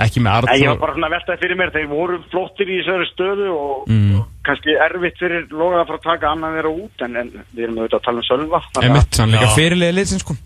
ekki 0.06 0.24
með 0.24 0.48
Nei, 0.48 0.56
ég 0.62 0.72
var 0.72 0.80
bara 0.86 0.96
svona 0.96 1.10
að 1.10 1.14
veltaði 1.18 1.42
fyrir 1.44 1.60
mér, 1.60 1.74
þeir 1.76 1.86
voru 1.92 2.18
flottir 2.32 2.72
í 2.72 2.80
þessari 2.80 3.10
stöðu 3.12 3.52
og, 3.52 3.84
Mm. 3.92 4.24
Kannski 4.46 4.74
erfitt 4.86 5.18
fyrir 5.20 5.46
loga 5.52 5.80
að 5.82 5.88
fara 5.90 5.98
að 6.00 6.06
taka 6.10 6.30
annan 6.32 6.56
þeirra 6.56 6.72
út 6.84 7.04
en, 7.06 7.16
en 7.22 7.30
við 7.56 7.64
erum 7.66 7.78
auðvitað 7.82 7.98
að 8.00 8.04
tala 8.08 8.22
um 8.22 8.26
Sölva 8.30 8.60
þannig 8.66 8.84
að- 8.84 8.90
Emitt, 8.96 9.18
hann 9.22 9.34
líka 9.34 9.48
fyrirlega 9.56 9.96
liðsinn 9.98 10.22
sko. 10.24 10.36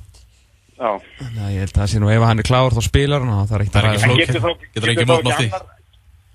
Já, 0.80 0.90
Þannig 1.20 1.42
að 1.44 1.50
ég 1.52 1.60
held 1.60 1.74
að 1.74 1.80
það 1.82 1.90
sé 1.92 1.98
nú 2.00 2.08
ef 2.14 2.22
hann 2.24 2.38
er 2.40 2.46
klár 2.48 2.72
þá 2.72 2.80
spilar 2.86 3.20
hann 3.20 3.34
og 3.36 3.48
það 3.50 3.56
er 3.58 3.64
ekkert 3.66 3.76
er 3.76 3.84
að 3.84 3.92
ekki 3.92 4.00
ræða. 4.00 4.08
en 4.08 4.10
flókið. 4.10 4.26
getur 4.26 4.40
þá, 4.40 4.50
Getur 4.50 4.72
getur 4.80 4.92
ekki 4.94 5.08
mótmælt 5.10 5.34
ekki 5.34 5.50
því. 5.50 5.60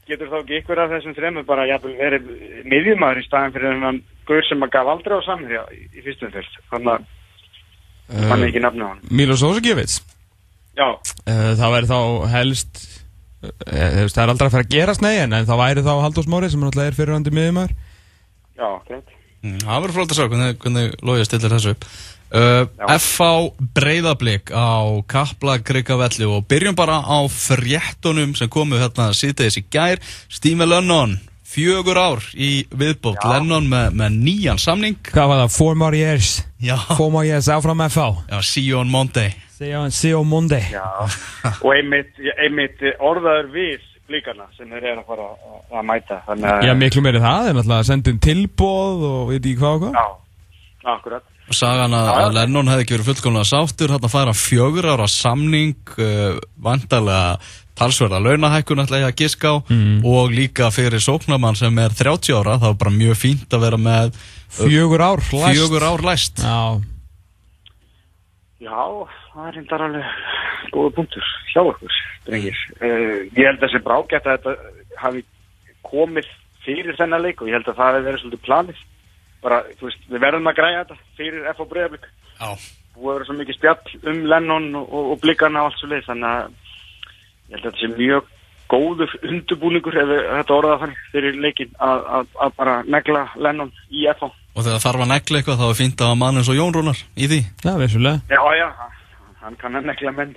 getur 0.06 0.30
þá 0.30 0.36
ekki 0.44 0.58
ykkur 0.62 0.82
af 0.84 0.92
þessum 0.94 1.16
þremur 1.18 1.46
bara 1.50 1.64
jafnvel 1.66 1.96
verið 1.98 2.28
miðjumæður 2.70 3.22
í 3.22 3.26
staðin 3.26 3.54
fyrir 3.56 3.72
hennan 3.74 3.98
gaur 4.30 4.44
sem 4.46 4.62
að 4.68 4.74
gaf 4.76 4.92
aldrei 4.94 5.16
á 5.18 5.22
samherja 5.26 5.64
í, 5.74 5.82
í 5.98 6.04
fyrstum 6.06 6.34
fyrst 6.36 6.60
þannig 6.70 6.94
að 6.94 8.30
hann 8.30 8.44
er 8.46 8.52
ekki 8.52 8.62
nafnið 8.62 8.86
á 8.86 8.90
hann 8.94 9.02
Milos 9.18 9.42
Ósakevits 9.50 9.96
Já, 10.78 10.88
uh, 10.94 11.52
það 11.58 11.74
væri 11.74 11.90
þá 11.90 12.00
helst 12.36 12.95
það 13.66 14.24
er 14.24 14.32
aldrei 14.34 14.48
að 14.48 14.56
fara 14.56 14.66
að 14.68 14.74
gerast 14.76 15.04
nei 15.06 15.16
en, 15.24 15.38
það 15.46 15.62
væri 15.64 15.86
þá 15.86 15.94
Halldórs 16.06 16.32
Móri 16.32 16.50
sem 16.52 16.64
náttúrulega 16.64 16.94
er 16.94 16.98
fyrirhandi 17.00 17.36
miðjumæður 17.36 17.76
já, 18.56 18.70
greit 18.88 19.16
Mm, 19.46 19.62
Það 19.62 19.82
verður 19.84 19.96
flott 20.00 20.14
að 20.14 20.18
sjá 20.18 20.28
hvernig, 20.32 20.60
hvernig 20.64 20.94
logið 21.06 21.28
stillir 21.30 21.54
þessu 21.54 21.74
upp. 21.76 21.88
Uh. 22.36 22.64
FH 22.98 23.28
breyðablík 23.78 24.50
á 24.50 24.74
Kapla 25.08 25.60
Krikavelli 25.62 26.26
og 26.28 26.48
byrjum 26.50 26.76
bara 26.76 26.98
á 27.06 27.22
fréttunum 27.30 28.34
sem 28.36 28.50
komu 28.52 28.80
hérna 28.82 29.12
síðtegis 29.16 29.60
í 29.62 29.64
gær. 29.72 30.02
Stíme 30.34 30.66
Lennon, 30.68 31.20
fjögur 31.56 31.98
ár 32.00 32.22
í 32.36 32.52
viðbót. 32.76 33.24
Lennon 33.32 33.70
með, 33.72 33.96
með 34.02 34.20
nýjan 34.28 34.60
samning. 34.62 35.00
Hvað 35.10 35.32
var 35.32 35.42
það? 35.46 35.56
Four 35.56 35.80
more 35.80 35.98
years. 35.98 36.36
Já, 36.62 36.76
Four 36.98 37.12
more 37.16 37.26
years 37.28 37.50
áfram 37.52 37.84
FH 37.88 38.30
já 38.32 38.40
see 38.44 38.66
you 38.68 38.80
on 38.80 38.92
Monday. 38.92 39.34
See 39.56 39.72
you, 39.72 39.90
see 39.92 40.12
you 40.12 40.20
on 40.20 40.28
Monday. 40.28 40.66
Já, 40.74 40.84
og 41.64 41.70
einmitt, 41.72 42.18
einmitt 42.44 42.82
orðaður 43.00 43.52
við 43.54 43.86
blíkarna 44.10 44.50
sem 44.58 44.68
þeir 44.70 44.90
eru 44.92 45.02
að 45.02 45.08
fara 45.08 45.30
að, 45.32 45.62
að 45.80 45.86
mæta. 45.88 46.18
Þannig 46.28 46.50
að 46.52 46.68
Já, 46.68 46.74
miklu 46.82 47.04
meiri 47.06 47.22
það, 47.24 47.48
er 47.48 47.56
náttúrulega 47.58 47.86
að 47.86 47.88
senda 47.90 48.12
inn 48.12 48.20
tilbóð 48.26 49.06
og 49.10 49.22
veit 49.32 49.40
ekki 49.40 49.56
hvað 49.62 49.78
og 49.78 49.86
hvað. 49.86 49.96
Já, 49.96 50.06
akkurat 50.96 51.32
Sagan 51.54 51.94
að, 51.94 52.08
að 52.24 52.32
Lennon 52.40 52.70
hefði 52.72 52.86
ekki 52.86 52.96
verið 52.96 53.10
fullkomlega 53.12 53.46
sáttur, 53.52 53.92
hann 53.94 54.08
að 54.08 54.14
fara 54.16 54.34
fjögur 54.34 54.88
ára 54.96 55.06
samning, 55.12 55.76
uh, 56.02 56.40
vantarlega 56.66 57.36
talsverða 57.78 58.22
launahækkun 58.24 58.82
ætla 58.86 59.02
ég 59.04 59.10
að 59.12 59.20
giska 59.20 59.52
á 59.52 59.56
og 60.08 60.32
líka 60.34 60.70
fyrir 60.74 61.04
sóknamann 61.04 61.58
sem 61.60 61.76
er 61.84 61.94
30 61.94 62.34
ára, 62.40 62.56
þá 62.62 62.70
er 62.72 62.78
bara 62.82 62.94
mjög 62.96 63.20
fínt 63.20 63.54
að 63.54 63.66
vera 63.68 63.78
með 63.78 64.16
Fjögur 64.56 65.04
ár, 65.04 65.20
læst. 65.20 65.60
fjögur 65.60 65.84
ár 65.84 66.04
læst. 66.08 66.40
Já, 66.40 66.82
Já, 68.64 68.82
það 69.34 69.48
er 69.50 69.58
reyndar 69.60 69.84
alveg 69.86 70.72
góða 70.74 70.94
punktur 70.96 71.26
hjá 71.52 71.62
okkur, 71.62 71.98
drengir. 72.26 72.62
Uh, 72.80 73.28
ég 73.36 73.44
held 73.46 73.60
að 73.60 73.66
þessi 73.68 73.82
brágætt 73.86 74.26
að 74.32 74.38
þetta 74.40 74.56
hafi 75.04 75.24
komið 75.86 76.30
fyrir 76.66 76.98
þennan 76.98 77.22
leik 77.22 77.44
og 77.44 77.52
ég 77.52 77.60
held 77.60 77.68
að 77.70 77.78
það 77.78 77.92
hefði 77.92 78.08
verið 78.08 78.24
svolítið 78.24 78.46
planið. 78.48 78.80
Bara, 79.46 79.60
þú 79.78 79.86
veist, 79.90 80.06
við 80.10 80.24
verðum 80.26 80.50
að 80.50 80.58
græja 80.58 80.84
þetta 80.84 80.96
fyrir 81.20 81.50
F 81.54 81.60
og 81.62 81.68
Breiðablík. 81.70 82.06
Já. 82.40 82.50
Búið 82.96 83.10
að 83.12 83.18
vera 83.20 83.26
svo 83.28 83.36
mikið 83.40 83.58
spjall 83.60 84.00
um 84.12 84.22
Lennon 84.32 84.70
og, 84.80 84.86
og, 84.96 85.12
og 85.14 85.20
blikana 85.22 85.62
og 85.62 85.70
allt 85.70 85.82
svo 85.82 85.90
leið, 85.92 86.06
þannig 86.08 86.32
að 86.32 86.48
ég 87.46 87.54
held 87.54 87.60
að 87.60 87.68
þetta 87.68 87.82
sé 87.84 87.90
mjög 88.00 88.32
góður 88.74 89.12
undurbúningur 89.30 89.98
ef 90.02 90.08
við- 90.10 90.24
þetta 90.40 90.56
orðað 90.56 90.80
þannig 90.82 91.02
fyrir 91.12 91.36
leikin 91.44 91.76
að, 91.86 92.00
að, 92.18 92.30
að 92.48 92.56
bara 92.58 92.76
negla 92.96 93.22
Lennon 93.38 93.70
í 93.94 94.08
F 94.10 94.24
Og 94.26 94.64
þegar 94.64 94.82
þarf 94.88 95.04
að 95.04 95.12
negla 95.12 95.38
eitthvað, 95.42 95.60
þá 95.62 95.68
er 95.70 95.78
fínt 95.82 96.02
að 96.02 96.10
hafa 96.10 96.20
mann 96.24 96.40
eins 96.40 96.50
og 96.50 96.56
Jón 96.58 96.74
Rúnar 96.74 97.02
í 97.20 97.28
því. 97.30 97.40
já, 97.68 97.72
vissulega. 97.78 98.22
Já, 98.32 98.42
já, 98.58 98.68
hann 99.44 99.58
kann 99.62 99.76
að 99.78 99.86
negla 99.92 100.14
menn 100.16 100.34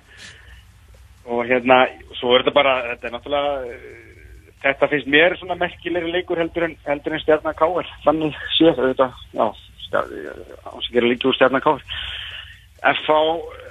og 1.29 1.45
hérna, 1.49 1.77
svo 2.19 2.35
er 2.35 2.43
þetta 2.43 2.55
bara, 2.59 2.75
þetta 2.91 3.07
er 3.09 3.15
náttúrulega 3.15 3.53
þetta 4.65 4.91
finnst 4.91 5.11
mér 5.11 5.37
svona 5.39 5.59
merkilegri 5.59 6.13
leikur 6.13 6.41
heldur 6.41 6.69
en, 6.69 6.77
heldur 6.87 7.17
en 7.17 7.23
stjarnar 7.23 7.57
káir 7.59 7.91
þannig 8.05 8.39
séð 8.57 8.81
þetta, 8.83 9.11
gera 10.95 11.11
líki 11.11 11.31
úr 11.31 11.39
stjarnar 11.39 11.65
káir 11.65 11.85
FH 12.95 13.21
eh, 13.21 13.69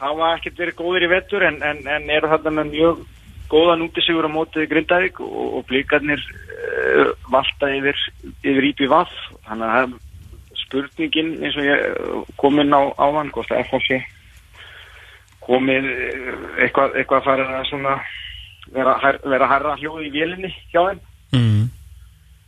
hafa 0.00 0.34
ekkert 0.36 0.60
verið 0.62 0.78
góðir 0.78 1.06
í 1.08 1.12
vettur 1.14 1.46
en, 1.46 1.62
en, 1.62 1.84
en 1.86 2.10
eru 2.14 2.30
þarna 2.30 2.58
með 2.60 2.74
mjög 2.74 3.06
góðan 3.48 3.86
útisigur 3.86 4.28
á 4.28 4.30
mótið 4.30 4.68
Grindavík 4.70 5.22
og, 5.24 5.38
og 5.58 5.64
blíkarnir 5.70 6.20
uh, 6.20 7.14
valta 7.32 7.70
yfir, 7.72 7.96
yfir 8.44 8.66
íbí 8.70 8.88
vaff 8.90 9.14
þannig 9.48 9.72
að 9.78 9.96
spurningin 10.68 11.38
eins 11.40 11.56
og 11.56 11.64
ég 11.64 11.84
eh, 11.88 12.22
kom 12.36 12.60
inn 12.60 12.76
á 12.76 12.92
áðan 13.00 13.32
hvort 13.32 13.52
að 13.54 13.64
FH 13.64 13.80
sé 13.86 13.98
komið 15.46 15.88
eh, 15.88 16.32
eitthvað, 16.66 16.98
eitthvað 17.00 17.22
að 17.22 17.28
fara 17.30 17.46
að 17.56 17.68
svona 17.70 17.94
vera, 18.74 18.94
hær, 19.02 19.18
vera 19.24 19.48
hærra 19.50 19.76
hljóð 19.80 20.06
í 20.08 20.14
vélinni 20.14 20.52
hjá 20.72 20.82
þeim 20.90 21.04
Mm. 21.28 21.66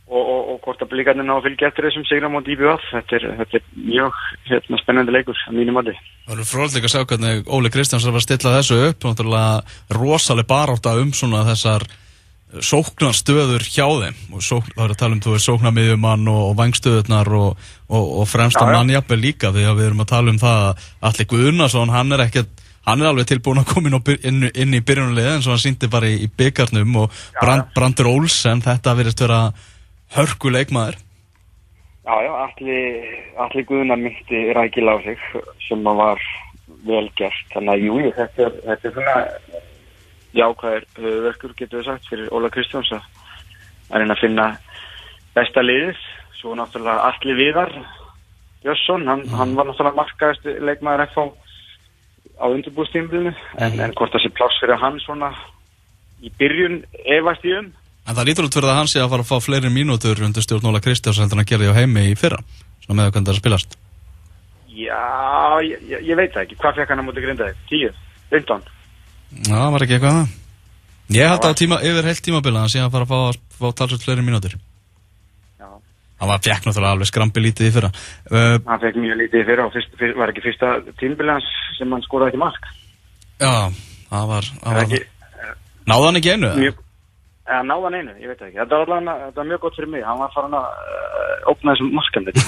og, 0.09 0.21
og, 0.25 0.39
og 0.51 0.55
hvort 0.65 0.79
að 0.81 0.89
blíkarnir 0.89 1.21
ná 1.27 1.35
að 1.35 1.43
fylgja 1.45 1.67
eftir 1.69 1.85
þessum 1.85 2.05
sigra 2.09 2.31
móti 2.33 2.55
IBF 2.55 2.87
þetta 2.89 3.15
er, 3.19 3.25
þetta 3.43 3.59
er 3.59 3.67
mjög 3.77 4.21
hérna, 4.49 4.79
spennandi 4.81 5.13
leikur 5.13 5.37
að 5.47 5.59
mínum 5.59 5.77
mati 5.77 5.93
Það 6.25 6.33
eru 6.33 6.45
fróðleika 6.49 6.89
að 6.89 6.93
sjá 6.95 7.03
hvernig 7.11 7.51
Óli 7.53 7.69
Kristjáns 7.75 8.07
er 8.09 8.17
að 8.17 8.25
stilla 8.25 8.55
þessu 8.57 8.79
upp, 8.87 9.05
náttúrulega 9.05 9.99
rosaleg 9.99 10.49
barátta 10.49 10.95
um 10.97 11.13
svona 11.13 11.43
þessar 11.51 11.85
sóknarstöður 12.59 13.63
hjá 13.63 13.85
þeim 14.01 14.33
og 14.35 14.43
sókn, 14.43 14.73
það 14.75 14.83
er 14.83 14.93
að 14.95 14.99
tala 14.99 15.15
um 15.15 15.21
þú 15.23 15.35
veist 15.35 15.47
sóknarmiðjumann 15.47 16.27
og, 16.31 16.41
og 16.49 16.57
vangstöðurnar 16.59 17.29
og, 17.37 17.61
og, 17.87 18.09
og 18.21 18.27
fremsta 18.27 18.65
Já, 18.65 18.67
já. 18.67 18.75
mann 18.75 18.91
jafnvel 18.91 19.21
líka 19.23 19.53
því 19.55 19.63
að 19.69 19.77
við 19.79 19.87
erum 19.91 20.03
að 20.03 20.11
tala 20.11 20.33
um 20.33 20.41
það 20.41 20.65
að 20.65 20.89
Alli 21.11 21.27
Guðnason, 21.31 21.93
hann 21.95 22.17
er 22.17 22.25
ekkert 22.25 22.60
hann 22.87 23.01
er 23.01 23.11
alveg 23.11 23.29
tilbúin 23.29 23.61
að 23.61 23.69
koma 23.73 23.91
inn, 23.91 24.49
inn, 24.49 24.73
í 24.73 24.81
byrjunarliði 24.81 25.35
eins 25.35 25.47
og 25.47 25.55
hann 25.55 25.63
síndi 25.65 25.91
bara 25.91 26.09
í, 26.09 26.17
í 26.25 26.27
byggarnum 26.27 26.97
og 27.03 27.21
Brand, 27.37 27.69
Brandur 27.75 28.09
Olsen, 28.09 28.63
þetta 28.65 28.97
verðist 28.97 29.21
vera 29.21 29.43
hörku 30.17 30.51
leikmaður 30.53 30.97
Já, 32.01 32.15
já, 32.25 32.31
allir, 32.33 33.09
allir 33.37 33.65
guðunar 33.69 33.99
myndi 34.01 34.39
rækilega 34.57 34.97
á 34.97 35.05
sig 35.05 35.19
sem 35.67 35.85
að 35.85 35.99
var 35.99 36.23
vel 36.87 37.09
gert. 37.15 37.43
Þannig 37.53 37.73
að 37.75 37.83
jú, 37.85 37.97
þetta 38.17 38.45
er, 38.47 38.55
þetta 38.65 38.89
er 38.89 38.95
svona 38.95 39.13
jákvæðir 40.39 40.87
höfverkur, 40.97 41.53
getur 41.59 41.79
við 41.79 41.85
sagt, 41.85 42.09
fyrir 42.09 42.33
Óla 42.33 42.49
Kristjáns 42.49 42.91
að 42.95 43.05
reyna 43.93 44.15
að 44.17 44.23
finna 44.23 44.47
besta 45.37 45.61
liðið. 45.61 46.01
Svo 46.39 46.55
náttúrulega 46.57 47.05
allir 47.11 47.37
viðar, 47.37 47.75
Jösson, 48.65 49.05
hann, 49.05 49.21
hann 49.37 49.53
var 49.59 49.69
náttúrulega 49.69 50.01
markaðist 50.01 50.49
leikmaður 50.57 51.05
FH 51.11 51.27
á 52.41 52.45
undirbúðstímbilinu, 52.49 53.33
en, 53.61 53.77
en 53.85 53.93
hvort 53.97 54.15
það 54.15 54.25
sé 54.25 54.33
pláss 54.33 54.57
fyrir 54.61 54.81
hann 54.81 54.97
svona 55.03 55.29
í 56.21 56.33
byrjun 56.41 56.81
efast 57.17 57.45
í 57.45 57.53
um. 57.59 57.69
En 58.09 58.17
það 58.17 58.27
lítur 58.31 58.49
út 58.49 58.57
fyrir 58.57 58.71
að 58.73 58.79
hann 58.81 58.91
sé 58.91 59.01
að 59.01 59.13
fara 59.13 59.25
að 59.25 59.29
fá 59.29 59.45
fleiri 59.45 59.71
mínútur 59.73 60.25
undir 60.25 60.45
stjórn 60.45 60.67
Óla 60.71 60.81
Kristjáns 60.83 61.21
heldur 61.21 61.37
en 61.37 61.45
að 61.45 61.51
gera 61.53 61.63
því 61.63 61.71
á 61.71 61.79
heimi 61.79 62.09
í 62.09 62.17
fyrra 62.17 62.41
svona 62.81 62.97
með 62.97 63.13
hvernig 63.13 63.29
það 63.29 63.35
er 63.35 63.41
spilast 63.43 63.79
Já, 64.71 65.01
ég, 65.67 65.81
ég, 65.91 66.05
ég 66.07 66.17
veit 66.17 66.31
það 66.33 66.45
ekki. 66.45 66.57
Hvað 66.61 66.77
fekk 66.79 66.93
hann 66.93 67.03
á 67.03 67.05
móti 67.05 67.21
grindaði? 67.21 67.57
10? 67.69 67.97
15? 68.31 68.69
Já, 69.51 69.59
var 69.75 69.83
ekki 69.85 69.97
eitthvað 69.97 70.15
það 70.21 70.37
Ég 71.11 71.27
held 71.27 71.43
að 71.43 71.57
tíma, 71.59 71.77
yfir 71.83 72.07
heilt 72.07 72.21
tímabila 72.23 72.61
hann 72.63 72.71
sé 72.71 72.79
að 72.79 72.93
fara 72.93 73.03
að 73.03 73.11
fá, 73.11 73.39
fá 73.59 73.65
talsvöld 73.81 74.05
fleiri 74.05 74.23
mínútur. 74.23 74.53
Hann 76.21 76.29
var 76.29 76.43
fjekk 76.45 76.67
náttúrulega 76.69 76.93
alveg 76.95 77.09
skrambi 77.09 77.41
lítið 77.47 77.67
í 77.67 77.73
fyrra 77.73 77.89
uh, 77.89 78.59
Hann 78.67 78.83
fekk 78.83 78.99
mjög 79.01 79.19
lítið 79.23 79.47
fyrir 79.49 79.63
og 79.65 79.73
fyrst, 79.73 79.95
fyrst, 79.97 80.19
var 80.21 80.33
ekki 80.33 80.45
fyrsta 80.45 80.71
tímbili 81.01 81.33
hans 81.33 81.49
sem 81.79 81.91
hann 81.95 82.05
skoraði 82.05 82.35
ekki 82.35 82.43
mark. 82.43 82.69
Já, 83.41 83.51
það 84.11 84.31
var, 84.35 84.49
var 84.61 84.95
Náði 85.89 86.07
hann 86.07 86.19
ekki 86.21 86.33
einu? 86.35 86.51
mjög, 86.61 86.81
eða 87.49 87.63
náðan 87.67 87.97
einu, 87.97 88.13
ég 88.21 88.29
veit 88.29 88.43
ekki. 88.45 88.57
Þetta 88.59 88.77
var 88.77 88.83
allavega, 88.85 89.15
þetta 89.31 89.41
var 89.41 89.47
mjög 89.49 89.61
gott 89.65 89.79
fyrir 89.79 89.89
mig. 89.95 90.03
Hann 90.05 90.19
var 90.21 90.33
farin 90.35 90.53
að 90.59 90.67
uh, 90.69 91.49
opna 91.51 91.73
þessum 91.73 91.95
markamni. 91.97 92.35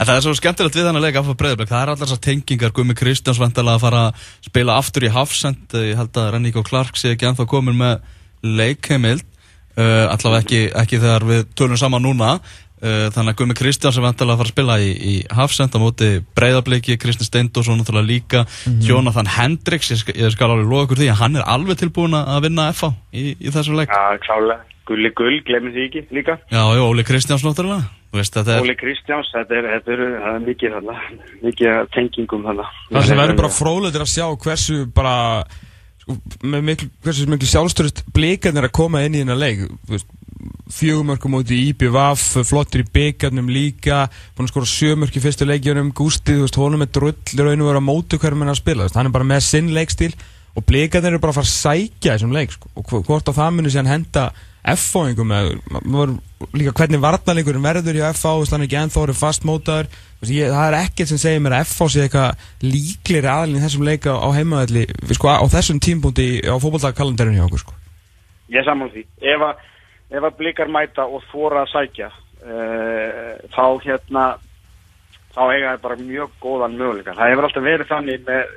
En 0.00 0.06
það 0.08 0.14
er 0.14 0.22
svo 0.24 0.32
skemmtilegt 0.38 0.76
við 0.78 0.86
hann 0.88 0.96
að 0.96 1.04
leika 1.04 1.20
af 1.20 1.34
breyðarbleik 1.36 1.68
Það 1.68 1.82
er 1.82 1.90
allar 1.92 2.00
þessar 2.00 2.20
tengingar 2.24 2.72
Gumi 2.76 2.94
Kristjáns 2.96 3.40
vantilega 3.42 3.76
að 3.76 3.82
fara 3.82 4.04
að 4.06 4.22
spila 4.46 4.76
aftur 4.80 5.04
í 5.04 5.10
Hafsend 5.12 5.74
Ég 5.76 5.98
held 5.98 6.16
að 6.22 6.30
Renníko 6.34 6.62
Clark 6.64 6.96
sé 6.96 7.12
ekki 7.12 7.28
ennþá 7.28 7.44
komin 7.50 7.76
með 7.76 8.06
leikheimild 8.40 9.26
uh, 9.76 10.10
Allavega 10.10 10.42
ekki, 10.44 10.64
ekki 10.82 11.00
þegar 11.02 11.28
við 11.28 11.46
tölum 11.58 11.80
saman 11.80 12.04
núna 12.06 12.32
uh, 12.38 13.06
Þannig 13.14 13.34
að 13.34 13.38
Gumi 13.42 13.58
Kristjáns 13.58 14.00
er 14.00 14.06
vantilega 14.06 14.38
að 14.38 14.42
fara 14.42 14.50
að 14.50 14.54
spila 14.54 14.78
í, 14.80 14.90
í 14.90 15.14
Hafsend 15.36 15.76
á 15.76 15.78
móti 15.82 16.10
breyðarbleiki 16.38 16.98
Kristinn 17.00 17.28
Steindósson 17.28 17.80
náttúrulega 17.80 18.10
líka 18.10 18.44
Jonathan 18.86 19.30
Hendricks, 19.36 19.92
ég 19.94 20.02
skal, 20.02 20.16
ég 20.18 20.34
skal 20.34 20.50
alveg 20.50 20.70
loða 20.70 20.88
ykkur 20.88 21.02
því 21.04 21.12
að 21.12 21.22
hann 21.22 21.38
er 21.40 21.48
alveg 21.54 21.80
tilbúin 21.84 22.18
að 22.18 22.44
vinna 22.48 22.70
FA 22.76 22.94
í, 23.12 23.32
í 23.36 23.54
þessum 23.54 23.80
leik 23.80 23.92
Já, 23.92 24.18
klálega. 24.26 24.66
Gulli 24.90 25.10
gull, 25.14 25.36
glemir 25.46 25.70
því 25.70 25.82
ekki 25.86 26.00
líka. 26.16 26.34
Já, 26.50 26.64
já, 26.74 26.82
Óli 26.82 27.04
Kristjáns 27.06 27.44
náttúrulega 27.46 27.84
Þú 28.10 28.18
veist, 28.18 28.34
þetta 28.34 28.54
er 28.56 28.64
Óli 28.64 28.74
Kristjáns, 28.74 29.28
þetta 29.30 29.54
er, 29.54 29.66
þetta 29.76 29.92
er, 29.94 30.00
það 30.18 30.36
er 30.36 30.46
mikið 30.48 30.88
mikið 31.44 31.68
af 31.70 31.90
tengingum. 31.94 32.48
Það 32.48 33.04
sem 33.06 33.20
verður 33.20 33.38
bara 33.38 33.50
fróðleitir 33.54 34.02
að 34.02 34.10
sjá 34.10 34.24
hversu 34.42 34.78
bara 34.96 35.12
með 36.42 36.64
miklu, 36.66 36.88
miklu 37.32 37.48
sjálfstörust 37.50 38.04
blikarnir 38.14 38.66
að 38.68 38.74
koma 38.80 39.04
inn 39.06 39.14
í 39.18 39.22
þennan 39.22 39.40
leik 39.40 39.66
fjögumörkum 40.70 41.34
út 41.40 41.50
í 41.52 41.58
IBVF 41.70 42.44
flottur 42.46 42.84
í 42.84 42.88
byggarnum 42.94 43.48
líka 43.50 44.04
búin 44.36 44.46
að 44.46 44.52
skora 44.52 44.68
sjömörk 44.70 45.16
í 45.18 45.22
fyrstu 45.24 45.48
leikjunum. 45.48 45.90
Gústi, 45.96 46.36
þú 46.36 46.44
veist, 46.46 46.58
honum 46.60 46.84
er 46.86 46.92
drull 46.94 47.16
í 47.16 47.40
raun 47.40 47.64
og 47.64 47.70
vera 47.72 47.82
á 47.82 47.88
móti 47.90 48.20
hverjum 48.22 48.44
hann 48.44 48.52
að 48.54 48.60
spila, 48.62 48.86
veist, 48.86 48.96
hann 48.98 49.10
er 49.10 49.14
bara 49.16 49.26
með 49.26 49.42
sinn 49.48 49.72
leikstíl 49.74 50.12
og 50.54 50.66
blikarnir 50.68 51.12
eru 51.16 51.22
bara 51.22 51.34
að 51.34 51.40
fara 51.40 51.50
að 51.50 51.56
sækja 51.56 52.14
þessum 52.14 52.32
leik, 52.36 52.54
sko, 52.54 52.70
og 52.78 52.86
hv- 52.86 53.02
hvort 53.08 53.28
á 53.30 53.32
það 53.34 53.52
muni 53.58 53.72
síðan 53.74 53.90
henda 53.90 54.24
F-fáingum 54.60 55.30
líka 56.52 56.72
hvernig 56.76 57.00
varnarleikurinn 57.00 57.64
verður 57.64 57.96
hjá 57.96 58.10
F-fá, 58.12 58.34
þú 58.34 58.42
veist, 58.42 58.52
hann 58.52 58.64
er 58.64 58.68
ekki 58.68 58.80
ennþá 58.80 59.02
orðið 59.06 59.20
fastmótaður 59.20 59.88
það 60.20 60.66
er 60.66 60.76
ekkert 60.82 61.08
sem 61.08 61.20
segir 61.20 61.40
mér 61.40 61.56
að 61.56 61.64
F-fá 61.64 61.86
sé 61.88 62.04
eitthvað 62.04 62.42
líklegri 62.60 63.30
aðlinn 63.30 63.60
í 63.60 63.64
þessum 63.64 63.86
leika 63.88 64.16
á 64.20 64.28
heimaðalli 64.36 64.84
sko, 65.16 65.32
á 65.32 65.44
þessum 65.48 65.80
tímpúndi 65.80 66.28
á 66.44 66.56
fótballtagkalendarinn 66.60 67.38
hjá 67.38 67.46
okkur 67.46 67.62
sko. 67.64 67.76
Ég 68.52 68.66
saman 68.66 68.90
því. 68.92 69.06
Ef 69.32 69.44
að, 69.46 69.64
ef 70.12 70.28
að 70.28 70.36
blikar 70.42 70.68
mæta 70.68 71.06
og 71.08 71.24
þóra 71.30 71.64
að 71.64 71.72
sækja, 71.72 72.10
uh, 72.44 73.32
þá 73.54 73.64
hérna, 73.86 74.24
þá 75.32 75.42
eiga 75.46 75.70
það 75.70 75.84
bara 75.86 76.00
mjög 76.04 76.34
góðan 76.42 76.76
möguleika. 76.76 77.16
Það 77.16 77.32
hefur 77.32 77.48
alltaf 77.48 77.68
verið 77.70 77.92
þannig 77.94 78.28
með, 78.28 78.56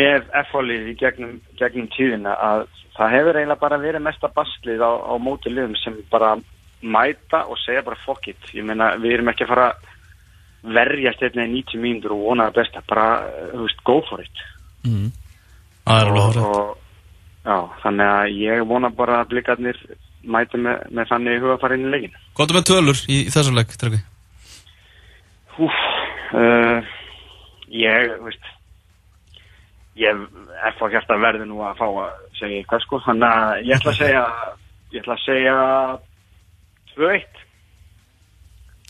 með 0.00 0.32
F-fálið 0.42 0.90
í 0.92 0.96
gegnum, 1.00 1.38
gegnum 1.56 1.88
tíðina 1.96 2.36
að 2.36 2.66
það 2.96 3.12
hefur 3.14 3.38
eiginlega 3.38 3.62
bara 3.62 3.80
verið 3.80 4.04
mesta 4.04 4.30
baslið 4.32 4.84
á, 4.84 4.92
á 4.92 5.14
móti 5.20 5.52
liðum 5.52 5.76
sem 5.80 5.98
bara 6.12 6.34
mæta 6.82 7.44
og 7.50 7.58
segja 7.62 7.84
bara 7.86 7.98
fuck 8.04 8.28
it. 8.30 8.48
Ég 8.56 8.66
meina, 8.66 8.94
við 9.00 9.18
erum 9.18 9.30
ekki 9.32 9.46
að 9.46 9.52
fara 9.52 9.68
að 9.72 9.92
verjast 10.76 11.22
hérna 11.22 11.46
í 11.46 11.52
90 11.58 11.82
mínútur 11.82 12.16
og 12.16 12.24
vona 12.30 12.48
það 12.48 12.58
besta. 12.60 12.82
Bara, 12.88 13.06
þú 13.52 13.62
veist, 13.66 13.84
go 13.86 14.00
for 14.08 14.24
it. 14.24 14.42
Alveg 15.86 16.40
og, 16.42 16.50
og, 16.50 16.74
já, 17.46 17.56
þannig 17.84 18.12
að 18.16 18.34
ég 18.42 18.66
vona 18.72 18.90
bara 18.94 19.20
að 19.22 19.32
blikarnir 19.34 19.80
mæti 20.26 20.58
með, 20.58 20.82
með 20.90 21.10
þannig 21.12 21.42
hugafari 21.44 21.78
inn 21.78 21.94
í 21.94 22.10
Hvað 22.36 22.50
er 22.50 22.58
með 22.58 22.68
tölur 22.72 23.02
í, 23.06 23.18
þessum 23.30 23.58
leik, 23.58 23.74
Tryggvi? 23.78 24.00
Húf, 25.56 25.76
uh, 26.36 26.94
ég, 27.72 28.16
veist 28.26 28.52
ég 29.96 30.26
er 30.66 30.74
fá 30.76 30.88
hjarta 30.92 31.16
verði 31.20 31.46
nú 31.48 31.62
að 31.64 31.78
fá 31.78 31.86
að 31.88 32.25
segja 32.40 32.60
eitthvað 32.60 32.84
sko, 32.84 33.00
þannig 33.06 33.34
að 33.40 33.66
ég 33.66 33.80
ætla 33.80 33.92
að 33.92 33.98
segja 34.02 34.22
ég 34.92 35.02
ætla 35.02 35.16
að 35.16 35.24
segja 35.24 35.56
2-1 36.94 37.42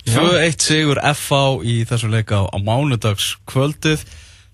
Já, 0.06 0.20
2-1 0.22 0.62
sigur 0.62 1.02
FH 1.02 1.40
í 1.66 1.80
þessu 1.88 2.12
leika 2.12 2.42
á, 2.42 2.44
á 2.46 2.58
mánudags 2.62 3.34
kvöldið 3.48 4.06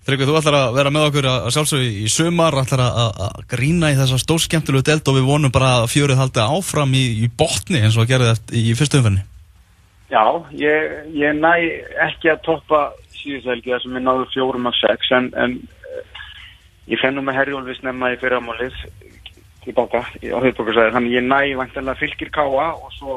Tryggvi, 0.03 0.25
þú 0.27 0.33
ætlar 0.35 0.55
að 0.57 0.73
vera 0.75 0.91
með 0.91 1.05
okkur 1.07 1.25
að 1.31 1.45
sjálfsögðu 1.55 1.91
í 2.03 2.09
sumar, 2.11 2.57
ætlar 2.59 2.81
að, 2.83 3.37
grína 3.47 3.93
í 3.93 3.95
þessa 3.95 4.17
stórskemmtilegu 4.19 4.83
delt 4.89 5.07
og 5.07 5.15
við 5.15 5.29
vonum 5.29 5.53
bara 5.55 5.77
að 5.77 5.93
fjörið 5.93 6.19
haldi 6.19 6.43
áfram 6.43 6.97
í, 6.99 7.03
í 7.23 7.29
botni 7.31 7.79
eins 7.79 7.95
og 7.95 8.03
að 8.03 8.09
gera 8.09 8.33
þetta 8.33 8.57
í 8.59 8.73
fyrstu 8.75 8.99
umferðinni. 8.99 9.23
Já, 10.11 10.25
ég, 10.59 10.97
ég 11.15 11.39
næ 11.39 11.53
ekki 12.09 12.33
að 12.33 12.43
toppa 12.49 12.81
síðustu 13.15 13.53
helgi 13.53 13.71
þar 13.71 13.85
sem 13.85 13.95
ég 13.95 14.05
náðu 14.09 14.27
fjórum 14.33 14.67
af 14.67 14.75
sex 14.81 15.13
en, 15.15 15.31
en 15.39 15.55
ég 16.91 16.99
fennum 17.01 17.25
með 17.27 17.37
Herjólfi 17.39 17.75
snemma 17.79 18.11
í 18.13 18.17
fyrramálið 18.21 18.73
tilbaka 19.63 20.01
í- 20.21 20.31
á 20.35 20.37
höfðbókarsæði 20.43 20.91
þannig 20.97 21.13
ég 21.15 21.23
næ 21.29 21.55
vantanlega 21.59 21.99
fylgir 22.01 22.29
Káa 22.35 22.67
og 22.75 22.89
svo 22.97 23.13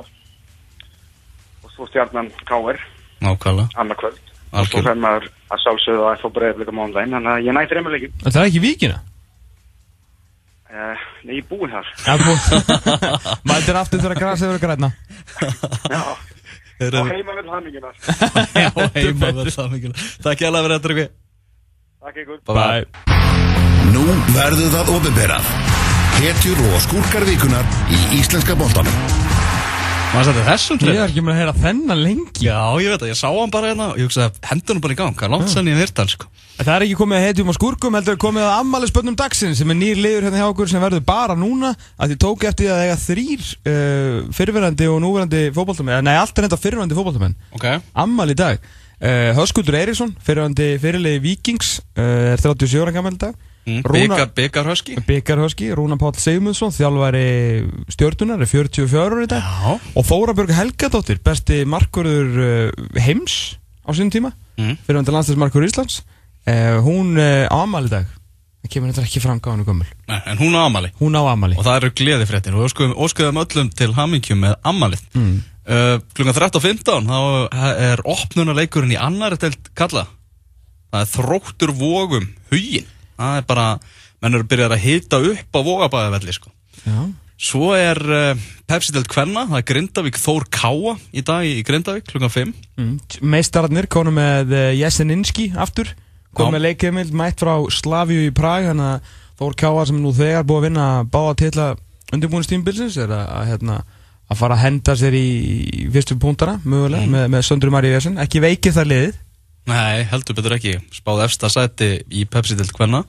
og 1.65 1.71
svo 1.75 1.87
stjarnan 1.91 2.31
Káar 2.47 2.79
Nákvæmlega. 3.21 3.69
annað 3.81 3.97
kvöld. 4.03 4.21
Og 4.53 4.67
svo 4.71 4.83
fer 4.85 4.95
maður 4.95 5.27
að 5.51 5.63
sjálfsögðu 5.65 6.05
að 6.07 6.19
FH 6.21 6.31
breyðleika 6.37 6.73
mándaginn 6.77 7.17
þannig 7.17 7.33
að 7.33 7.45
ég 7.49 7.57
næ 7.57 7.63
þreymurleikin 7.73 8.13
En 8.25 8.33
það 8.33 8.41
er 8.43 8.49
ekki 8.51 8.63
víkina? 8.63 8.99
uh, 10.71 11.03
Nei, 11.27 11.35
ég 11.41 11.43
er 11.43 11.49
búinn 11.51 11.73
þar. 11.75 11.91
Já, 12.07 12.15
bú 12.23 12.33
Mældir 13.51 13.81
aftur 13.81 14.01
þegar 14.05 14.21
grasið 14.23 14.53
verður 14.53 14.65
græna 14.67 14.93
Já, 15.91 16.03
og 17.01 17.09
heima 17.11 17.35
vel 17.41 17.49
hamingjuna 17.51 17.91
Já, 18.65 18.71
heima 18.95 19.33
það 19.49 19.71
mikilvægt. 19.75 20.23
Takk 20.23 20.43
ég 20.45 20.51
alveg 20.53 20.83
fyrir 20.85 21.01
þetta. 21.01 21.26
Takk 22.07 22.21
ykkur 22.23 22.39
Bye. 22.47 22.85
Nú 23.91 24.05
verður 24.31 24.69
það 24.71 24.91
ofinberað. 24.95 25.47
Hetjur 26.21 26.61
og 26.69 26.77
skúrkar 26.85 27.25
vikunar 27.27 27.67
í 27.91 27.99
íslenska 28.21 28.55
boltanum. 28.55 28.95
Maður 30.13 30.29
sætti 30.29 30.45
þessum 30.47 30.77
Ég 30.77 30.83
Tryggvi. 30.85 31.01
er 31.03 31.11
ekki 31.11 31.25
með 31.27 31.33
að 31.33 31.41
heyra 31.41 31.55
þennan 31.65 31.99
lengi 32.05 32.47
Já, 32.47 32.61
ég 32.79 32.93
veit 32.93 33.03
það, 33.03 33.11
ég 33.11 33.19
sá 33.19 33.27
hann 33.27 33.51
bara 33.57 33.73
hérna 33.73 33.89
og 33.91 33.99
ég 33.99 34.07
hugsaði, 34.07 34.39
hendur 34.53 34.73
hann 34.77 34.85
bara 34.85 34.95
í 34.95 34.99
gang, 35.01 35.17
hvað 35.19 35.33
langt 35.35 35.51
sann 35.51 35.67
ég 35.67 35.75
hef 35.75 35.83
hýrt 35.83 35.99
hann, 35.99 36.13
sko. 36.15 36.31
Það 36.61 36.71
er 36.77 36.85
ekki 36.87 36.99
komið 37.03 37.19
að 37.19 37.27
hetjum 37.27 37.51
og 37.51 37.59
skúrkum 37.59 37.99
heldur 37.99 38.21
komið 38.23 38.47
að 38.47 38.55
ammali 38.61 38.87
spönnum 38.87 39.19
dagsins 39.19 39.59
sem 39.59 39.75
er 39.75 39.79
nýr 39.83 39.99
liður 39.99 40.29
hérna 40.29 40.41
hjá 40.41 40.47
okkur 40.55 40.71
sem 40.71 40.87
verður 40.87 41.03
bara 41.11 41.35
núna 41.37 41.75
að 41.99 42.15
þið 42.15 42.23
tók 42.23 42.47
eftir 42.47 42.71
því 42.71 42.73
að 42.73 42.85
eiga 42.87 43.03
þrýr 43.03 43.43
uh, 43.75 44.17
fyrirverandi 44.39 44.87
og 44.95 45.03
núverandi 45.03 45.43
fótboltamenn 45.59 46.07
nei, 46.07 46.15
allt 46.23 46.39
er 46.39 46.47
uh, 49.03 49.35
Höskuldur 49.39 49.77
Eiríksson, 49.79 50.15
fyrirverandi 50.25 50.71
fyrirlegi 50.83 51.21
Víkings 51.25 51.77
uh, 51.99 52.33
er 52.35 52.41
37 52.43 52.81
ára 52.85 52.93
gammal 52.97 53.19
dag 53.21 53.35
Mm, 53.67 53.81
Rúna- 53.83 54.15
Byggar, 54.15 54.29
byggar 54.37 54.65
höski. 54.71 54.93
Byggarhöski, 55.09 55.73
Rúna 55.75 55.97
Páll 55.99 56.15
Sigmundsson 56.23 56.71
þjálfari 56.71 57.23
stjörnunar 57.91 58.39
er 58.45 58.47
44 58.47 59.01
ára 59.03 59.25
í 59.25 59.27
dag 59.27 59.43
Já. 59.43 59.73
og 59.99 60.05
Þóra 60.07 60.37
Björg 60.39 60.53
Helgadóttir 60.55 61.19
besti 61.27 61.65
markurður 61.67 62.31
uh, 62.47 63.01
heims 63.03 63.57
á 63.83 63.91
sínum 63.91 64.13
tíma 64.15 64.31
Mm. 64.57 64.79
fyrirverandi 64.87 65.13
landstæðismarkur 65.17 65.67
Íslands 65.67 65.99
hún 66.87 67.19
á 67.19 67.51
ammali 67.59 67.91
í 67.91 67.95
dag 67.97 68.07
kemur 68.71 68.89
þetta 68.95 69.03
ekki 69.05 69.21
fram 69.21 69.41
gáðinu 69.43 69.67
gömul 69.67 69.91
Nei, 70.09 70.21
en 70.31 70.39
hún 70.39 70.55
á 70.55 70.63
amali. 70.71 70.93
hún 71.03 71.19
á 71.19 71.27
ammali 71.27 71.59
Og 71.59 71.67
það 71.67 71.77
eru 71.83 71.91
gleði 71.99 72.27
fréttir 72.31 72.55
og 72.55 72.65
óskuðum, 72.71 72.95
óskuðum 72.97 73.43
öllum 73.43 73.69
til 73.75 73.91
hamingjum 73.99 74.41
með 74.47 74.55
ammalið. 74.63 75.03
mm. 75.19 75.37
Uh, 75.67 75.99
klukkan 76.15 76.37
13.15 76.37 77.09
þá 77.11 77.19
er 77.83 78.03
opnunaleikurinn 78.07 78.95
í 78.95 79.01
annari 79.01 79.39
deild 79.43 79.71
kalla. 79.79 80.07
Það 80.95 81.01
er 81.03 81.13
þróttur 81.13 81.73
vógum 81.75 82.29
hugin. 82.53 82.87
Það 83.17 83.41
er 83.41 83.47
bara, 83.49 83.69
menn 84.23 84.39
eru 84.39 84.47
byrjað 84.47 84.77
að 84.77 84.85
hita 84.85 85.23
upp 85.33 85.59
á 85.59 85.61
vógabæðavelli, 85.67 86.37
sko. 86.37 86.53
Já. 86.85 87.01
Svo 87.37 87.75
er 87.77 87.99
uh, 88.01 88.47
Pepsi 88.67 88.95
deild 88.95 89.11
kvenna, 89.13 89.45
það 89.51 89.59
er 89.59 89.67
Grindavík 89.69 90.17
Þór 90.23 90.47
Káa 90.55 90.95
í 91.13 91.25
dag 91.27 91.45
í 91.45 91.61
Grindavík 91.67 92.07
klukkan 92.09 92.33
5. 92.33 92.55
Mm. 92.81 92.95
meistararnir 93.29 93.89
konu 93.93 94.15
með 94.17 94.55
uh, 94.57 94.71
Jeseninski 94.73 95.51
aftur 95.53 95.91
kom 96.37 96.49
Já. 96.49 96.55
með 96.57 96.65
leikheimild 96.69 97.13
mætt 97.17 97.43
frá 97.45 97.59
Slavíu 97.73 98.25
í 98.29 98.33
Prag 98.35 98.71
þannig 98.71 98.95
að 98.95 99.13
Þór 99.37 99.57
Káa 99.61 99.85
sem 99.85 99.99
nú 100.01 100.15
þegar 100.17 100.47
búið 100.49 100.59
að 100.63 100.67
vinna 100.71 100.87
báða 101.13 101.37
titla 101.43 101.67
undirbúinustímbilsins 102.17 102.97
er 103.03 103.13
að, 103.13 103.27
að, 103.37 103.49
hérna, 103.51 103.77
að 104.27 104.41
fara 104.41 104.57
að 104.57 104.65
henda 104.65 104.97
sér 104.99 105.15
í, 105.17 105.29
í 105.87 105.87
fyrstu 105.95 106.17
púntana 106.21 106.59
mögulega 106.65 107.07
með, 107.11 107.29
með 107.37 107.47
Söndru 107.47 107.73
Maríu 107.75 107.95
Jesen 107.95 108.19
ekki 108.23 108.43
veikið 108.43 108.79
það 108.81 108.93
liðið 108.93 109.23
Nei, 109.67 110.05
heldur 110.07 110.37
betur 110.39 110.55
ekki. 110.55 110.77
Spáð 110.95 111.25
efsta 111.25 111.49
sæti 111.51 111.89
í 112.15 112.23
Pepsi-deild 112.31 112.71
hvenna. 112.77 113.01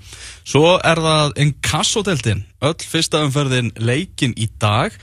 Svo 0.42 0.80
er 0.82 0.98
það 1.04 1.36
Encasso-deildin. 1.44 2.42
Öll 2.66 2.80
fyrsta 2.82 3.22
umferðin 3.28 3.70
leikin 3.78 4.34
í 4.34 4.48
dag. 4.58 4.96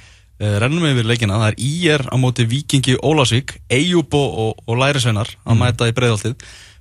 Uh, 0.42 0.56
rennum 0.58 0.82
við 0.82 0.96
yfir 0.96 1.08
leikina. 1.12 1.38
Það 1.38 1.52
er 1.52 1.60
IR 1.68 2.04
á 2.10 2.16
móti 2.18 2.48
Víkingi 2.50 2.96
Ólásvík, 2.98 3.54
Eyjúb 3.70 4.18
og, 4.18 4.40
og, 4.48 4.64
og 4.66 4.80
Lærisveinar 4.82 5.30
að 5.46 5.60
mæta 5.60 5.86
í 5.86 5.94
breiðaltið. 5.94 6.34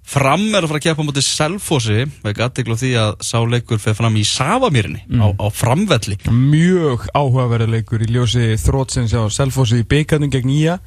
Fram 0.03 0.49
er 0.51 0.65
að 0.65 0.69
fara 0.69 0.79
að 0.81 0.85
keppa 0.87 1.03
móti 1.07 1.21
Selfossi, 1.23 2.03
veg 2.25 2.41
aðteglu 2.43 2.75
því 2.77 2.89
að 2.99 3.13
sá 3.23 3.37
leikur 3.47 3.79
fer 3.79 3.95
fram 3.97 4.17
í 4.19 4.23
Savamýrinni 4.27 5.05
á, 5.15 5.31
á 5.31 5.47
framvelli. 5.47 6.17
mjög 6.27 7.05
áhugaverður 7.15 7.71
leikur 7.77 8.03
í 8.03 8.09
ljósi 8.11 8.49
þrótsins 8.59 9.15
á 9.15 9.23
Selfossi 9.31 9.79
í 9.79 9.87
byggarnum 9.87 10.33
gegn 10.33 10.51
Ía. 10.53 10.79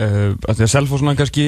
Uh, 0.00 0.36
því 0.46 0.64
að 0.64 0.70
Selfoss 0.70 1.02
svona 1.02 1.16
kannski 1.18 1.46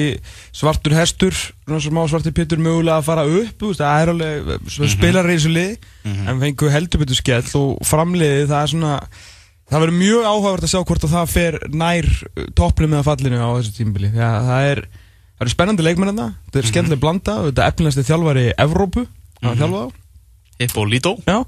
svartur 0.53 0.93
hestur, 0.97 1.33
smá 1.65 2.01
svartur 2.11 2.33
pittur 2.35 2.59
mögulega 2.61 2.99
að 2.99 3.07
fara 3.07 3.23
upp, 3.25 3.63
það 3.77 4.01
er 4.01 4.11
alveg 4.11 4.49
mm 4.51 4.89
spilar 4.93 5.29
í 5.29 5.37
þessu 5.37 5.53
lið, 5.53 5.87
en 6.05 6.41
fengu 6.41 6.69
heldur 6.69 7.01
betur 7.01 7.17
skell 7.17 7.45
og 7.57 7.79
framliðið 7.87 8.51
það 8.51 8.59
er 8.59 8.73
svona, 8.73 8.91
það 9.71 9.85
verður 9.85 9.97
mjög 10.01 10.27
áhugavert 10.27 10.67
að 10.67 10.73
sjá 10.73 10.81
hvort 10.83 11.07
að 11.07 11.15
það 11.15 11.31
fer 11.33 11.57
nær 11.73 12.09
topplum 12.59 12.93
eða 12.93 13.07
fallinu 13.07 13.41
á 13.41 13.49
þessu 13.55 13.73
tímbili 13.79 14.11
það 14.13 14.67
er, 14.73 14.83
það 15.43 15.49
eru 15.49 15.55
spennandi 15.57 15.85
leikmenn 15.85 16.11
þarna, 16.13 16.29
þetta 16.47 16.61
er 16.61 16.69
skemmtileg 16.69 17.03
blanda 17.03 17.35
og 17.41 17.49
þetta 17.49 17.63
er 17.63 17.73
efnilegasti 17.73 18.07
þjálfari 18.07 18.47
Evrópu 18.63 19.05
að 19.43 19.61
þjálfa 19.61 19.83
á 19.83 19.87
Hippo 20.63 20.83
Lító. 20.87 21.15
Já, 21.27 21.39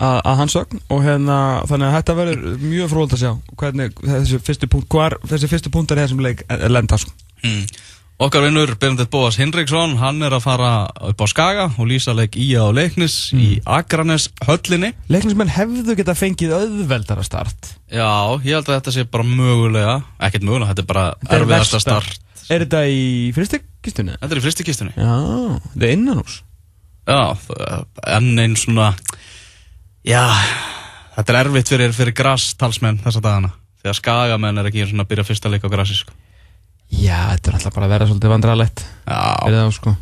að, 0.00 0.16
að 0.18 0.38
hans 0.40 0.56
sögn 0.56 0.80
og 0.90 1.02
hérna, 1.04 1.40
þannig 1.70 1.88
að 1.90 1.98
þetta 1.98 2.16
verður 2.20 2.62
mjög 2.64 2.88
fróðald 2.92 3.16
að 3.16 3.22
sjá 3.22 3.58
hvernig 3.60 4.00
þessi 4.00 4.40
fyrstu 4.48 4.70
punkt, 4.72 4.88
hvar 4.90 5.18
þessi 5.28 5.52
fyrstu 5.52 5.72
punktar 5.74 6.00
í 6.00 6.06
þessum 6.06 6.24
leik 6.24 6.42
eh, 6.48 6.66
lenda 6.72 6.98
sko. 6.98 7.14
Mm. 7.44 7.68
Okkar 8.26 8.46
vinnur 8.46 8.70
Benedikt 8.80 9.10
Bóas 9.12 9.36
Hinriksson, 9.36 9.98
hann 10.00 10.24
er 10.24 10.32
að 10.32 10.46
fara 10.46 10.70
upp 11.04 11.20
á 11.20 11.26
Skaga 11.28 11.66
og 11.76 11.90
lýsa 11.90 12.14
leik 12.16 12.38
í 12.40 12.46
á 12.56 12.64
leiknis 12.72 13.28
í 13.36 13.58
Akranes 13.68 14.30
höllinni. 14.48 14.94
Leiknismenn 15.12 15.52
hefðu 15.52 15.98
geta 15.98 16.16
fengið 16.16 16.56
auðveldara 16.56 17.26
start 17.28 17.74
Já, 17.92 18.08
ég 18.40 18.56
held 18.56 18.70
að 18.70 18.78
þetta 18.78 18.94
sé 18.96 19.04
bara 19.04 19.28
mögulega, 19.28 19.98
ekkert 20.16 20.48
mögulega, 20.48 20.72
þetta 20.72 20.86
er 20.86 20.88
bara 20.94 21.04
er 21.28 21.44
erfiðasta 21.44 21.82
start. 21.84 22.22
Er 22.50 22.62
þetta 22.64 22.82
í 22.86 23.32
fyrstekistunni? 23.34 24.14
Þetta 24.20 24.34
er 24.36 24.40
í 24.40 24.44
fristikistunni. 24.44 24.92
Já, 24.96 25.14
þetta 25.72 25.86
er 25.88 25.94
innanús 25.96 26.36
Já, 27.06 27.18
það- 27.38 27.84
enn 28.16 28.38
einn 28.42 28.56
svona, 28.58 28.88
já, 30.02 30.24
þetta 31.14 31.32
er 31.32 31.38
erfitt 31.44 31.68
fyrir, 31.70 31.92
fyrir 31.94 32.14
grastalsmenn 32.18 32.98
þessa 33.04 33.22
dagana. 33.22 33.52
Þegar 33.82 33.94
skagamenn 34.00 34.58
er 34.58 34.66
ekki 34.72 34.86
svona 34.90 35.04
að 35.06 35.10
byrja 35.12 35.24
fyrsta 35.28 35.50
leik 35.52 35.62
á 35.62 35.70
grasi, 35.70 35.94
sko. 36.00 36.10
Já, 36.90 37.20
þetta 37.36 37.50
er 37.52 37.58
alltaf 37.60 37.74
bara 37.74 37.86
að 37.86 37.94
vera 37.94 38.06
svolítið 38.06 38.30
vandrarlegt 38.30 38.82
Já, 39.06 39.18
Er 39.46 39.54
það 39.54 39.72
sko 39.74 39.96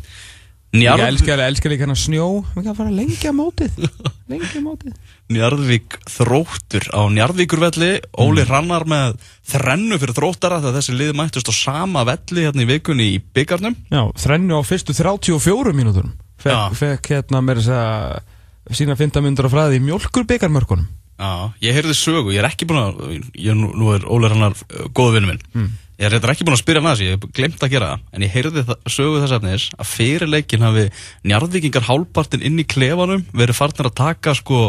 Ég 0.75 0.81
Njarð, 0.83 1.05
elska, 1.07 1.35
elska 1.45 1.71
líka 1.71 1.85
hann 1.87 1.97
snjó. 1.99 2.25
Við 2.55 2.65
kanum 2.67 2.77
fara 2.79 2.93
lengi 2.93 3.29
að 3.29 3.35
mótið. 3.39 3.77
Lengi 4.31 4.49
að 4.59 4.63
mótið. 4.65 4.95
Njarðvík 5.35 5.95
þróttur 6.11 6.85
á 6.93 7.01
Njarðvíkurvelli, 7.15 7.89
Óli 8.21 8.43
Mm. 8.43 8.49
Hrannar 8.49 8.85
með 8.89 9.15
þrennu 9.49 9.97
fyrir 10.01 10.15
þróttara 10.17 10.59
þegar 10.61 10.75
þessi 10.79 10.97
lið 10.99 11.13
mættust 11.17 11.49
á 11.49 11.53
sama 11.55 12.03
velli 12.05 12.45
hérna 12.45 12.65
í 12.65 12.69
vikunni 12.69 13.07
í 13.15 13.21
byggarnum. 13.33 13.75
Já, 13.93 14.03
þrennu 14.21 14.59
á 14.59 14.61
fyrstu 14.65 14.93
34 14.97 15.73
mínúturum 15.77 16.13
Fekk, 16.45 16.75
fekk 16.77 17.07
hérna 17.15 17.39
mér 17.41 17.61
þess 17.63 17.71
að 17.73 18.75
sína 18.77 18.97
15 18.99 19.23
myndur 19.25 19.47
á 19.49 19.53
fræði 19.53 19.79
í 19.79 19.83
mjölkur 19.87 20.27
byggarmörkunum 20.29 20.85
Já, 21.15 21.31
ég 21.63 21.77
heyrði 21.77 21.93
sögu, 21.95 22.33
ég 22.35 22.41
er 22.43 22.49
ekki 22.49 22.67
búin 22.67 22.81
að, 22.81 22.97
ég, 23.39 23.55
nú, 23.55 23.69
nú 23.71 23.93
er 23.95 24.03
Óli 24.11 24.27
Hrannar 24.27 24.51
uh, 24.57 24.87
góðu 24.91 25.15
vinnu 25.15 25.31
minn, 25.31 25.41
Mm. 25.55 25.69
Ég 25.99 26.15
er 26.17 26.31
ekki 26.31 26.45
búin 26.47 26.57
að 26.57 26.61
spyrja 26.63 26.81
hann 26.81 26.89
að 26.91 26.97
þessi, 26.97 27.05
ég 27.07 27.15
hef 27.15 27.35
glemt 27.37 27.61
að 27.63 27.73
gera 27.75 27.91
það, 27.91 28.01
en 28.11 28.25
ég 28.25 28.33
heyrði 28.33 28.63
það, 28.67 28.79
sögu 28.95 29.21
þess 29.23 29.35
efnis 29.37 29.67
að 29.77 29.91
fyrir 29.91 30.31
leikin 30.31 30.65
hafi 30.65 30.85
njarðvíkingar 31.31 31.87
hálpartin 31.87 32.43
inn 32.45 32.59
í 32.59 32.65
klefanum 32.67 33.23
verið 33.31 33.59
farnir 33.59 33.89
að 33.89 33.95
taka 34.01 34.33
sko, 34.35 34.63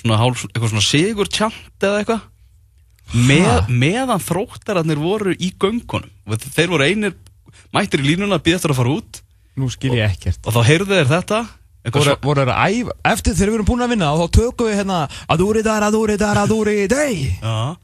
svona 0.00 0.20
hálf, 0.22 0.46
eitthvað 0.48 0.72
svona 0.72 0.86
sigur 0.86 1.28
tjant 1.28 1.84
eða 1.84 2.00
eitthvað, 2.00 2.24
með, 3.28 3.68
meðan 3.68 4.24
þróttararnir 4.24 5.02
voru 5.02 5.36
í 5.36 5.52
göngunum, 5.60 6.08
Og 6.24 6.40
þeir 6.40 6.70
voru 6.72 6.86
einir 6.88 7.18
mættir 7.74 8.00
í 8.00 8.08
línuna 8.14 8.38
að 8.38 8.46
býða 8.46 8.62
eftir 8.62 8.72
að 8.72 8.78
fara 8.80 8.94
út. 8.94 9.20
Nú 9.60 9.68
skil 9.70 9.92
ég 9.94 10.08
ekkert. 10.08 10.40
og 10.42 10.56
þá 10.56 10.60
heyrðu 10.66 10.96
þeir 10.96 11.10
þetta, 11.12 11.40
voru, 11.94 12.14
voru 12.24 12.44
æfa 12.48 12.94
Eftir 13.06 13.36
þegar 13.36 13.50
við 13.50 13.58
erum 13.58 13.68
búin 13.68 13.84
að 13.84 13.92
vinna 13.92 14.08
þá 14.18 14.24
tökum 14.34 14.66
við 14.70 14.78
hérna 14.80 15.00
Adúri 15.30 15.62
dar, 15.62 15.84
adúri 15.86 16.16
dar, 16.18 16.40
adúri 16.40 16.88
dei! 16.90 17.36
Já, 17.38 17.76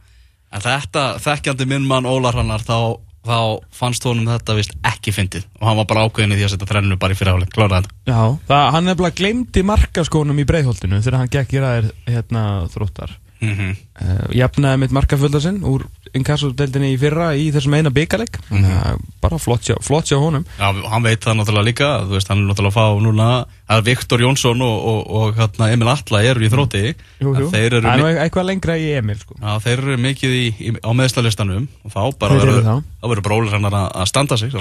en 0.50 0.64
þetta, 0.64 1.06
þekkjandi 1.22 1.68
minn 1.70 1.86
mann 1.88 2.08
Ólar 2.08 2.36
Hrannar, 2.36 2.64
þá, 2.66 2.98
þá 3.26 3.38
fannst 3.76 4.06
honum 4.08 4.28
þetta 4.30 4.56
vist 4.58 4.76
ekki 4.86 5.14
fyndið. 5.14 5.46
Og 5.60 5.70
hann 5.70 5.80
var 5.80 5.88
bara 5.92 6.04
ákveðin 6.08 6.34
í 6.34 6.40
því 6.40 6.46
að 6.48 6.54
setja 6.54 6.70
þrennu 6.72 7.00
bara 7.00 7.16
í 7.16 7.20
fyrirháleik, 7.20 7.54
klára 7.54 7.80
þetta. 7.80 7.96
Já, 8.10 8.20
það, 8.50 8.68
hann 8.76 8.88
nefnilega 8.90 9.18
glemdi 9.22 9.66
markaskónum 9.70 10.42
í 10.42 10.46
breiðholtinu 10.48 11.02
þegar 11.02 11.18
hann 11.22 11.34
gekk 11.36 11.56
í 11.56 11.64
ræðir 11.64 11.90
hérna 12.10 12.44
þróttar 12.74 13.16
Mhm. 13.40 13.76
uh, 14.00 14.26
jafnaði 14.36 14.82
mitt 14.82 14.92
markafölda 14.92 15.40
sinn 15.40 15.62
úr 15.64 15.86
inkassodeldinni 16.16 16.90
í 16.94 16.98
fyrra 17.00 17.30
í 17.38 17.46
þessum 17.54 17.76
eina 17.78 17.92
byggaleg 17.94 18.36
þannig 18.48 18.74
að 18.74 19.04
bara 19.22 19.38
flott 19.40 19.68
hjá, 19.68 19.76
flott 19.84 20.10
hjá 20.10 20.18
honum 20.20 20.44
Já, 20.58 20.66
hann 20.90 21.06
veit 21.06 21.22
það 21.24 21.38
náttúrulega 21.38 21.68
líka, 21.68 21.90
veist, 22.10 22.30
hann 22.32 22.42
er 22.42 22.50
náttúrulega 22.50 22.72
að 22.72 22.78
fá 22.78 23.04
núna, 23.04 23.28
það 23.70 23.80
er 23.80 23.86
Viktor 23.86 24.24
Jónsson 24.24 24.64
og, 24.66 24.76
og, 24.92 25.00
og 25.20 25.40
hérna, 25.40 25.70
Emil 25.76 25.92
Atla 25.92 26.22
eru 26.26 26.44
í 26.44 26.50
þrótti, 26.52 26.84
jú, 26.90 27.30
jú. 27.30 27.46
að 27.46 27.56
þeir 27.56 27.78
eru, 27.78 27.82
er 27.94 28.02
nú 28.02 28.10
eitthvað 28.10 28.48
lengra 28.50 28.78
í 28.80 28.92
Emil 28.98 29.18
sko. 29.22 29.38
já, 29.38 29.50
þeir 29.66 29.76
eru 29.78 29.98
mikið 30.08 30.36
í, 30.36 30.44
í, 30.58 30.74
á 30.82 30.90
meðslalistanum 31.00 31.68
og 31.86 31.94
þá 31.94 32.00
bara 32.20 32.40
verður, 32.42 33.24
brólir 33.24 33.56
hann 33.56 33.70
að 33.70 33.80
að 33.80 34.08
standa 34.10 34.40
sig, 34.40 34.56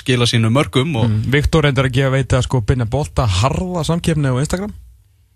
skila 0.00 0.28
sínu 0.28 0.50
mörgum 0.54 0.94
og, 0.96 1.10
mm. 1.10 1.26
Viktor 1.34 1.66
reyndar 1.66 1.90
að 1.90 1.98
gefa 2.00 2.14
veita 2.16 2.40
sko 2.44 2.64
binna 2.66 2.88
bolta 2.90 3.28
harða 3.40 3.84
samkefni 3.86 4.32
á 4.32 4.40
Instagram 4.40 4.72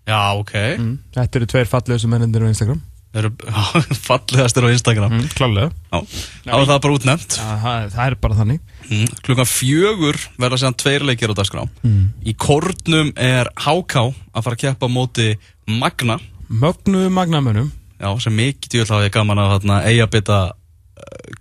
já, 0.05 0.19
ok, 0.39 0.53
mm. 0.79 0.91
þetta 1.17 1.39
eru 1.39 1.49
tveir 1.53 1.71
fallegustu 1.71 2.11
mennendir 2.11 2.45
á 2.45 2.49
Instagram 2.51 2.81
þeir 3.15 3.27
eru 3.29 3.33
já, 3.49 3.97
fallegastir 4.05 4.67
á 4.67 4.69
Instagram, 4.75 5.15
mm. 5.15 5.27
klálega 5.37 5.69
já, 5.71 5.99
þá 6.45 6.57
er 6.59 6.69
það 6.71 6.81
bara 6.85 6.97
útnefnt. 6.99 7.37
ja, 7.39 7.57
það, 7.63 7.89
það 7.97 8.07
er 8.07 8.17
bara 8.27 8.41
þannig 8.41 8.63
Mm. 8.85 9.07
Klukkan 9.25 9.47
fjögur 9.49 10.19
verða 10.37 10.59
séðan 10.61 10.75
tveir 10.77 11.01
leikir 11.09 11.31
á 11.33 11.37
dagskrá. 11.39 11.63
mm. 11.81 12.03
Í 12.21 12.35
kornum 12.37 13.07
er 13.17 13.49
HK 13.57 13.95
að 13.97 14.43
fara 14.45 14.53
að 14.53 14.61
keppa 14.61 14.89
móti 14.93 15.31
Magna, 15.65 16.19
mögnuðu 16.53 17.09
magnamönum 17.09 17.71
já, 17.97 18.09
sem 18.21 18.35
mikið 18.37 18.83
ég 18.85 19.09
gaman 19.15 19.41
að 19.41 19.55
hérna, 19.55 19.79
eiga 19.89 20.05
bytta 20.05 20.39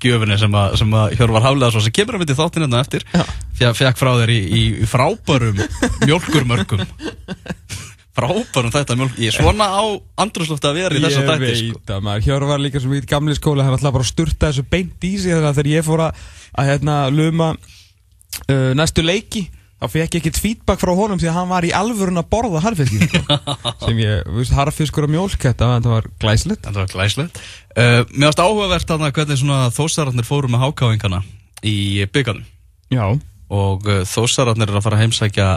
gjöfinni 0.02 0.36
sem 0.38 0.54
að, 0.58 0.76
sem 0.80 0.94
að 0.96 1.14
Hjörvar 1.18 1.44
Hafleðarsson 1.44 1.84
sem 1.84 1.94
kemur 1.94 2.16
að 2.16 2.24
myndi 2.24 2.36
þáttinn 2.38 2.64
hérna 2.66 2.80
eftir 2.82 3.04
Já. 3.12 3.70
fjak 3.76 3.98
frá 4.00 4.10
þér 4.18 4.32
í, 4.34 4.38
í, 4.44 4.62
í 4.82 4.88
frábærum 4.90 5.60
mjölkurmörkum 6.04 6.82
frábærum 8.14 8.74
þetta 8.74 8.96
mjölk. 8.98 9.18
Ég 9.18 9.32
er 9.32 9.38
svona 9.38 9.66
á 9.70 9.84
andrúslofti 10.24 10.70
að 10.70 10.78
vera 10.78 10.98
í 10.98 11.02
þessa 11.02 11.22
Ég 11.22 11.30
dætti 11.30 11.48
veit 11.48 11.60
sko. 11.62 11.82
að 11.96 12.04
maður 12.06 12.26
Hjörvar 12.28 12.62
líka 12.62 12.82
sem 12.82 12.94
í 12.94 13.02
gamli 13.10 13.34
skóla 13.38 13.66
hann 13.66 13.76
ætlaði 13.78 13.96
bara 13.96 14.06
að 14.06 14.12
sturta 14.12 14.50
þessu 14.50 14.66
beint 14.70 15.06
í 15.08 15.12
sig 15.18 15.34
þannig 15.34 15.50
að 15.50 15.58
þegar 15.58 15.72
ég 15.72 15.88
fór 15.88 16.04
að, 16.06 16.24
að 16.54 16.70
hérna, 16.70 16.96
luma 17.14 17.50
uh, 17.54 18.70
næstu 18.78 19.04
leiki 19.04 19.44
þá 19.84 19.90
fekk 19.90 20.16
ég 20.16 20.22
ekkert 20.22 20.40
feedback 20.40 20.80
frá 20.80 20.92
honum 20.96 21.20
því 21.20 21.28
að 21.30 21.36
hann 21.38 21.50
var 21.50 21.66
í 21.66 21.72
alvörun 21.76 22.20
að 22.22 22.30
borða 22.32 22.62
harfiski 22.64 23.02
sko. 23.04 23.38
sem 23.84 24.00
ég, 24.00 24.22
þú 24.28 24.38
veist, 24.38 24.54
harfiskur 24.56 25.08
og 25.08 25.12
mjólk 25.12 25.36
þetta, 25.44 25.70
var 25.84 26.08
glæslegt 26.22 26.64
þetta 26.64 26.80
var 26.80 26.90
glæslegt 26.94 27.40
uh, 27.42 28.00
mér 28.14 28.30
varst 28.30 28.44
áhugavert 28.44 28.90
þarna 28.90 29.12
hvernig 29.16 29.44
þósararnir 29.76 30.28
fóru 30.28 30.52
með 30.52 30.64
hákáingana 30.68 31.22
í 31.66 31.76
byggarnum 32.14 32.46
Já, 32.92 33.06
og 33.52 33.86
uh, 33.88 34.02
þósararnir 34.08 34.70
er 34.70 34.78
að 34.78 34.84
fara 34.86 34.98
að 34.98 35.04
heimsækja 35.04 35.48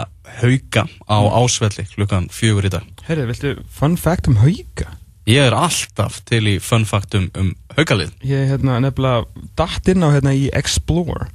hauka 0.42 0.84
á 1.08 1.18
ásvelli 1.40 1.86
klukkan 1.94 2.28
fjögur 2.32 2.68
í 2.68 2.72
dag. 2.72 2.86
Heyrðu, 3.08 3.28
viltu 3.32 3.54
fun 3.72 3.96
fact 4.00 4.28
um 4.28 4.40
hauga? 4.42 4.92
ég 5.28 5.44
er 5.44 5.52
alltaf 5.56 6.22
til 6.28 6.44
í 6.48 6.54
fun 6.62 6.86
fact 6.88 7.16
um, 7.18 7.26
um 7.36 7.50
haukalið. 7.76 8.14
Ég 8.24 8.48
hérna 8.48 8.78
nefnilega 8.80 9.26
datt 9.58 9.90
inn 9.92 10.04
á 10.04 10.08
hérna 10.14 10.32
í 10.36 10.48
Explore 10.56 11.28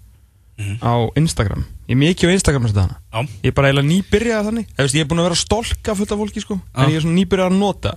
á 0.82 0.94
Instagram. 1.20 1.66
Ég 1.90 1.96
er 1.96 2.02
mikið 2.02 2.32
á 2.32 2.36
Instagram 2.38 2.66
þess 2.68 2.78
að 2.78 2.84
hana 2.86 2.98
já, 2.98 3.38
Ég 3.44 3.52
er 3.52 3.56
bara 3.58 3.70
eiginlega 3.70 3.90
nýbyrjað 3.90 4.50
þannig. 4.50 4.68
Veist, 4.80 4.98
Ég 4.98 5.06
er 5.06 5.10
búin 5.12 5.22
að 5.22 5.28
vera 5.28 5.38
að 5.38 5.44
stolka 5.44 5.96
fullt 6.00 6.14
af 6.14 6.22
fólki 6.24 6.44
sko. 6.44 6.58
Já. 6.58 6.76
En 6.78 6.94
ég 6.94 6.98
er 6.98 7.06
svona 7.06 7.18
nýbyrjað 7.20 7.50
að 7.52 7.58
nota. 7.60 7.94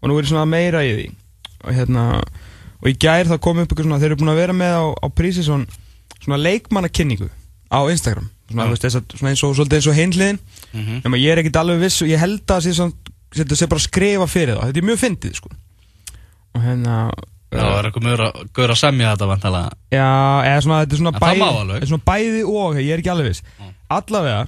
Og 0.00 0.10
nú 0.10 0.16
er 0.16 0.26
ég 0.26 0.32
svona 0.32 0.46
meira 0.48 0.84
í 0.84 0.94
því. 0.96 1.06
Og 1.60 1.76
hérna 1.76 2.06
Og 2.80 2.88
í 2.88 2.96
gær 2.96 3.28
það 3.28 3.42
kom 3.44 3.58
upp 3.60 3.68
eitthvað 3.68 3.86
svona 3.86 4.00
Þeir 4.00 4.10
eru 4.10 4.20
búin 4.22 4.32
að 4.32 4.40
vera 4.40 4.56
með 4.56 4.76
á, 4.80 4.84
á 5.04 5.06
prísi 5.12 5.44
svona, 5.44 5.80
svona 6.16 6.40
leikmannakynningu 6.40 7.28
Á 7.70 7.80
Instagram. 7.90 8.28
Svona, 8.50 8.66
þú 8.66 8.74
veist, 8.74 8.84
þess 8.84 8.98
að, 8.98 9.16
svona 9.20 9.30
eins 9.30 9.44
og, 9.46 9.90
og 9.92 9.98
hinliðin 9.98 10.38
Mhm. 10.70 11.00
Nefnum 11.02 11.18
ég 11.18 11.32
er 11.32 11.40
ekkert 11.42 11.56
alveg 11.58 11.80
viss 11.82 12.02
og 12.02 12.08
Ég 12.10 12.18
held 12.22 12.40
að 12.46 12.52
það 12.54 12.64
sé 12.66 12.72
svona 12.78 12.92
Þetta 13.34 13.56
sé 13.58 13.66
bara 13.70 13.80
að 13.80 13.86
skrifa 13.88 14.26
fyrir 14.30 14.56
það 14.58 14.68
Þetta 14.70 14.80
er 14.80 14.86
mjög 14.88 14.98
fyndið 15.00 15.34
sko. 15.38 15.50
Og 16.54 16.62
hérna 16.62 16.94
Já, 17.50 17.58
það 17.58 17.78
er 17.80 17.86
eitthvað 17.88 18.04
mjög 18.06 18.20
að, 18.22 18.40
gaur 18.54 18.70
að 18.70 18.78
semja 18.78 19.08
þetta 19.10 19.26
vantalega. 19.26 19.70
Já, 19.90 20.06
eða 20.46 20.60
svona, 20.62 20.78
þetta 20.84 20.94
er 20.94 21.00
svona 21.00 21.12
En 21.12 21.24
bæði 21.24 21.78
er 21.80 21.86
svona 21.90 22.06
bæði 22.06 22.42
og, 22.46 22.78
ég 22.78 22.90
er 22.94 23.02
ekki 23.02 23.10
alveg 23.10 23.26
viss. 23.32 23.42
Allavega 23.90 24.44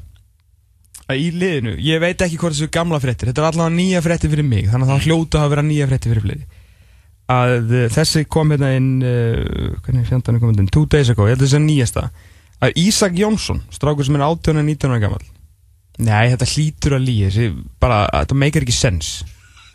að 1.11 1.19
Í 1.19 1.31
liðinu, 1.35 1.73
ég 1.83 1.99
veit 2.01 2.23
ekki 2.23 2.39
hvort 2.39 2.55
þessu 2.55 2.71
gamla 2.71 3.01
fréttir 3.03 3.31
Þetta 3.33 3.43
er 3.43 3.49
allavega 3.51 3.75
nýja 3.75 4.03
fréttir 4.07 4.31
fyrir 4.31 4.47
mig 4.47 4.69
Þannig 4.71 4.87
að 4.87 4.93
það 4.95 5.09
hljóta 5.09 5.43
að 5.43 5.51
vera 5.57 5.65
nýja 5.67 5.89
fréttir 5.91 6.13
fyrir 6.15 6.27
fleiri. 6.29 6.47
Að 7.33 7.75
uh, 7.75 7.89
þessi 7.99 8.23
kom 8.31 8.55
hérna 8.55 8.71
inn 8.79 8.89
uh, 9.03 9.75
Hvernig 9.83 10.07
fjandan 10.07 10.39
er 10.39 10.45
komið 10.45 10.63
inn? 10.63 10.71
Two 10.79 10.87
days 10.87 11.11
ago, 11.11 11.27
ég 11.27 11.35
held 11.35 11.43
að 11.43 11.49
þessi 11.49 11.59
er 11.59 11.67
nýjasta 11.67 12.05
Að 12.63 12.77
Ísak 12.79 13.17
Jónsson, 13.19 13.63
strákur 13.75 14.07
sem 14.07 14.17
er 14.19 14.25
18 14.27 14.61
og 14.61 14.67
19 14.69 14.93
ára 14.93 15.03
gammal 15.03 15.23
Nei, 16.03 16.31
þetta 16.33 16.49
hlýtur 16.49 16.97
að 16.97 17.09
bara, 17.83 18.07
Þetta 18.23 18.37
meikar 18.39 18.65
ekki 18.65 18.75
sens. 18.75 19.11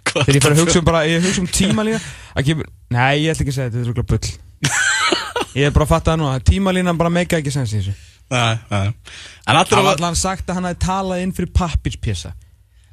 Þegar 0.08 0.38
ég 0.38 0.44
fara 0.44 0.56
að 0.56 0.62
hugsa 0.64 0.80
um 0.80 0.88
bara, 0.88 1.04
ég 1.06 1.22
hugsa 1.22 1.44
um 1.44 1.50
tímalína 1.52 2.00
að 2.34 2.48
kemur, 2.50 2.70
Nei, 2.96 3.22
ég 3.22 3.36
ætla 3.36 3.46
ekki 3.46 3.54
að 3.54 3.58
segja 3.60 3.70
þetta, 3.70 3.78
þetta 3.78 3.84
er 3.84 3.92
rúglega 3.92 4.12
bull. 4.14 4.32
Ég 5.58 5.68
er 5.68 5.74
bara 5.74 5.86
að 5.88 5.90
fatta 5.90 6.12
það 6.14 6.20
nú 6.22 6.28
að 6.30 6.44
tímalínan 6.48 6.98
bara 7.00 7.12
meika 7.14 7.38
ekki 7.40 7.52
sens 7.54 7.72
í 7.74 7.80
þessu. 7.80 7.94
Nei, 8.34 8.58
nei. 8.70 8.90
Það 9.46 9.60
að... 9.62 9.84
var 9.86 9.94
allan 9.94 10.18
sagt 10.20 10.50
að 10.50 10.58
hann 10.58 10.68
hefði 10.68 10.80
talað 10.84 11.24
inn 11.24 11.34
fyrir 11.38 11.52
pappirspjessa 11.56 12.34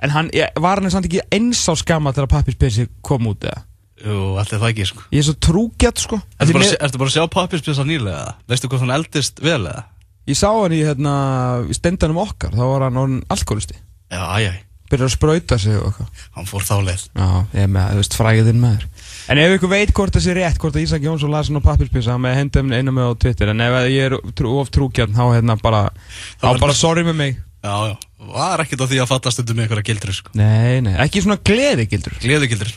En 0.05 0.13
hann, 0.15 0.29
ég, 0.37 0.51
var 0.61 0.83
hann 0.83 0.93
samt 0.93 1.09
ekki 1.09 1.23
eins 1.33 1.63
á 1.67 1.75
skama 1.79 2.13
þegar 2.15 2.31
pappirspjessi 2.35 2.87
kom 3.05 3.31
út 3.31 3.47
eða 3.47 3.65
Jú, 4.05 4.17
allir 4.37 4.61
það 4.61 4.69
ekki, 4.69 4.85
sko. 4.91 5.03
Ég 5.15 5.23
er 5.23 5.27
svo 5.31 5.35
trúgjart 5.47 6.03
sko 6.03 6.19
Ertu 6.37 6.53
bara, 6.53 6.65
mér- 6.67 6.99
bara 6.99 7.09
að 7.09 7.15
sjá 7.17 7.25
pappispjösa 7.33 7.87
nýlega? 7.89 8.35
Veistu 8.51 8.69
hvað 8.69 8.85
hann 8.85 8.95
eldist 8.99 9.41
vel 9.41 9.63
eða? 9.65 9.85
Ég 10.29 10.37
sá 10.41 10.49
hann 10.53 10.75
í 10.77 10.83
hérna, 10.85 11.15
í 11.69 11.75
stendanum 11.77 12.21
okkar 12.25 12.53
Þá 12.53 12.63
var 12.69 12.85
hann 12.89 13.01
orðin 13.01 13.25
alkoholisti 13.33 13.77
Já, 14.13 14.21
æj, 14.37 14.47
æj. 14.53 14.61
Byrjar 14.93 15.09
að 15.09 15.15
sprauta 15.17 15.57
sig 15.59 15.79
og 15.81 15.87
eitthvað 15.89 16.27
Hann 16.37 16.47
fór 16.51 16.65
þá 16.69 16.75
leið. 16.85 17.05
Já, 17.17 17.29
ég 17.57 17.63
er 17.65 17.71
með, 17.73 17.89
þú 17.95 18.03
veist, 18.03 18.17
fræðin 18.21 18.61
maður 18.61 18.85
En 19.33 19.41
ef 19.41 19.55
ykkur 19.57 19.71
veit 19.73 19.93
hvort 19.97 20.13
þessi 20.19 20.31
er 20.35 20.39
rétt, 20.43 20.59
hvort 20.61 20.77
að 20.77 20.85
Ísak 20.85 21.07
Jónsson 21.09 21.33
las 21.33 21.49
hann 21.49 21.57
á 21.57 21.65
pappirspjessa 21.65 22.19
með 22.21 22.37
hendum 22.43 22.75
einu 22.77 22.93
með 22.93 23.09
á 23.09 23.13
Twitter 23.25 23.53
En 23.55 23.65
ef 23.65 23.79
ég 23.89 24.11
er 24.11 24.17
trú, 24.37 24.53
of 24.61 24.69
trúgjart, 24.69 25.17
þá 25.17 25.25
hérna 25.33 25.57
bara 25.65 25.87
Þá 26.45 26.61
bara 26.61 26.77
sorry 26.77 27.07
með 27.09 27.17
mig 27.23 27.39
Já, 27.65 27.73
já. 27.89 27.97
Var 28.29 28.61
ekkert 28.67 28.85
á 28.85 28.87
því 28.93 29.01
að 29.01 29.09
fatta 29.09 29.33
stundum 29.33 29.57
með 29.57 29.65
einhverja 29.67 29.87
gildri, 29.89 30.13
sko. 30.13 30.31
Nei, 30.37 30.81
nei, 30.85 30.93
ekki 31.01 31.23
svona 31.25 31.41
gleði 31.41 31.89
gildur 31.89 32.19
Gleði 32.21 32.51
gildri. 32.53 32.75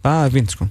Það 0.00 0.22
er 0.24 0.32
fínt 0.32 0.54
sko. 0.54 0.66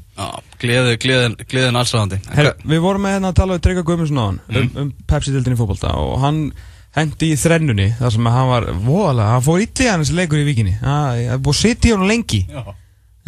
Gleðin, 0.60 1.36
gleðin 1.50 1.78
allsræðandi. 1.78 2.18
Her, 2.34 2.50
Við 2.66 2.82
vorum 2.82 3.06
með 3.06 3.16
hérna 3.16 3.30
að 3.30 3.38
tala 3.38 3.56
við 3.56 3.64
Trygga 3.68 3.86
Guðmundsson 3.86 4.20
á 4.20 4.26
hann 4.26 4.40
um, 4.50 4.70
um 4.82 4.92
Pepsi-dildin 5.10 5.54
í 5.54 5.60
fótbolta 5.60 5.94
og 6.02 6.16
hann 6.24 6.40
hendi 6.98 7.30
í 7.30 7.38
þrennunni 7.38 7.92
þar 8.00 8.16
sem 8.16 8.30
hann 8.34 8.50
var 8.50 8.66
voðalega, 8.74 9.36
hann 9.36 9.46
fór 9.46 9.62
hann 9.62 10.04
þessi 10.04 10.18
leikur 10.18 10.42
í 10.42 10.48
vikinni 10.48 10.76
Það 10.82 11.22
er 11.22 11.44
búið 11.46 11.56
að 11.56 11.60
sitja 11.62 11.92
í 11.92 11.94
hann 11.94 12.10
lengi. 12.10 12.42
Já. 12.50 12.64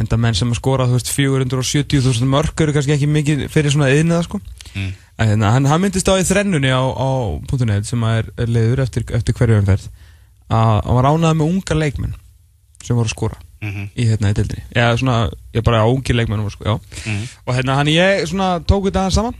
en 0.02 0.10
það 0.10 0.22
menn 0.24 0.38
sem 0.39 0.49
að 0.49 0.58
skora 0.58 0.88
þú 0.89 0.97
veist 0.97 1.12
470.000 1.14 2.30
mörg 2.32 2.62
eru 2.66 2.74
kannski 2.74 2.95
ekki 2.95 3.10
mikið 3.12 3.43
fyrir 3.54 3.74
svona 3.74 3.91
yðniða 3.93 4.24
sko. 4.26 4.39
Mm. 4.74 4.88
En 5.22 5.30
hérna, 5.30 5.52
hann, 5.54 5.68
hann 5.70 5.84
myndist 5.84 6.10
á 6.10 6.18
í 6.18 6.26
þrennunni 6.26 6.72
á, 6.74 6.82
á 6.82 7.38
.net 7.70 7.86
sem 7.86 8.02
er, 8.10 8.32
er 8.41 8.49
leiður 8.49 8.82
eftir, 8.88 9.06
eftir 9.14 9.38
hverju 9.38 9.60
umferð 9.62 9.86
að 10.49 10.80
hann 10.88 10.97
var 10.97 11.10
ánægð 11.12 11.38
með 11.38 11.52
unga 11.52 11.78
leikmenn 11.78 12.18
sem 12.82 12.97
voru 12.97 13.06
að 13.06 13.14
skora 13.14 13.38
Mhm. 13.62 13.88
í 13.95 14.07
hérna 14.09 14.32
í 14.32 14.34
dildinni 14.34 14.64
eða 14.76 14.97
svona, 14.97 15.30
ég 15.53 15.64
bara 15.64 15.84
á 15.86 15.88
ungi 15.88 16.14
leikmenn 16.18 16.41
voru 16.41 16.49
að 16.49 16.57
skora, 16.57 16.74
já. 16.74 17.05
Mhm. 17.05 17.24
og 17.45 17.55
hérna 17.55 17.76
hann 17.78 17.88
ég 17.88 18.28
svona 18.28 18.59
tók 18.66 18.89
þetta 18.89 19.12
saman. 19.12 19.36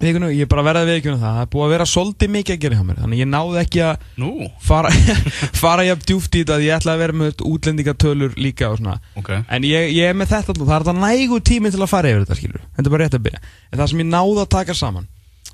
Vikunu, 0.00 0.26
ég 0.34 0.48
bara 0.50 0.62
verði 0.66 0.80
að 0.82 0.88
viðkjöna 0.90 1.18
það 1.22 1.34
það 1.36 1.42
er 1.44 1.50
búið 1.52 1.64
að 1.64 1.70
vera 1.70 1.84
svolítið 1.86 2.30
mikið 2.34 2.54
að 2.56 2.62
gera 2.64 2.76
hjá 2.76 2.84
mér. 2.84 2.96
Þannig 2.98 3.20
ég 3.22 3.28
náði 3.30 3.58
ekki 3.60 3.82
að 3.86 3.96
Nú, 4.18 4.30
fara, 4.60 4.90
fara 5.62 5.84
jafn 5.86 6.02
djúft 6.08 6.34
í 6.34 6.40
þetta 6.42 6.56
að 6.56 6.64
ég 6.66 6.74
ætla 6.80 6.94
að 6.96 6.98
vera 7.04 7.12
með 7.20 7.44
útlendingatölur 7.46 8.34
líka 8.36 8.70
og 8.72 8.80
svona. 8.80 8.96
Ok. 9.14 9.30
en 9.48 9.62
ég, 9.62 9.92
ég 9.94 10.10
er 10.10 10.18
með 10.18 10.32
þetta 10.34 10.56
það 10.58 10.74
er 10.74 10.82
þetta 10.88 10.96
nægu 10.98 11.38
tími 11.46 11.70
til 11.70 11.78
að 11.86 11.92
fara 11.94 12.10
yfir 12.10 12.24
þetta 12.26 12.38
skilur, 12.40 12.60
þetta 12.74 12.86
er 12.90 12.94
bara 12.96 13.04
rétt 13.06 13.14
að 13.20 13.24
byrja. 13.28 13.40
En 13.70 13.78
það 13.78 13.88
sem 13.92 14.02
ég 14.02 14.10
náði 14.10 14.42
að 14.42 14.50
taka 14.56 14.74
saman 14.74 15.06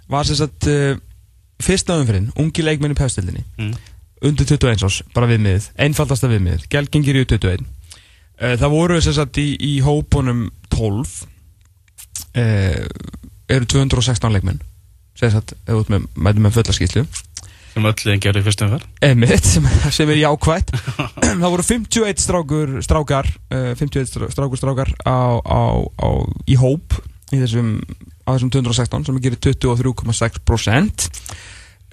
var 0.09 0.25
sem 0.25 0.37
sagt 0.41 0.67
uh, 0.73 0.97
fyrsta 1.61 2.01
umfyrin 2.01 2.33
ungi 2.41 2.65
leikmenn 2.65 2.97
í 2.97 2.99
pefstildinni 2.99 3.45
Mm. 3.61 3.75
Undir 4.25 4.49
21 4.49 4.85
ás, 4.87 5.01
bara 5.15 5.29
viðmiðið. 5.31 5.71
Einfaldasta 5.87 6.31
viðmiðið, 6.31 6.67
gelgengir 6.73 7.21
í 7.21 7.27
21 7.27 7.65
uh, 7.65 8.57
það 8.61 8.75
voru 8.75 9.01
sem 9.05 9.17
sagt 9.17 9.41
í, 9.41 9.49
í 9.57 9.79
hópunum 9.85 10.49
12 10.73 11.15
uh, 12.37 12.85
eru 13.51 13.71
216 13.77 14.37
leikmenn. 14.37 14.61
Ef 15.21 15.35
þú 15.37 15.81
ert 15.83 15.91
með, 15.93 16.07
mætum 16.17 16.47
með 16.47 16.55
fulla 16.57 16.73
skýslu 16.73 17.03
Sem 17.71 17.87
öll 17.87 17.95
þeim 17.95 18.23
gerði 18.23 18.43
fyrstum 18.43 18.73
fyrr. 18.73 18.87
Emmett, 19.07 19.47
sem, 19.47 19.67
sem 19.97 20.11
er 20.11 20.19
jákvætt. 20.25 20.73
Það 21.43 21.45
voru 21.47 21.67
51 21.67 22.25
strákur 22.25 22.73
strákar, 22.83 23.29
uh, 23.55 23.71
51 23.79 24.11
strá- 24.11 24.31
strákur 24.35 24.59
strákar 24.59 24.91
á, 25.07 25.39
á, 25.39 25.63
á, 25.79 26.09
í 26.51 26.59
hóp 26.59 26.97
í 27.31 27.39
þessum, 27.39 27.77
á 28.27 28.35
þessum 28.35 28.51
216 28.57 29.07
sem 29.07 29.21
gerir 29.23 29.39
23,6% 29.47 31.07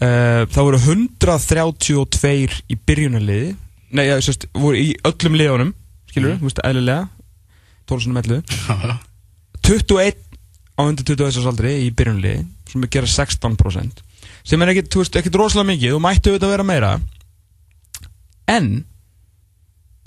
uh, 0.02 0.44
það 0.52 0.64
voru 0.68 0.78
132 0.84 2.62
í 2.70 2.76
byrjunarliði. 2.88 3.50
Nei, 3.98 4.06
já, 4.10 4.16
sérst, 4.22 4.44
voru 4.54 4.78
í 4.80 4.96
öllum 5.08 5.36
liðunum 5.40 5.72
skilur 6.12 6.30
við, 6.34 6.40
þú 6.42 6.46
veist, 6.50 6.62
eðlilega. 6.68 7.04
12 7.88 8.02
sinum 8.04 8.18
11 8.20 8.44
21 9.68 10.16
á 10.78 10.82
undir 10.84 11.06
21 11.08 11.24
árs 11.40 11.48
aldri 11.50 11.72
í 11.86 11.88
byrjunarliði 11.96 12.42
sem 12.68 12.84
gera 12.92 13.08
16% 13.08 14.02
sem 14.48 14.62
er 14.64 14.70
ekkit, 14.74 14.90
þú 14.92 14.98
veist, 15.02 15.16
ekkit 15.20 15.38
rosalega 15.40 15.70
mikið 15.72 15.92
þú 15.96 16.00
mættu 16.04 16.28
auðvitað 16.32 16.48
að 16.48 16.54
vera 16.56 16.68
meira. 16.68 16.92
En 18.48 18.68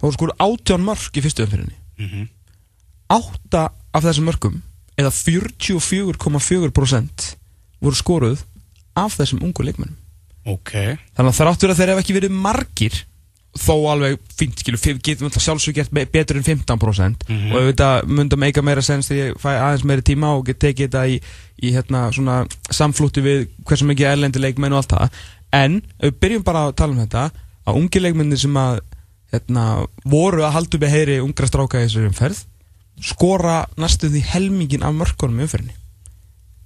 það 0.00 0.04
voru 0.06 0.16
sko 0.16 0.26
átján 0.44 0.84
mörg 0.86 1.12
í 1.20 1.24
fyrstu 1.24 1.40
umfyrinni 1.46 1.76
Mhm. 2.00 2.22
átta 3.12 3.62
af 3.92 4.02
þessum 4.04 4.24
mörgum 4.30 4.56
eða 4.96 5.10
44,4% 5.12 7.36
voru 7.82 7.96
skoruð 7.98 8.38
af 8.96 9.16
þessum 9.18 9.42
ungu 9.46 9.62
leikmennum 9.66 9.96
Ok. 10.48 10.70
Þannig 11.14 11.30
að 11.34 11.36
þráttur 11.36 11.70
að 11.74 11.78
þeir 11.82 11.90
hef 11.92 11.98
ekki 12.00 12.14
verið 12.16 12.30
margir 12.32 12.94
þó 13.60 13.74
alveg 13.90 14.14
fimm- 14.38 14.54
getum 15.04 15.26
alltaf 15.28 15.42
sjálfsög 15.44 15.74
gert 15.76 15.90
be- 15.92 16.06
betur 16.06 16.38
en 16.38 16.46
15% 16.46 17.26
og 17.28 17.56
auðvitað 17.58 18.06
myndi 18.06 18.36
að 18.36 18.40
meika 18.44 18.62
meira 18.62 18.80
sens 18.82 19.10
þegar 19.10 19.26
ég 19.34 19.40
fæ 19.42 19.50
aðeins 19.52 19.84
meiri 19.84 20.02
tíma 20.06 20.30
og 20.38 20.46
tekið 20.46 20.86
þetta 20.88 21.02
í, 21.10 21.18
í 21.66 21.72
hérna, 21.74 22.06
svona 22.14 22.46
samflútti 22.70 23.20
við 23.26 23.48
hversu 23.68 23.84
mikið 23.90 24.06
erlendi 24.14 24.40
leikmenn 24.40 24.72
og 24.72 24.80
allt 24.80 24.94
það. 24.94 25.18
En 25.52 25.80
við 26.00 26.14
byrjum 26.22 26.46
bara 26.46 26.64
að 26.70 26.76
tala 26.80 26.92
um 26.96 27.02
þetta 27.04 27.24
að 27.66 27.80
ungi 27.82 28.00
leikmenni 28.00 28.38
sem 28.38 28.56
að 28.56 28.80
hérna, 29.34 29.66
voru 30.04 30.46
að 30.46 30.56
í 30.56 30.90
heyri 30.94 31.18
ungra 31.20 31.46
stráka 31.50 31.82
í 31.82 31.88
þessari 31.88 32.08
umferð 32.10 32.44
skora 33.02 33.66
næstu 33.80 34.08
því 34.12 34.22
helmingin 34.32 34.82
af 34.86 34.94
mörkunum 34.94 35.40
í 35.42 35.46
umferðinni. 35.46 35.76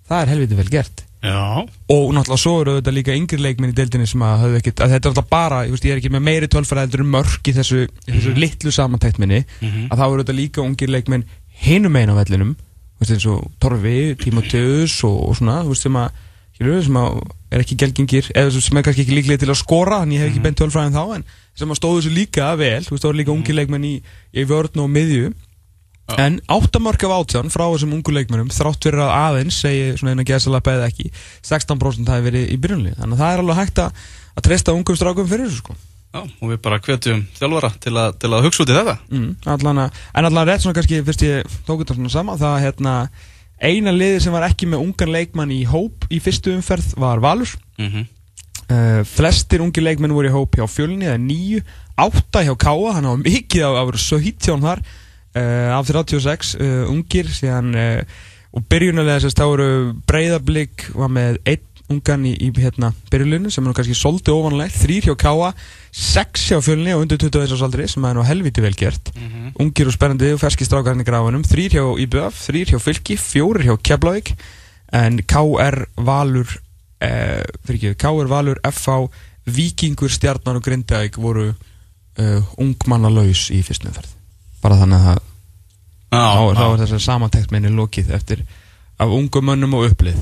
Það 0.08 0.20
er 0.22 0.32
helviti 0.34 0.54
vel 0.60 0.70
gert 0.72 1.04
Já. 1.24 1.64
Og 1.88 2.10
náttúrulega 2.12 2.40
svo 2.42 2.54
eru 2.60 2.74
þetta 2.78 2.92
líka 2.92 3.14
yngri 3.16 3.38
leikminn 3.40 3.72
í 3.72 3.76
deildinni 3.76 4.08
sem 4.08 4.22
að 4.26 4.58
ekkert, 4.58 4.82
að 4.84 4.92
þetta 4.92 5.08
er 5.08 5.12
alltaf 5.12 5.30
bara 5.30 5.62
ég, 5.64 5.72
veist, 5.72 5.86
ég 5.88 5.94
er 5.94 6.02
ekki 6.02 6.12
með 6.12 6.26
meiri 6.26 6.50
tölfræðeldur 6.52 7.04
en 7.04 7.12
mörk 7.14 7.48
í 7.48 7.54
þessu, 7.56 7.86
í 7.88 8.10
þessu 8.12 8.34
litlu 8.36 8.72
samantækt 8.74 9.22
minni 9.22 9.40
að 9.88 10.02
þá 10.02 10.04
eru 10.04 10.20
þetta 10.20 10.36
líka 10.36 10.64
ungir 10.64 10.92
leikminn 10.92 11.24
hinum 11.64 11.96
einn 11.96 12.12
á 12.12 12.20
vellinum 12.20 12.52
veist, 13.00 13.14
eins 13.14 13.26
og 13.30 13.46
Torfi, 13.62 14.14
Timoteus 14.20 14.98
og, 15.08 15.16
og 15.30 15.38
svona, 15.40 15.62
veist, 15.64 15.86
sem 15.86 15.96
að, 15.96 16.20
sem 16.60 17.00
að 17.00 17.18
er 17.54 17.64
ekki 17.64 17.78
gelgingir, 17.80 18.28
eða 18.34 18.60
sem 18.60 18.76
er 18.76 18.84
kannski 18.84 19.06
ekki 19.06 19.16
líklega 19.16 19.44
til 19.44 19.52
að 19.54 19.60
skora, 19.62 20.02
en 20.04 20.12
ég 20.12 20.24
hef 20.24 20.32
ekki 20.32 20.44
bent 20.44 20.60
tölfræðin 20.60 20.96
þá 20.96 21.16
en 21.16 21.26
sem 21.56 21.70
að 21.70 21.80
stóðu 21.80 22.00
þessu 22.02 22.14
líka 22.14 22.52
vel, 22.58 22.84
það 22.84 23.08
eru 23.08 23.18
líka 23.20 23.32
ungir 23.34 23.56
leikmenn 23.56 23.86
í, 23.86 23.94
í 24.34 24.44
vörn 24.50 24.82
og 24.82 24.90
miðju 24.90 25.32
En 26.04 26.36
áttamörk 26.52 27.02
af 27.06 27.14
átján 27.16 27.48
frá 27.48 27.64
þessum 27.64 27.94
ungu 27.96 28.12
leikmennum 28.12 28.50
þrátt 28.52 28.84
fyrir 28.84 29.00
að 29.00 29.14
aðeins 29.16 29.56
segi 29.62 29.94
svona 29.96 30.12
eina 30.12 30.26
gesalappa 30.28 30.74
eða 30.76 30.90
ekki 30.90 31.08
16% 31.40 32.12
hafi 32.12 32.26
verið 32.26 32.50
í 32.52 32.58
byrjunlið 32.60 32.98
þannig 32.98 33.16
að 33.16 33.22
það 33.22 33.32
er 33.32 33.42
alveg 33.42 33.60
hægt 33.62 33.80
að, 33.80 34.02
að 34.36 34.46
treysta 34.48 34.74
ungum 34.76 34.98
strákum 35.00 35.30
fyrir 35.30 35.48
þessu 35.48 35.62
sko. 35.62 35.76
Já, 36.14 36.20
og 36.22 36.50
við 36.52 36.58
bara 36.62 36.78
hvetjum 36.78 37.22
þjálfara 37.34 37.70
til, 37.82 37.94
a, 37.98 38.04
til 38.14 38.30
að 38.30 38.44
hugsa 38.46 38.62
út 38.62 38.70
í 38.70 38.74
þetta. 38.76 38.94
Mm, 39.10 39.30
allan 39.54 39.80
að, 39.82 40.02
En 40.14 40.28
allan 40.28 40.46
rétt 40.46 40.62
svona 40.62 40.76
kannski 40.76 41.00
fyrst 41.06 41.24
ég 41.24 41.54
tók 41.66 41.80
þetta 41.80 41.96
svona 41.96 42.12
sama 42.12 42.36
það 42.38 42.58
hérna 42.62 42.92
eina 43.64 43.94
liði 43.94 44.20
sem 44.22 44.36
var 44.36 44.44
ekki 44.46 44.68
með 44.70 44.84
ungan 44.84 45.14
leikmann 45.14 45.54
í 45.54 45.62
hóp 45.66 46.04
í 46.12 46.20
fyrstu 46.22 46.52
umferð 46.54 46.92
var 47.00 47.22
Valur. 47.24 47.56
Mm 47.80 47.88
-hmm. 47.90 48.04
uh, 48.68 49.00
Flestir 49.08 49.64
ungi 49.64 49.82
leikmenn 49.82 50.14
voru 50.14 50.28
í 50.28 50.36
hóp 50.36 50.54
hjá 50.54 50.68
fjölni 50.68 51.08
eða 51.08 51.18
nýju, 51.18 51.64
átta 51.96 52.44
hjá 52.44 52.54
Káa 52.54 52.94
hann 53.00 53.08
á 53.08 53.14
mikið 53.16 53.66
á 53.66 53.70
að 53.72 53.86
vera 53.90 54.04
17 54.04 54.60
þar. 54.68 54.84
uh, 54.84 55.03
af 55.34 55.88
36 55.90 56.54
uh, 56.60 56.90
ungir 56.92 57.30
síðan 57.34 57.74
uh, 57.74 58.18
og 58.54 58.66
byrjunalega 58.70 59.24
þess 59.24 59.34
að 59.34 59.40
þá 59.40 59.46
eru 59.46 59.70
breyðablík 60.06 60.90
var 60.94 61.10
með 61.10 61.40
einn 61.42 61.70
ungan 61.92 62.22
í, 62.24 62.32
í 62.40 62.48
hérna, 62.56 62.92
byrjulinu 63.12 63.50
sem 63.52 63.66
er 63.66 63.76
kannski 63.76 63.96
solti 63.98 64.32
ofanlegt 64.32 64.76
þrýr 64.78 65.10
hjá 65.10 65.16
Káa, 65.20 65.50
sex 65.92 66.46
hjá 66.48 66.60
fjölni 66.64 66.94
og 66.96 67.04
undir 67.04 67.20
21 67.20 67.52
árs 67.52 67.64
aldri 67.66 67.88
sem 67.90 68.06
er 68.08 68.16
nú 68.16 68.24
helviti 68.24 68.64
vel 68.64 68.76
gert. 68.78 69.10
Ungir 69.60 69.90
og 69.90 69.96
spennandi 69.96 70.32
og 70.32 70.40
ferski 70.40 70.64
strákarinn 70.64 71.04
í 71.04 71.08
grafunum 71.08 71.44
þrýr 71.44 71.76
hjá 71.76 71.84
IBF, 72.06 72.40
þrýr 72.46 72.72
hjá 72.72 72.80
Fylki 72.80 73.18
fjórir 73.20 73.68
hjá 73.68 73.76
Keflavík 73.90 74.32
en 74.96 75.20
KR 75.28 75.84
Valur 76.08 76.56
eh, 77.04 77.44
fyrir 77.66 77.92
ekki, 77.92 77.94
KR 78.00 78.32
Valur 78.32 78.60
FH 78.64 78.98
Víkingur, 79.44 80.08
Stjarnan 80.08 80.56
og 80.56 80.64
Grindavík 80.64 81.18
voru 81.20 81.50
uh, 81.52 82.54
ungmannalaus 82.56 83.50
í 83.52 83.60
fyrstumferð 83.66 84.23
bara 84.64 84.80
þannig 84.80 85.10
að 85.12 85.20
þá, 86.14 86.64
er 86.64 86.80
þessar 86.84 87.04
samantekt 87.04 87.52
minni 87.52 87.72
lokið 87.74 88.14
eftir 88.16 88.42
af 89.00 89.12
ungum 89.12 89.48
mönnum 89.50 89.76
og 89.78 89.88
upplið. 89.90 90.18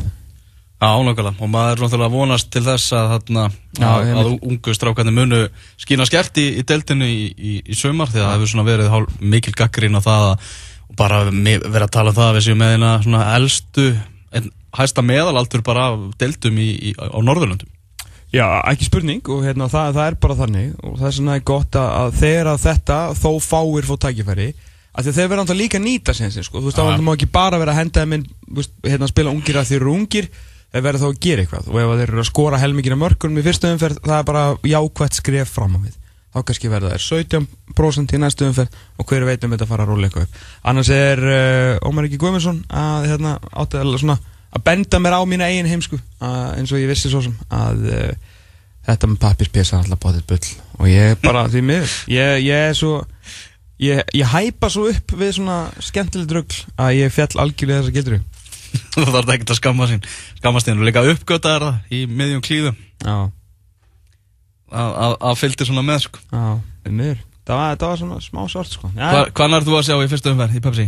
Já, 0.82 0.88
nákvæmlega. 0.98 1.36
Og 1.38 1.50
maður 1.52 1.76
er 1.76 1.82
náttúrulega 1.84 2.10
vonast 2.10 2.48
til 2.50 2.64
þess 2.66 2.94
að, 2.98 3.12
þarna, 3.12 3.42
Já, 3.78 3.88
að, 3.92 4.08
að 4.18 4.30
ungu 4.34 4.74
strákarnir 4.74 5.14
munu 5.14 5.42
skýna 5.78 6.06
skert 6.08 6.40
í, 6.42 6.48
í 6.58 6.64
deildinu 6.66 7.06
í, 7.06 7.20
í, 7.30 7.52
í 7.62 7.76
sumar 7.78 8.10
því 8.10 8.18
að 8.18 8.26
það 8.26 8.34
hefur 8.34 8.50
svona 8.50 8.66
verið 8.66 8.90
hál, 8.90 9.04
mikil 9.20 9.54
gaggrín 9.60 10.00
á 10.00 10.02
það 10.02 10.26
að, 10.32 10.48
bara 10.98 11.20
verið 11.28 11.86
að 11.86 11.92
tala 11.94 12.10
um 12.10 12.18
það 12.18 12.30
að 12.30 12.38
við 12.38 12.46
séum 12.48 12.58
með 12.64 12.74
eina 12.74 12.90
svona 13.04 13.28
elstu 13.36 13.86
einn 14.32 14.50
hæsta 14.72 15.04
meðalaldur 15.06 15.62
bara 15.62 15.86
í, 15.92 16.92
á 16.98 17.18
Norðurlöndum 17.20 17.70
Já, 18.32 18.46
ekki 18.70 18.88
spurning 18.88 19.26
og 19.28 19.42
hérna, 19.44 19.66
það, 19.68 19.96
það 19.98 20.06
er 20.06 20.14
bara 20.22 20.36
þannig 20.38 20.68
og 20.80 20.94
það 21.00 21.08
er 21.08 21.16
svona 21.18 21.40
gott 21.52 21.76
að, 21.76 22.14
þegar 22.16 22.48
að 22.54 22.62
þetta 22.62 23.00
þó 23.18 23.30
fáir 23.44 23.88
fór 23.90 24.00
tækifæri 24.06 24.46
að 24.92 25.10
þeir 25.10 25.28
verða 25.28 25.42
náttúrulega 25.42 25.60
líka 25.60 25.80
nýta 25.80 26.14
sem 26.16 26.32
sko. 26.32 26.60
þú 26.60 26.70
veist, 26.70 26.78
það 26.78 27.04
má 27.04 27.12
ekki 27.14 27.28
bara 27.32 27.60
vera 27.60 27.74
að 27.74 27.82
henda 27.82 28.04
þeim 28.04 28.16
inn 28.16 28.26
hérna, 28.86 29.08
spila 29.10 29.32
ungir 29.32 29.60
að 29.60 29.68
þeir 29.70 29.80
eru 29.80 29.92
ungir 29.92 30.28
þeir 30.72 30.84
verða 30.86 31.02
þá 31.02 31.08
að 31.08 31.20
gera 31.26 31.44
eitthvað. 31.44 31.68
Og 31.68 31.80
ef 31.82 31.92
þeir 31.92 32.06
eru 32.08 32.22
að 32.22 32.28
skora 32.28 32.60
helmingina 32.60 33.00
mörkunum 33.00 33.40
í 33.40 33.44
fyrstu 33.44 33.72
umferð 33.72 34.00
það 34.04 34.18
er 34.18 34.28
bara 34.28 34.44
jákvætt 34.72 35.18
skref 35.20 35.52
fram 35.52 35.76
á 35.76 35.80
við. 35.84 35.96
Þá 36.32 36.38
kannski 36.48 36.72
verða 36.72 36.94
þeir 36.94 37.06
17% 37.76 38.16
í 38.16 38.20
næstu 38.20 38.48
umferð 38.48 38.76
og 38.96 39.08
hver 39.08 39.26
veit 39.28 39.44
um 39.44 39.52
þetta 39.52 39.68
fara 39.68 39.84
að 39.84 39.92
róla 39.92 40.08
eitthvað 40.08 40.38
annars 40.70 40.90
er 40.96 41.20
uh, 41.20 41.88
Ómar 41.88 42.08
Ekki 42.08 42.20
Guðmundsson 42.22 42.62
að, 42.72 43.10
hérna, 43.10 43.34
átti 43.52 43.82
að, 44.52 44.58
að 44.58 44.64
benda 44.66 45.00
mér 45.02 45.16
á 45.16 45.20
mína 45.28 45.48
eigin 45.50 45.68
heimsku 45.70 45.98
að, 46.20 46.42
eins 46.58 46.72
og 46.74 46.80
ég 46.82 46.90
vissi 46.92 47.10
svo 47.12 47.22
sem 47.24 47.34
að 47.52 47.86
uh, 47.88 48.12
þetta 48.88 49.08
með 49.12 49.20
pappirspesa 49.22 49.76
er 49.78 49.84
alltaf 49.86 50.00
bóðið 50.02 50.24
bull. 50.32 50.52
Og 50.80 50.88
ég 50.90 51.20
bara 51.22 51.44
því 51.52 51.62
miður. 51.68 51.92
Ég, 52.12 52.40
ég 52.46 52.68
er 52.70 52.76
svo 52.78 52.94
ég, 53.82 54.02
ég 54.18 54.32
hæpa 54.32 54.70
svo 54.72 54.88
upp 54.90 55.14
við 55.18 55.36
svona 55.38 55.58
skemmtileg 55.82 56.28
drugl 56.30 56.62
að 56.76 56.96
ég 56.98 57.14
fjall 57.14 57.30
algjörlega 57.44 57.82
þessa 57.84 57.94
gildru. 57.98 58.20
Það 58.96 59.12
þarf 59.18 59.30
ekki 59.34 59.46
að 59.52 59.58
skamma 59.60 59.86
sín 59.90 60.02
skammast 60.40 60.68
þín 60.68 60.80
og 60.80 60.86
líka 60.88 61.04
uppgöta 61.04 61.56
er 61.58 61.64
það 61.66 61.94
í 61.94 62.02
miðjum 62.08 62.42
klíðum. 62.46 62.78
Að- 63.04 63.30
að 64.72 65.14
að 65.20 65.38
fylgdi 65.42 65.66
svona 65.68 65.82
með 65.84 66.06
sko. 66.06 66.20
já, 66.32 66.44
því 66.84 66.92
miður. 66.96 67.18
Það 67.42 67.58
var, 67.58 67.76
það 67.76 67.88
var 67.90 67.98
svona 68.00 68.18
smá 68.24 68.42
svart 68.48 68.72
sko. 68.72 68.88
Hvað 68.96 69.50
nærðu 69.52 69.68
þú 69.72 69.78
að 69.78 69.88
sjá 69.88 69.96
í 69.98 70.10
fyrstu 70.12 70.32
umferð 70.32 70.56
í 70.56 70.62
Pepsi? 70.64 70.86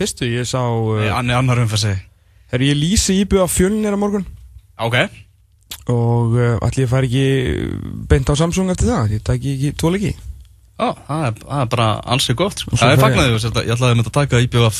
fyrstu 0.00 0.24
ég 0.32 0.46
sá 0.48 0.62
uh, 0.64 1.02
annar, 1.12 1.42
annar 1.42 1.60
umferð 1.60 1.82
segi 1.84 1.98
þegar 2.50 2.66
ég 2.66 2.80
lýsi 2.80 3.18
íbjöð 3.24 3.46
á 3.46 3.48
fjölnir 3.50 3.96
á 3.96 3.98
morgun 4.00 4.26
Ok 4.80 4.96
og 5.90 6.34
uh, 6.36 6.56
allir 6.66 6.84
ég 6.84 6.90
fari 6.90 7.08
ekki 7.08 7.26
beint 8.10 8.30
á 8.30 8.34
Samsung 8.38 8.70
eftir 8.72 8.90
það 8.90 9.14
ég 9.16 9.22
tæki 9.26 9.54
ekki 9.56 9.72
tvo 9.78 9.92
leiki 9.94 10.14
Ó, 10.80 10.88
það 11.06 11.24
er, 11.26 11.38
það 11.44 11.60
er 11.60 11.68
bara 11.74 11.86
ansið 12.14 12.36
gott 12.40 12.62
sko. 12.62 12.76
Það 12.80 12.94
er 12.94 13.00
fagnaðið 13.02 13.34
að 13.50 13.58
ég 13.66 13.74
ætlaði 13.74 13.90
að 13.90 13.98
mynda 13.98 14.10
að 14.10 14.16
taka 14.16 14.38
IBF 14.46 14.78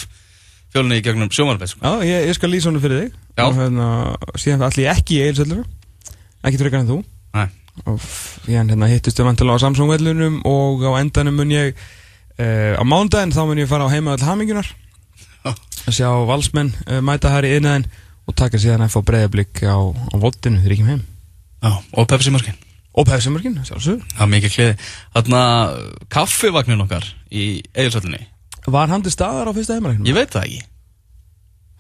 fjölni 0.73 1.01
í 1.01 1.05
gegnum 1.05 1.33
sjómarbeð 1.35 1.73
sko. 1.75 1.83
já, 1.85 2.07
ég, 2.09 2.27
ég 2.31 2.37
skal 2.39 2.51
lýsa 2.53 2.71
honum 2.71 2.83
fyrir 2.85 3.03
þig 3.03 3.11
Já. 3.37 3.45
og 3.45 3.57
hérna, 3.59 3.89
síðan 4.39 4.65
allir 4.69 4.87
ég 4.87 5.01
ekki 5.01 5.19
í 5.19 5.25
eilsöllur 5.27 5.65
ekki 6.47 6.61
frekar 6.63 6.85
en 6.85 6.89
þú 6.89 6.99
Nei. 7.37 7.49
og 7.85 8.07
hérna, 8.47 8.89
hittust 8.91 9.21
við 9.21 9.29
vantilega 9.29 9.61
á 9.61 9.65
Samsung 9.67 9.93
vellunum 9.93 10.39
og 10.49 10.87
á 10.89 10.93
endanum 11.03 11.37
mun 11.37 11.53
ég 11.53 11.75
uh, 11.75 12.81
á 12.81 12.85
mándaginn 12.87 13.35
þá 13.35 13.43
mun 13.51 13.61
ég 13.61 13.69
fara 13.71 13.91
á 13.91 13.93
heima 13.93 14.15
all 14.17 14.25
hamingunar. 14.25 14.71
Að 15.45 15.93
sjá 15.97 16.09
valsmenn 16.29 16.73
uh, 16.87 17.01
mæta 17.05 17.33
þar 17.35 17.49
í 17.49 17.55
innæðin 17.59 17.87
og 18.29 18.37
taka 18.39 18.59
síðan 18.63 18.85
að 18.87 18.93
fá 18.95 19.01
breyðablík 19.09 19.63
á, 19.67 19.79
á 19.81 20.15
vottinu 20.21 20.61
þegar 20.61 20.75
ég 20.77 20.83
kem 20.83 20.91
heim. 20.93 21.03
Já, 21.61 21.73
og 21.97 22.07
Pepsi 22.09 22.31
mörkin. 22.35 22.59
Og 22.91 23.07
pæðsumörkin, 23.07 23.55
sjálfsögur 23.63 24.01
Það 24.17 24.23
er 24.25 24.31
mikið 24.33 24.53
kliði 24.55 24.73
Þarna 25.15 25.41
kaffivagnin 26.11 26.81
okkar 26.83 27.05
í 27.31 27.45
Egilsöllinni 27.71 28.25
var 28.71 28.91
hann 28.91 29.03
til 29.03 29.13
staðar 29.15 29.49
á 29.49 29.53
fyrsta 29.57 29.77
heimareiknum? 29.77 30.09
Ég 30.11 30.17
veit 30.19 30.35
það 30.35 30.49
ekki. 30.49 30.59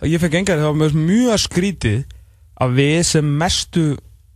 Ég 0.08 0.22
fekk 0.22 0.36
engar, 0.38 0.62
það 0.62 0.78
var 0.78 0.94
mjög, 0.96 1.34
skrítið 1.42 1.98
að 2.62 2.76
við 2.78 3.02
sem 3.10 3.26
mestu 3.42 3.84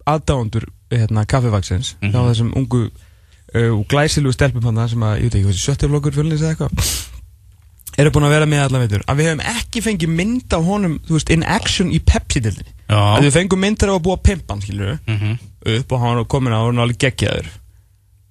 aðdáðundur 0.05 0.67
hérna, 0.93 1.25
kaffivaksins 1.25 1.95
Mhm. 2.03 2.11
hjá 2.13 2.21
þessum 2.29 2.53
ungu 2.59 2.83
uh, 2.91 3.71
og 3.79 3.87
glæsilugu 3.89 4.35
stelpum 4.37 4.67
hann 4.67 4.89
sem 4.89 5.01
að, 5.07 5.17
ég 5.23 5.31
veit 5.31 5.39
ekki, 5.41 5.57
sjöttiflokkur 5.63 6.13
fjölnis 6.19 6.43
eða 6.43 6.53
eitthvað 6.53 7.14
eru 7.99 8.11
búin 8.15 8.27
að 8.27 8.35
vera 8.35 8.47
með 8.51 8.63
allan 8.65 8.85
veitur. 8.85 9.03
Að 9.09 9.21
við 9.21 9.29
hefum 9.31 9.43
ekki 9.55 9.83
fengið 9.85 10.15
mynd 10.21 10.57
af 10.57 10.65
honum 10.69 10.97
þú 11.07 11.17
veist, 11.19 11.31
in 11.35 11.45
action 11.47 11.93
í 11.95 12.01
Pepsi-dildinni 12.05 12.73
að 12.95 13.27
við 13.27 13.33
fengum 13.39 13.63
myndir 13.65 13.91
af 13.91 13.99
að 13.99 14.05
búa 14.07 14.17
pimpan, 14.21 14.61
skilur 14.61 14.99
mm 15.07 15.17
-hmm. 15.19 15.39
upp 15.79 15.93
og 15.93 16.01
hann 16.01 16.17
var 16.17 16.25
komin 16.25 16.53
á 16.53 16.59
og 16.61 16.67
hann 16.67 16.77
var 16.77 16.85
alveg 16.89 16.99
geggjaður. 16.99 17.49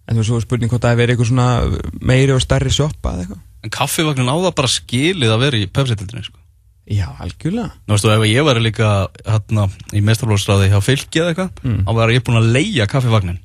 En 0.08 0.16
þú 0.16 0.20
veist, 0.20 0.28
svo 0.30 0.38
er 0.38 0.42
spurning 0.46 0.70
hvort 0.70 0.82
það 0.84 0.90
hefur 0.92 1.02
verið 1.02 1.14
eitthvað 1.16 1.32
svona 1.32 1.80
meiri 2.02 2.32
og 2.34 2.42
stærri 2.42 2.70
sjoppa 2.70 3.10
eða 3.14 3.20
eitthvað. 3.24 3.40
En 3.64 3.70
kaffivagnin 3.70 4.30
á 4.30 4.36
það 4.36 4.56
bara 4.56 4.68
skilið 4.68 5.32
að 5.32 5.40
vera 5.40 5.58
í 5.58 5.68
Pepsi-tildinni 5.68 6.24
sko. 6.24 6.38
já, 6.86 7.08
algjörlega. 7.20 7.72
Nú 7.88 7.94
veistu, 7.96 8.10
ef 8.12 8.24
ég 8.28 8.44
væri 8.44 8.60
líka 8.60 9.08
hérna, 9.26 9.70
í 9.94 10.02
meistarblóðsráði 10.04 10.70
hjá 10.70 10.82
fylki 10.82 11.20
eða 11.20 11.30
eitthvað 11.32 11.50
Mm. 11.64 11.84
þá 11.86 11.92
væri 11.96 12.16
ég 12.16 12.24
búin 12.24 12.38
að 12.42 12.52
leia 12.52 12.86
kaffivagnin 12.88 13.40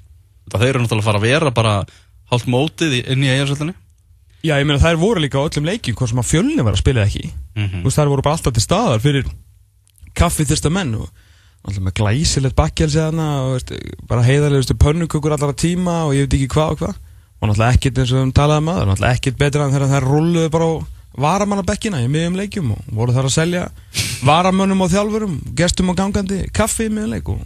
Það 0.48 0.60
þeir 0.60 0.68
eru 0.68 0.80
náttúrulega 0.82 1.02
að 1.04 1.08
fara 1.08 1.18
að 1.18 1.26
vera 1.28 1.50
bara 1.50 1.74
hálft 2.30 2.48
mótið 2.48 2.96
inn 3.12 3.24
í 3.24 3.28
Egilsöllinni 3.28 3.74
Já, 4.44 4.54
ég 4.54 4.66
meina 4.68 4.78
þær 4.78 4.98
voru 5.00 5.22
líka 5.22 5.40
á 5.40 5.46
öllum 5.46 5.66
leikjum 5.66 5.96
hvort 5.98 6.12
sem 6.12 6.20
að 6.22 6.28
fjölni 6.28 6.62
var 6.62 6.76
að 6.76 6.82
spila 6.82 7.06
ekki. 7.08 7.30
Mm 7.58 7.64
Þú 7.80 7.88
veist, 7.88 7.98
þær 7.98 8.12
voru 8.12 8.24
bara 8.26 8.36
alltaf 8.38 8.54
til 8.54 8.62
staðar 8.62 9.02
fyrir 9.02 9.32
kaffi 10.18 10.46
þyrsta 10.46 10.70
menn 10.70 10.94
og 10.98 11.08
alltaf 11.66 11.82
með 11.82 11.96
glæsilegt 11.98 12.58
bakkjálsi 12.58 13.00
þarna 13.02 13.26
og 13.42 13.56
veist, 13.56 13.74
bara 14.06 14.26
heiðarlegustu 14.26 14.78
pönnukökur 14.78 15.34
allara 15.34 15.58
tíma 15.58 16.04
og 16.06 16.14
ég 16.14 16.28
veit 16.28 16.38
ekki 16.38 16.52
hvað 16.54 16.76
og 16.76 16.80
hvað. 16.84 17.02
Og 17.38 17.50
náttúrulega 17.50 17.74
ekkert 17.78 17.98
eins 17.98 18.14
og 18.14 18.22
við 18.22 18.32
talaðum 18.38 18.72
að 18.72 18.80
náttúrulega 18.92 19.18
ekkert 19.18 19.42
betra 19.42 19.66
en 19.66 19.74
þegar 19.74 19.92
þær 19.92 20.08
rulluðu 20.12 20.54
bara 20.54 20.70
á 20.70 20.74
varamann 21.18 21.62
á 21.62 21.66
bekkina 21.66 22.02
í 22.02 22.08
miðjum 22.10 22.38
leikjum 22.38 22.72
og 22.74 22.90
voru 22.94 23.14
þar 23.14 23.26
að 23.26 23.34
selja 23.34 23.68
varamönnum 24.26 24.86
og 24.86 24.90
þjálfurum, 24.94 25.38
gestum 25.58 25.90
og 25.90 25.98
gangandi 25.98 26.44
kaffi 26.54 26.86
í 26.86 26.94
miðjum 26.94 27.14
leik 27.14 27.30
og 27.34 27.42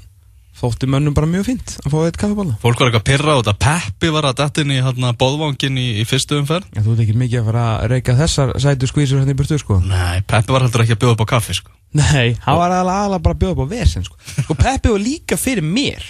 þótti 0.62 0.88
mönnum 0.92 1.14
bara 1.16 1.26
mjög 1.30 1.44
fínt 1.48 1.72
að 1.82 1.90
fá 1.92 1.96
eitt 2.06 2.18
kaffiballa 2.22 2.54
Fólk 2.62 2.78
var 2.80 2.88
eitthvað 2.90 3.04
pyrra 3.10 3.34
á 3.34 3.38
þetta. 3.42 3.54
Peppi 3.66 4.10
var 4.14 4.28
að 4.30 4.36
dettin 4.40 4.70
í 4.72 4.78
hérna 4.84 5.10
bóðvangin 5.18 5.78
í, 5.82 5.86
í 5.98 6.06
fyrstu 6.08 6.38
umferð. 6.38 6.68
Já, 6.76 6.80
þú 6.86 6.94
ert 6.94 7.02
ekki 7.04 7.16
mikið 7.18 7.40
að 7.42 7.48
fara 7.50 7.64
að 7.80 7.90
reyka 7.92 8.16
þessar 8.22 8.54
sætu 8.62 8.88
skvísur 8.90 9.20
hérna 9.22 9.34
í 9.34 9.38
burtu, 9.42 9.58
sko. 9.60 9.80
Nei, 9.82 10.22
Peppi 10.30 10.54
var 10.54 10.66
heldur 10.68 10.84
ekki 10.86 10.96
að 10.96 11.02
bjóða 11.04 11.16
upp 11.18 11.24
á 11.26 11.32
kaffi 11.34 11.58
sko. 11.58 11.74
Nei, 11.98 12.32
hann 12.46 12.56
var 12.62 12.72
alveg 12.78 13.20
bara 13.26 13.34
að 13.36 13.42
bjóða 13.42 13.56
upp 13.58 13.64
á 13.66 13.72
vesen, 13.74 14.06
sko. 14.06 14.16
Sko, 14.46 14.56
Peppi 14.62 14.94
var 14.94 15.02
líka 15.02 15.36
fyrir 15.40 15.66
mér. 15.66 16.06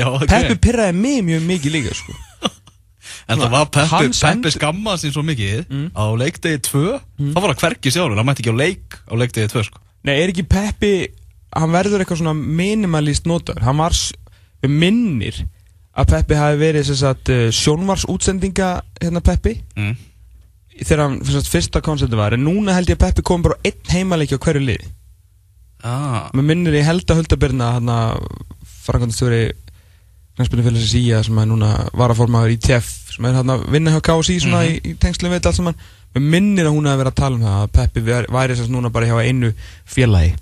Já, 0.00 0.08
ok. 0.08 0.26
Peppi 0.32 0.56
pyrraði 0.66 0.96
mig 0.98 1.20
mjög 1.28 1.48
mikið 1.52 1.76
líka, 1.76 1.94
sko. 2.00 2.16
En 3.30 3.38
það 3.38 3.52
var 3.52 3.68
Peppi, 3.70 4.08
Peppi 4.08 4.26
endur- 4.32 4.52
skamma 4.54 4.94
sín 4.98 5.12
svo 5.14 5.22
mikið 5.26 5.66
á 5.94 6.04
leikdegi 6.18 6.58
2 6.68 6.80
þá 7.32 7.38
var 7.38 7.52
það 7.52 7.60
hvergi 7.62 7.92
sjálfur, 7.94 8.18
hann 8.18 8.26
mætti 8.28 8.42
ekki 8.42 8.54
á 8.54 8.58
leik 8.58 8.96
á 9.06 9.14
leikdegi 9.20 9.50
2 9.52 9.62
sko. 9.68 9.78
Nei, 10.06 10.14
er 10.18 10.32
ekki 10.32 10.44
Peppi 10.50 10.90
Hann 11.52 11.74
verður 11.74 12.02
eitthvað 12.02 12.22
svona 12.22 12.36
minimalist 12.36 13.26
notaður. 13.28 13.66
Hann 13.66 13.80
var, 13.82 13.98
minnir 14.68 15.42
að 15.92 16.14
Peppi 16.14 16.38
hafi 16.38 16.60
verið 16.60 16.94
sagt 16.96 17.32
uh, 17.32 17.44
sjónvars 17.52 18.06
útsendinga 18.08 18.74
hérna 19.02 19.22
Peppi. 19.24 19.58
Mm. 19.76 19.94
þegar 20.82 21.02
hann 21.04 21.18
sagt, 21.28 21.50
fyrsta 21.52 21.82
koncepti 21.84 22.18
var. 22.18 22.36
En 22.36 22.46
núna 22.46 22.76
held 22.76 22.90
ég 22.90 22.98
að 22.98 23.06
Peppi 23.06 23.24
kom 23.26 23.44
bara 23.44 23.60
einn 23.66 23.92
heimaleiki 23.92 24.38
á 24.38 24.42
hverju 24.42 24.64
liði. 24.64 24.92
Ah. 25.82 26.30
Mér 26.32 26.46
minnir 26.46 26.78
ég 26.78 26.86
held 26.86 27.10
að 27.10 27.22
Huldabirna 27.22 27.72
hann 27.76 27.90
að 27.90 28.22
frangandastjóri 28.86 29.42
knæspilinu 30.38 30.68
félags 30.68 30.86
í 30.86 30.90
Sía 30.92 31.20
sem 31.26 31.38
er 31.42 31.48
núna 31.50 31.72
varaformaður 31.98 32.54
í 32.54 32.60
TF 32.62 32.88
sem 33.16 33.26
er 33.28 33.36
hann 33.36 33.52
að 33.52 33.66
vinna 33.74 33.92
hjá 33.92 34.00
KSI 34.06 34.38
svona 34.46 34.62
í, 34.64 34.78
í 34.78 34.94
tengslum 35.02 35.34
við 35.34 35.50
allt 35.50 35.58
saman. 35.58 35.82
Mér 36.14 36.24
minnir 36.36 36.70
að 36.70 36.78
hún 36.78 36.88
hafi 36.88 37.02
verið 37.02 37.12
að 37.12 37.20
tala 37.20 37.38
um 37.38 37.44
það 37.44 37.58
að 37.58 37.74
Peppi 37.76 38.04
væri, 38.08 38.56
sagt 38.56 38.72
núna 38.72 38.92
bara 38.94 39.10
hjá 39.10 39.18
einu 39.20 39.52
félagi 39.84 40.32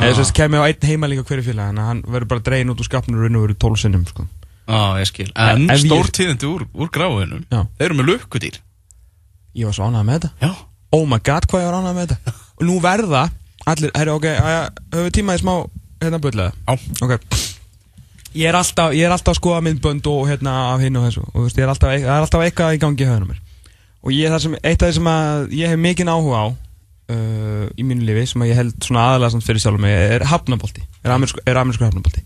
eða 0.00 0.14
sem 0.18 0.26
sagt 0.28 0.36
kemur 0.38 0.62
á 0.62 0.68
einn 0.68 0.86
heimaleiki 0.90 1.22
á 1.22 1.28
hverju 1.30 1.44
félagi 1.46 1.68
þannig 1.70 1.82
að 1.84 1.90
hann 1.90 2.02
verður 2.14 2.30
bara 2.32 2.44
dregin 2.48 2.72
út 2.72 2.80
úr 2.82 2.88
skapnur 2.88 3.26
og 3.26 3.36
verður 3.44 3.58
tól 3.64 3.76
sinnum 3.80 4.06
sko. 4.08 4.26
ah, 4.70 4.96
ég 5.00 5.08
skil. 5.10 5.30
En 5.34 5.68
Ef 5.70 5.78
ég- 5.80 5.86
stór 5.86 6.10
tíðindi 6.14 6.46
úr, 6.50 6.66
úr 6.74 6.90
gráinum 6.94 7.44
Já. 7.50 7.66
Þeir 7.78 7.86
eru 7.88 7.98
með 8.00 8.10
lukkudýr. 8.10 8.58
Ég 9.54 9.64
var 9.66 9.74
svo 9.74 9.88
ánægð 9.90 10.06
með 10.06 10.18
þetta. 10.20 10.30
Já. 10.40 10.50
Oh 10.92 11.06
my 11.06 11.18
god, 11.18 11.46
hvað 11.50 11.62
ég 11.64 11.70
var 11.70 11.78
ánægð 11.80 11.96
með 11.98 12.06
þetta. 12.14 12.34
Og 12.60 12.66
nú 12.66 12.80
verða 12.80 13.22
allir, 13.66 13.90
herri 13.94 14.10
ok, 14.10 14.26
höfum 14.90 15.06
við 15.06 15.14
tíma 15.18 15.34
í 15.34 15.42
smá 15.42 15.54
hérna 16.00 16.20
Já. 16.20 16.78
Ok. 17.02 17.18
Ég 18.30 18.46
er 18.46 18.54
alltaf, 18.54 18.92
ég 18.94 19.02
er 19.08 19.10
alltaf 19.10 19.34
að 19.34 19.40
skoða 19.40 19.62
myndbönd 19.66 20.06
og 20.06 20.28
hérna 20.30 20.52
af 20.74 20.80
hinn 20.84 20.96
og 20.96 21.08
þessu. 21.08 21.22
Og 21.34 21.34
þú 21.34 21.46
veist, 21.48 21.56
ég 21.58 21.64
er 21.66 21.72
alltaf, 21.72 21.90
það 21.90 22.04
er 22.14 22.22
alltaf 22.22 22.44
eitthvað 22.46 22.74
í 22.76 22.78
gangi 22.84 23.02
í 23.02 23.08
höfðunum 23.08 23.32
mér. 23.32 23.40
Og 24.06 24.12
ég, 24.14 24.30
það 24.30 24.42
sem, 24.44 24.54
eitt 24.62 24.82
af 24.84 24.88
því 24.88 24.94
sem 25.00 25.08
að 25.10 25.48
ég 25.58 25.72
hef 25.72 25.80
mikinn 25.82 26.12
áhuga 26.12 26.38
á 26.38 26.46
uh, 27.10 27.66
í 27.76 27.84
mínu 27.86 28.06
lífi 28.06 28.26
sem 28.30 28.44
að 28.44 28.52
ég 28.52 28.60
held 28.60 28.78
svona 28.86 29.08
aðalega 29.10 29.34
samt 29.34 29.46
fyrir 29.46 29.62
sjálfum 29.64 29.84
mig 29.86 29.98
er 30.16 30.24
hafnabolti, 30.30 30.86
er 31.04 31.14
amerísku, 31.16 31.42
er 31.46 31.60
hafnabolti 31.60 32.24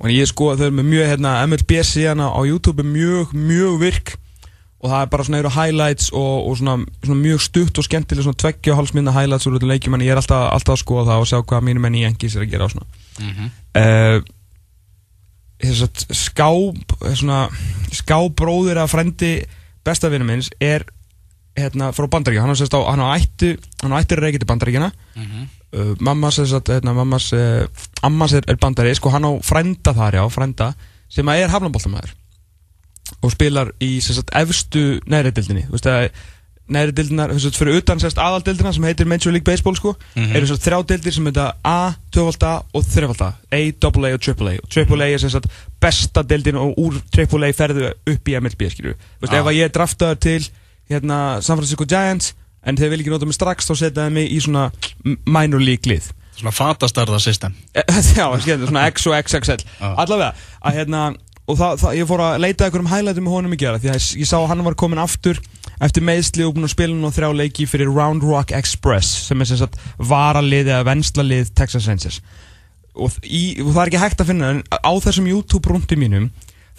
og 0.00 0.10
ég 0.10 0.26
skoða 0.28 0.58
þau 0.58 0.66
eru 0.66 0.76
með 0.80 0.88
mjög 0.90 1.08
hérna, 1.12 1.32
MLB 1.46 1.80
síðan 1.86 2.24
á 2.26 2.40
YouTube 2.44 2.82
er 2.82 2.88
mjög, 2.90 3.34
mjög 3.36 3.76
virk 3.84 4.14
og 4.84 4.90
það 4.90 5.00
er 5.04 5.10
bara 5.14 5.24
svona 5.24 5.38
eru 5.40 5.50
highlights 5.54 6.10
og, 6.12 6.48
og 6.50 6.56
svona, 6.60 6.74
svona 7.06 7.20
mjög 7.22 7.40
stutt 7.46 7.78
og 7.80 7.86
skemmtileg 7.86 8.26
svona 8.26 8.40
tveggja 8.42 8.74
og 8.74 8.80
hálfsminna 8.82 9.14
highlights 9.16 9.46
úr 9.48 9.54
þetta 9.56 9.70
leikjum 9.70 9.96
en 9.96 10.04
ég 10.04 10.12
er 10.12 10.20
alltaf, 10.20 10.48
alltaf 10.52 10.74
að 10.74 10.82
skoða 10.82 11.06
það 11.08 11.22
og 11.22 11.30
sjá 11.30 11.38
hvað 11.40 11.64
mínum 11.70 11.86
enn 11.88 11.96
í 12.00 12.02
engis 12.08 12.34
er 12.36 12.44
að 12.44 12.50
gera 12.52 12.66
og 12.68 12.74
svona 12.74 12.88
Mhm. 13.14 13.50
uh, 13.78 14.18
þess 15.64 15.84
að 15.86 16.16
ská 16.18 16.48
svona, 17.14 17.38
skábróður 17.94 18.82
að 18.82 18.90
frendi 18.92 19.32
bestavinum 19.86 20.28
minns 20.28 20.50
er 20.60 20.84
hérna 21.56 21.92
frá 21.94 22.06
Bandaríkja 22.10 22.42
hann 22.42 22.50
á, 22.50 22.56
á, 22.58 22.80
hann 22.90 23.04
á 23.04 23.08
ættu 23.18 23.54
hann 23.82 23.92
á 23.94 24.00
ættu 24.02 24.16
reykja 24.18 24.42
til 24.42 24.50
Bandaríkjana 24.50 24.90
Mhm. 25.14 25.46
uh, 25.74 25.94
mammas, 26.00 26.38
þess 26.38 26.52
að, 26.58 26.72
hérna, 26.80 26.94
mammas 26.94 27.32
uh, 27.32 27.66
ammas 28.02 28.32
er, 28.34 28.42
er 28.48 28.56
bandarísk 28.56 29.06
og 29.06 29.12
hann 29.14 29.24
á 29.26 29.32
frænda 29.42 29.94
þar 29.94 30.14
já, 30.18 30.24
frænda 30.30 30.74
sem 31.08 31.28
er 31.28 31.48
hafnaboltamæður 31.48 32.14
og 33.22 33.30
spilar 33.32 33.70
í 33.84 34.00
sagt, 34.02 34.30
efstu 34.34 35.00
næri 35.06 35.30
dildinni 35.34 35.66
þú 35.68 35.76
veist 35.76 35.86
að 35.86 36.08
næri 36.74 36.94
dildinar 36.96 37.28
þú 37.30 37.36
veist, 37.36 37.58
fyrir 37.60 37.76
utan 37.76 38.00
aðaldildina 38.00 38.72
sem 38.72 38.84
heitir 38.88 39.06
Major 39.06 39.30
League 39.32 39.44
Baseball 39.44 39.76
sko, 39.76 39.94
Mhm. 40.16 40.34
eru 40.36 40.46
sérst 40.46 40.64
þrjá 40.64 40.78
dildir 40.86 41.12
sem 41.12 41.26
heita 41.26 41.52
A, 41.62 41.92
2A 42.10 42.64
og 42.72 42.82
3A 42.84 43.32
A, 43.52 43.56
AA 44.00 44.14
og 44.14 44.22
AAA 44.24 44.58
og 44.64 44.70
AAA 44.72 45.12
er 45.14 45.18
sérst 45.18 45.44
besta 45.80 46.22
dildin 46.22 46.56
og 46.56 46.74
úr 46.78 46.94
AAA 47.12 47.52
ferðu 47.52 47.92
upp 48.06 48.24
í 48.28 48.36
MLB 48.40 48.62
Ah. 49.30 49.40
ef 49.40 49.44
að 49.46 49.58
ég 49.60 49.72
draftaður 49.72 50.18
til 50.18 50.48
hérna, 50.90 51.20
San 51.44 51.58
Francisco 51.58 51.86
Giants 51.88 52.32
en 52.64 52.78
þeir 52.80 52.94
vil 52.94 53.02
ekki 53.02 53.12
nota 53.12 53.28
mig 53.28 53.36
strax 53.36 53.68
þá 53.68 53.74
setja 53.76 54.04
þeir 54.04 54.14
mig 54.16 54.32
í 54.32 54.40
svona 54.42 54.68
minor 55.28 55.62
league 55.62 55.90
lið. 55.90 56.10
Svona 56.34 56.54
fatastarða 56.54 57.20
system. 57.22 57.54
Já, 58.18 58.26
skemmt, 58.42 58.66
svona 58.66 58.88
X 58.90 59.06
og 59.06 59.14
XXL 59.20 59.62
Já. 59.62 59.92
Allavega, 59.92 60.32
að 60.64 60.80
hérna 60.80 61.04
Og 61.44 61.58
það, 61.60 61.74
það, 61.82 61.96
ég 61.98 62.06
fór 62.08 62.22
að 62.24 62.38
leita 62.40 62.64
einhverjum 62.64 62.88
highlightum 62.88 63.26
með 63.26 63.34
honum 63.36 63.52
í 63.52 63.58
gera 63.60 63.80
Því 63.80 63.90
að 63.92 63.98
ég, 64.16 64.28
sá 64.30 64.38
að 64.38 64.46
hann 64.48 64.64
var 64.64 64.76
komin 64.80 65.00
aftur 65.02 65.40
Eftir 65.84 66.04
meðsli 66.06 66.46
og 66.46 66.54
búinn 66.56 66.64
að 66.64 66.72
spila 66.72 66.96
nú 66.96 67.10
þrjá 67.12 67.28
leiki 67.36 67.66
Fyrir 67.68 67.90
Round 67.92 68.24
Rock 68.24 68.54
Express 68.56 69.26
Sem 69.26 69.44
er 69.44 69.50
sem 69.50 69.60
sagt 69.60 69.76
varalið 70.00 70.70
eða 70.72 70.86
venslalið 70.88 71.52
Texas 71.58 71.88
Rangers. 71.90 72.22
Og, 72.94 73.12
í, 73.28 73.60
og 73.60 73.74
það 73.74 73.82
er 73.82 73.92
ekki 73.92 74.02
hægt 74.06 74.24
að 74.24 74.30
finna 74.32 74.50
En 74.54 74.64
á 74.72 74.92
þessum 75.04 75.28
YouTube-rúndi 75.28 76.00
mínum 76.00 76.30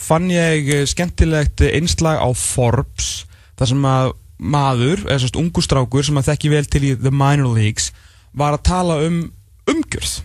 Fann 0.01 0.31
ég 0.33 0.73
eh, 0.73 0.83
skemmtilegt 0.89 1.61
innslag 1.69 2.17
á 2.19 2.27
Forbes 2.35 3.27
þar 3.59 3.71
sem 3.71 3.89
að 3.89 4.13
maður, 4.35 5.03
eða 5.07 5.19
svona 5.23 5.41
ungu 5.43 5.63
strákur 5.63 6.05
sem 6.05 6.19
að 6.19 6.29
þekki 6.31 6.51
vel 6.51 6.63
til 6.67 6.83
í 6.83 6.93
The 6.99 7.11
Minor 7.13 7.53
Leagues 7.55 7.91
var 8.35 8.57
að 8.57 8.65
tala 8.67 8.97
um 9.05 9.19
umgjörð. 9.71 10.15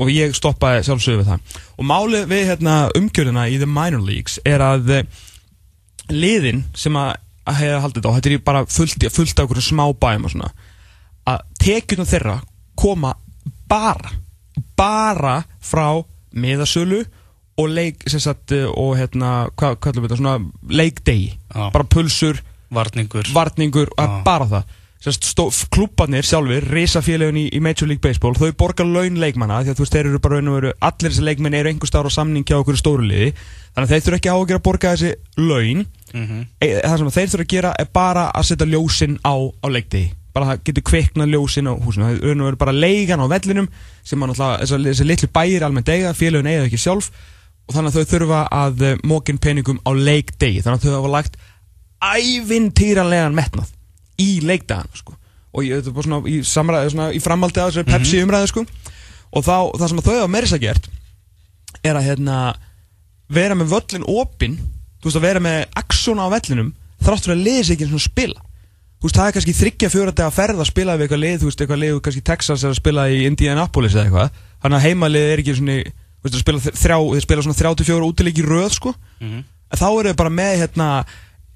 Og 0.00 0.08
ég 0.08 0.32
stoppaði 0.36 0.86
sjálfsögðu 0.86 1.20
við 1.20 1.28
það. 1.28 1.58
Og 1.76 1.88
málið 1.90 2.30
við 2.30 2.46
hérna, 2.48 2.76
umgjörðina 2.96 3.48
í 3.52 3.58
The 3.60 3.68
Minor 3.68 4.00
Leagues 4.06 4.38
er 4.48 4.64
að 4.64 4.94
eh, 4.96 5.20
liðin 6.08 6.64
sem 6.78 6.96
að, 6.96 7.18
hefða 7.50 7.82
haldið 7.84 8.06
og 8.06 8.16
þetta 8.16 8.30
er 8.30 8.42
bara 8.46 8.64
fullt, 8.70 9.06
fullt 9.10 9.40
af 9.40 9.44
einhverjum 9.44 9.66
smá 9.66 9.84
bæum 9.98 10.26
og 10.28 10.32
svona 10.34 10.50
að 11.28 11.40
tekjunum 11.58 12.06
þeirra 12.06 12.36
koma 12.78 13.14
bara 13.68 14.12
bara 14.78 15.40
frá 15.62 16.02
miðasölu 16.30 17.00
og 17.60 17.72
leik 17.74 18.06
sem 18.08 18.22
sagt, 18.22 18.52
eh, 18.52 18.64
og 18.64 18.96
hérna, 18.96 19.50
hvað 19.56 19.80
kallum 19.82 20.04
við 20.04 20.12
þetta 20.12 20.20
svona 20.20 20.36
leikdegi, 20.70 21.32
Já. 21.52 21.70
bara 21.74 21.84
pulsur 21.84 22.40
Varningur. 22.74 23.32
Varningur, 23.34 23.90
að 23.98 24.20
bara 24.26 24.46
það. 24.50 24.76
Klubbarnir 25.00 26.26
sjálfur, 26.28 26.66
risafélagun 26.74 27.38
í, 27.40 27.46
í 27.56 27.60
Major 27.64 27.88
League 27.88 28.04
Baseball, 28.04 28.34
þau 28.36 28.52
borgar 28.52 28.84
laun 28.84 29.16
leikmanna 29.16 29.62
því 29.64 29.72
að 29.72 29.78
þú 29.78 29.84
veist, 29.86 29.94
þeir 29.94 30.08
eru 30.10 30.20
bara 30.20 30.36
raun 30.36 30.50
og 30.50 30.56
veru 30.58 30.72
allir 30.90 31.14
þessi 31.14 31.24
leikmenn 31.24 31.56
eru 31.56 31.72
einhver 31.72 31.88
stáður 31.88 32.10
á 32.12 32.18
samning 32.18 32.44
hjá 32.44 32.58
okkur 32.58 32.76
stóru 32.76 33.06
liði. 33.08 33.30
Þannig 33.72 33.86
að 33.86 33.94
þeir 33.94 34.04
þurfa 34.04 34.18
ekki 34.20 34.32
að 34.34 34.44
gera 34.50 34.60
að 34.60 34.66
borga 34.68 34.92
þessi 34.92 35.12
laun. 35.40 35.86
Mhm. 36.12 36.44
e, 36.60 36.68
það 36.84 36.98
sem 36.98 37.10
þeir 37.16 37.32
þurfa 37.32 37.46
að 37.46 37.52
gera 37.54 37.74
er 37.78 37.90
bara 37.96 38.30
að 38.34 38.48
setja 38.50 38.68
ljósin 38.68 39.18
á, 39.24 39.34
á 39.40 39.66
leikdegi. 39.72 40.12
Bara 40.34 40.46
það 40.50 40.64
getur 40.68 40.88
kveiknað 40.90 41.32
ljósin 41.32 41.70
á 41.70 41.74
húsinu. 41.80 42.04
Það 42.04 42.12
er 42.12 42.28
raun 42.28 42.40
og 42.44 42.50
veru 42.50 42.60
bara 42.60 42.76
leigan 42.76 43.24
á 43.24 43.26
vellinum 43.32 43.68
sem 44.04 44.20
að 44.20 44.34
náttúrulega, 44.34 44.60
þessi, 44.66 44.84
þessi 44.90 45.06
litlu 45.08 45.28
bæir 45.32 45.64
almennt 45.64 45.88
eiga, 45.88 46.12
félagun 46.12 46.50
eiga 46.50 46.66
ekki 46.68 46.78
sjálf. 46.78 47.08
Og 47.70 47.74
þannig 47.74 47.94
að 47.94 47.96
þau 47.96 48.12
þurfa 48.12 48.40
að 48.52 48.84
uh, 48.84 48.96
mókin 49.06 49.40
peningum 49.40 49.80
á 49.86 49.90
leikdegi. 49.94 50.60
Þannig 50.60 50.76
að 50.76 50.86
þau 50.86 50.98
hafa 50.98 51.14
lagt 51.16 51.40
ævintýranlegan 52.00 53.34
metnað 53.36 53.70
í 54.20 54.40
leikdagana 54.44 54.96
sko. 54.96 55.14
og 55.52 55.64
ég, 55.66 55.80
þetta 55.80 55.90
er 55.90 55.96
bara 55.96 56.06
svona 56.08 56.30
í, 56.30 56.40
samræði, 56.46 56.90
svona, 56.94 57.08
í 57.16 57.20
framaldi 57.22 57.60
að 57.60 57.70
þessari 57.72 57.90
Pepsi 57.92 58.20
umræði 58.24 58.50
sko. 58.52 58.64
og 59.30 59.46
þá, 59.46 59.56
það 59.78 59.88
sem 59.92 60.02
að 60.02 60.08
þau 60.10 60.18
hafa 60.18 60.32
meira 60.34 60.50
sér 60.50 60.62
gert 60.64 60.90
er 61.86 61.96
að 61.96 62.06
hérna, 62.10 62.36
vera 63.30 63.56
með 63.56 63.72
völlin 63.74 64.06
opinn 64.10 64.58
þú 65.00 65.08
veist 65.08 65.16
að 65.20 65.26
vera 65.28 65.40
með 65.44 65.58
aksjóna 65.80 66.26
á 66.28 66.32
vellinum 66.34 66.72
þrátt 67.00 67.24
fyrir 67.26 67.38
að 67.38 67.44
liði 67.46 67.64
sig 67.64 67.76
ekki 67.78 67.88
svona 67.88 68.04
spila 68.04 68.42
þú 69.00 69.06
veist 69.08 69.16
það 69.16 69.28
er 69.30 69.34
kannski 69.38 69.56
þryggja 69.56 69.90
fjóra 69.94 70.12
dag 70.12 70.26
að 70.28 70.36
ferða 70.36 70.60
að 70.64 70.68
spila 70.68 70.96
við 70.98 71.06
eitthvað 71.06 71.22
lið, 71.24 71.36
þú 71.40 71.48
veist 71.48 71.62
eitthvað 71.64 71.80
lið 71.84 72.00
kannski 72.04 72.24
Texas 72.28 72.64
er 72.66 72.74
að 72.74 72.80
spila 72.82 73.06
í 73.08 73.22
Indianapolis 73.30 73.94
eða 73.96 74.04
eitthvað 74.10 74.42
þannig 74.60 74.76
að 74.80 74.84
heimalið 74.90 75.30
er 75.30 75.40
ekki 75.40 75.54
svona 75.56 75.76
þú 75.80 76.26
veist 76.26 76.36
að 76.36 76.42
spila 76.44 76.60
þrjá, 76.82 76.98
þeir 77.14 77.24
spila 77.24 77.44
svona 77.46 77.58
34 77.62 78.10
útileiki 78.10 78.44
í 78.44 78.48
röð 78.50 78.70
sko 78.76 78.94
Mhm. 79.20 79.40
En 79.70 79.78
þá 79.78 79.86
eru 79.86 80.10
þau 80.10 80.16
bara 80.18 80.30
með 80.34 80.52
hérna, 80.64 80.86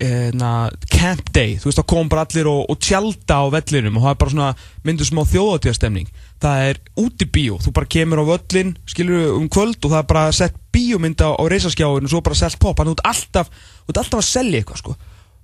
hérna 0.00 0.70
camp 0.90 1.28
day, 1.32 1.54
þú 1.60 1.68
veist 1.68 1.78
þá 1.78 1.86
kom 1.92 2.08
bara 2.10 2.24
allir 2.26 2.48
og, 2.50 2.64
og 2.70 2.78
tjálta 2.82 3.38
á 3.38 3.44
vellinum 3.54 3.98
og 3.98 4.04
það 4.04 4.10
er 4.10 4.20
bara 4.20 4.32
svona 4.32 4.48
myndur 4.84 5.06
smá 5.06 5.22
þjóðatíðastemning 5.30 6.08
það 6.42 6.62
er 6.68 6.80
úti 6.98 7.28
bíó, 7.30 7.58
þú 7.62 7.72
bara 7.76 7.90
kemur 7.94 8.22
á 8.26 8.30
völlin 8.32 8.74
skilur 8.90 9.36
um 9.38 9.46
kvöld 9.48 9.78
og 9.78 9.94
það 9.94 10.00
er 10.00 10.08
bara 10.10 10.24
sett 10.34 10.58
bíómynd 10.74 11.22
á, 11.22 11.30
reysaskjáin 11.38 12.08
og 12.08 12.10
svo 12.10 12.22
bara 12.26 12.40
selt 12.42 12.58
pop, 12.58 12.76
þannig 12.76 12.90
að 12.90 12.98
þú 12.98 13.04
ert 13.04 13.12
alltaf, 13.12 13.52
þú 13.86 14.18
að 14.18 14.26
selja 14.28 14.60
eitthvað 14.60 14.82
sko. 14.82 14.96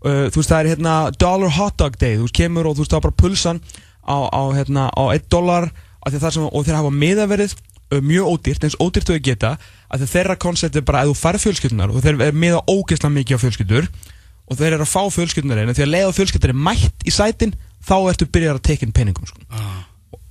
uh, 0.05 0.27
þú 0.27 0.43
veist 0.43 0.51
það 0.51 0.61
er 0.61 0.71
hérna 0.75 0.97
dollar 1.15 1.57
hot 1.57 1.79
dog 1.79 1.97
day, 2.01 2.19
þú 2.19 2.27
veist 2.27 2.39
kemur 2.43 2.67
og 2.67 2.77
þú 2.77 2.85
veist 2.85 2.95
það 2.95 3.01
er 3.01 3.07
bara 3.07 3.21
pulsan 3.23 3.63
á, 4.03 4.19
á 4.35 4.43
hérna 4.59 4.91
á 4.91 5.03
1 5.15 5.31
dollar 5.31 5.71
og 6.01 6.65
þeir 6.65 6.75
hafa 6.75 6.91
miðaverið 6.91 7.55
uh, 7.55 8.01
mjög 8.03 8.35
ódýrt, 8.35 8.65
eins 8.65 8.79
ódýrt 8.81 9.11
þau 9.11 9.21
geta 9.23 9.57
að 9.91 10.07
þeirra 10.11 10.39
koncept 10.41 10.77
er 10.79 10.87
bara 10.87 11.05
að 11.05 11.13
þú 11.13 11.19
fær 11.21 11.39
fjölskyldunar 11.43 11.93
og 11.93 12.03
þeir 12.05 12.21
er 12.29 12.37
miða 12.37 12.63
ógeðslega 12.67 13.15
mikið 13.15 13.39
á 13.39 13.43
fjölskyldur 13.45 13.89
og 14.51 14.59
þeir 14.59 14.75
eru 14.75 14.87
að 14.87 14.91
fá 14.91 15.03
fjölskyldunar 15.15 15.63
einu 15.63 15.77
því 15.77 15.85
að 15.87 15.93
leið 15.95 16.11
á 16.11 16.17
fjölskyldur 16.17 16.53
er 16.53 16.65
mætt 16.69 17.07
í 17.07 17.15
sætin 17.15 17.55
þá 17.87 17.95
ertu 18.11 18.27
byrjar 18.27 18.59
að 18.59 18.67
tekja 18.67 18.89
inn 18.89 18.97
peningum 18.97 19.29
sko. 19.29 19.39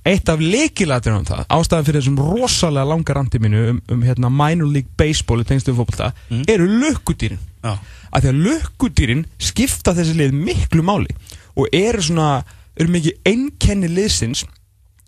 eitt 0.04 0.28
af 0.32 0.40
leikilætir 0.40 1.16
um 1.16 1.24
það 1.28 1.42
ástæðan 1.56 1.88
fyrir 1.88 2.00
þessum 2.00 2.20
rosalega 2.20 2.88
langa 2.88 3.16
randi 3.16 3.40
mínu 3.40 3.64
um, 3.72 3.80
um 3.92 4.04
hérna, 4.04 4.30
minor 4.32 4.68
league 4.68 4.92
baseball 4.96 5.42
í 5.42 5.48
tengstum 5.48 5.76
fótbolta 5.76 6.12
eru 6.48 6.68
lukkudýrin. 6.68 7.40
Já. 7.64 7.76
af 8.10 8.22
því 8.22 8.30
að 8.30 8.40
lukkudýrin 8.46 9.26
skipta 9.38 9.92
þessi 9.96 10.16
lið 10.16 10.32
miklu 10.36 10.84
máli 10.84 11.12
og 11.56 11.68
eru 11.76 12.02
svona 12.02 12.42
eru 12.76 12.92
mikið 12.92 13.28
einkenni 13.28 13.90
liðsins 13.92 14.44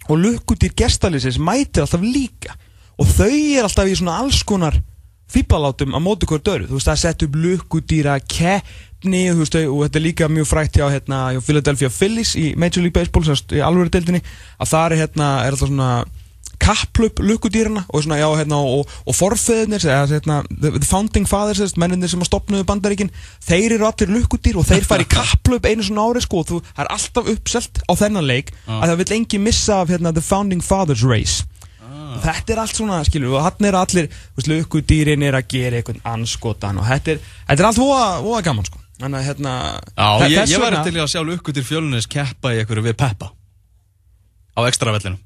og 0.08 0.20
lukkudýr 0.20 0.74
gestaliðsins 0.76 1.38
mætir 1.40 1.84
alltaf 1.84 2.02
líka. 2.02 2.56
Og 3.00 3.08
þau 3.08 3.30
er 3.32 3.64
alltaf 3.64 3.88
í 3.88 3.96
svona 3.96 4.18
alls 4.20 4.42
konar 4.44 4.76
fýbalátum 5.32 5.96
á 5.96 6.00
móti 6.02 6.28
hverju 6.28 6.44
döru 6.44 6.68
þú 6.68 6.76
veist 6.76 6.90
það 6.90 7.00
setja 7.00 7.28
upp 7.28 7.38
lukkudýra 7.40 8.18
keppni 8.20 8.91
þú 9.02 9.42
veist, 9.42 9.58
og 9.66 9.84
þetta 9.84 9.98
er 9.98 10.06
líka 10.06 10.30
mjög 10.30 10.48
frækt 10.48 10.78
hjá, 10.78 10.86
hérna, 10.92 11.20
hjá 11.34 11.42
Philadelphia 11.42 11.90
Phillies 11.90 12.36
í 12.38 12.52
Major 12.56 12.84
League 12.84 12.94
Baseball 12.94 13.26
semst, 13.26 13.54
í 13.54 13.62
alvöru 13.64 13.90
deildinni 13.90 14.22
að 14.58 14.70
það 14.70 14.84
er, 14.84 14.98
hérna, 15.02 15.30
er 15.42 15.56
alltaf 15.56 15.72
svona 15.72 15.92
kapplöp 16.62 17.18
lukkudýrana 17.22 17.84
og, 17.88 18.02
svona, 18.04 18.18
já, 18.20 18.28
hérna, 18.38 18.58
og, 18.62 18.90
og 19.06 19.16
forfeðnir 19.16 19.82
eða, 19.82 20.04
hérna, 20.12 20.40
the, 20.50 20.86
founding 20.86 21.26
fathers 21.28 21.74
menninir 21.80 22.10
sem 22.12 22.22
stopnuðu 22.26 22.66
bandaríkin 22.68 23.10
þeir 23.42 23.78
eru 23.78 23.88
allir 23.88 24.12
lukkudýr 24.14 24.60
og 24.60 24.68
þeir 24.68 24.86
fara 24.86 25.06
í 25.06 25.10
kapplöp 25.16 25.66
einu 25.66 25.86
svona 25.86 26.06
ári 26.06 26.22
sko, 26.24 26.42
og 26.42 26.50
þú, 26.50 26.60
er 26.76 26.92
alltaf 26.94 27.32
uppselt 27.34 27.82
á 27.82 27.92
þennan 27.98 28.28
leik 28.28 28.52
að 28.68 28.92
það 28.92 29.00
vil 29.02 29.08
engi 29.18 29.42
missa 29.42 29.80
af 29.82 29.90
hérna, 29.94 30.14
the 30.14 30.24
founding 30.24 30.62
fathers 30.62 31.02
race. 31.06 31.42
Þetta 32.22 32.52
er 32.52 32.60
allt 32.60 32.76
svona, 32.76 33.00
skilur, 33.08 33.38
og 33.38 33.46
hann 33.46 33.66
er 33.66 33.76
allir 33.76 34.08
lukkudýrin 34.46 35.24
er 35.26 35.38
að 35.38 35.48
gera 35.56 35.80
einhvern 35.80 36.04
anskotan 36.06 36.78
og 36.78 36.86
þetta 36.86 37.16
er, 37.16 37.26
þetta 37.48 37.64
er 37.64 37.70
allt 37.70 37.82
voða 37.82 38.44
gaman 38.44 38.68
sko 38.68 38.81
Þannig 39.02 39.18
að 39.18 39.26
hérna 39.26 39.52
Já, 39.98 40.08
ég, 40.30 40.48
ég 40.52 40.62
vegna- 40.62 40.84
til 40.86 40.94
í 40.94 41.02
að 41.02 41.10
sjá 41.10 41.20
lukkutir 41.26 41.66
fjölunis 41.66 42.06
keppa 42.10 42.52
í 42.54 42.60
einhverju 42.62 42.86
við 42.86 42.96
Peppa 43.02 43.32
á 44.52 44.60
ekstra 44.68 44.94
vellinu 44.94 45.18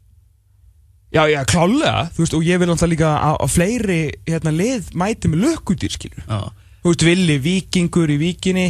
Já, 1.15 1.23
já, 1.31 1.45
klálega, 1.49 2.09
þú 2.17 2.25
veist, 2.25 2.35
og 2.35 2.43
ég 2.45 2.59
vil 2.61 2.69
alltaf 2.73 2.91
líka 2.91 3.13
að, 3.15 3.37
að 3.45 3.53
fleiri 3.55 4.01
hérna, 4.27 4.53
lið 4.53 4.89
mæti 4.99 5.31
með 5.31 5.45
lukkudýr, 5.45 5.93
skilur 5.95 6.25
Já, 6.27 6.41
Þú 6.83 6.91
veist, 6.93 7.05
villi 7.07 7.37
vikingur 7.43 8.11
í 8.11 8.19
vikinni 8.21 8.67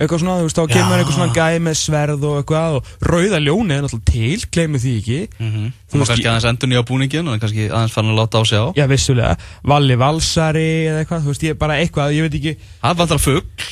eitthvað 0.00 0.22
svona, 0.22 0.36
þú 0.40 0.46
veist, 0.46 0.56
þá 0.56 0.72
kemur 0.72 0.96
eitthvað 1.00 1.16
svona 1.18 1.34
gæði 1.36 1.58
með 1.66 1.74
sverð 1.76 2.22
og 2.24 2.36
eitthvað 2.40 2.76
og 2.78 2.86
rauða 3.04 3.40
ljóni 3.44 3.74
er 3.76 3.82
náttúrulega 3.84 4.12
til, 4.14 4.46
gleymið 4.54 4.84
því 4.86 4.92
ekki. 5.00 5.18
Mm 5.36 5.50
Þú 5.50 5.92
Þú 5.92 6.00
veist, 6.00 6.12
kannski 6.12 6.28
aðeins 6.30 6.46
endur 6.48 6.70
nýja 6.70 6.82
búningin 6.88 7.28
og 7.28 7.42
kannski 7.42 7.66
aðeins 7.68 7.92
fann 7.92 8.08
að 8.08 8.16
láta 8.22 8.40
á 8.40 8.42
sig 8.48 8.62
á. 8.64 8.66
Já, 8.80 8.86
vissulega, 8.88 9.34
Valli 9.74 9.98
Valsari 10.00 10.64
eða 10.88 11.02
eitthvað, 11.04 11.26
þú 11.26 11.34
veist, 11.34 11.44
ég 11.50 11.58
bara 11.60 11.76
eitthvað, 11.82 12.14
ég 12.16 12.24
veit 12.24 12.38
ekki. 12.40 12.54
Það 12.80 12.96
vantar 13.02 13.20
fugg 13.20 13.66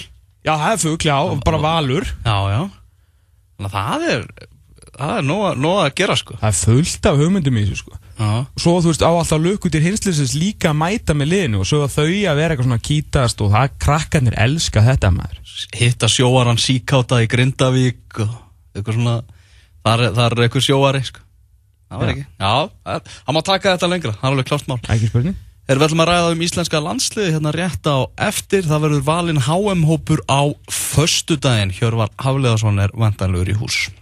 Já, 0.49 0.53
það 0.57 0.71
er 0.75 0.83
fugl, 0.87 1.09
já, 1.13 1.17
bara 1.45 1.59
Valur. 1.63 2.07
Já, 2.25 2.37
já. 2.55 2.61
Þannig 3.59 3.69
að 3.69 3.75
það 3.79 4.07
er 4.15 4.29
það 4.99 5.13
er 5.21 5.27
nóg, 5.29 5.43
nóg 5.63 5.77
að 5.85 5.93
gera 6.01 6.15
sko. 6.19 6.37
Það 6.41 6.49
er 6.49 6.59
fullt 6.59 7.09
af 7.11 7.19
hugmyndum 7.21 7.59
í 7.61 7.65
þessu, 7.69 7.77
sko. 7.85 7.99
Já, 8.19 8.31
Svo, 8.59 8.73
þú 8.83 8.91
veist, 8.91 9.05
á 9.07 9.11
alltaf 9.15 9.39
lukkutir 9.45 9.85
hinslisins 9.85 10.33
líka 10.35 10.73
að 10.73 10.79
mæta 10.81 11.15
með 11.15 11.29
liðinu 11.33 11.61
og 11.63 11.69
svo 11.71 11.85
að 11.85 11.93
þau 11.95 12.07
að 12.09 12.39
vera 12.41 12.55
eitthvað 12.57 12.67
svona 12.67 12.81
kítast 12.89 13.45
og 13.45 13.53
það 13.53 13.77
krakkarnir 13.85 14.37
elska 14.43 14.83
þetta 14.89 15.11
maður. 15.15 15.55
Hitta 15.79 16.11
sjóaran 16.11 16.59
síkáta 16.59 17.21
í 17.23 17.29
Grindavík 17.31 18.19
og 18.25 18.33
eitthvað 18.75 18.99
svona 18.99 19.15
þar, 19.87 20.03
er- 20.09 20.17
þar 20.19 20.35
er 20.39 20.45
eitthvað 20.49 20.67
sjóari 20.67 21.05
sko. 21.07 21.23
það 21.89 22.03
var 22.03 22.11
ekki 22.17 22.25
já, 22.27 22.55
það 22.89 23.07
það 23.13 23.37
má 23.39 23.43
taka 23.53 23.77
þetta 23.77 23.89
lengra, 23.95 24.13
það 24.19 24.27
er 24.27 24.33
alveg 24.35 24.49
klárt 24.51 24.67
mál. 24.73 24.81
Ekki 24.97 25.13
spurning 25.13 25.37
Erum 25.69 25.83
við 25.83 25.85
ætlum 25.91 26.01
að 26.01 26.07
ræða 26.09 26.29
um 26.33 26.43
íslenska 26.47 26.79
landsliði 26.81 27.33
hérna 27.35 27.51
rétt 27.53 27.85
á 27.85 28.09
eftir, 28.25 28.65
það 28.65 28.85
verður 28.87 29.03
valinn 29.05 29.41
HM-hópur 29.45 30.23
á 30.25 30.49
föstudaginn, 30.73 31.75
Hjörvar 31.77 32.09
Hafleðarsson 32.17 32.81
er 32.81 32.95
vantanlegur 32.97 33.53
í 33.53 33.57
hús 33.61 33.91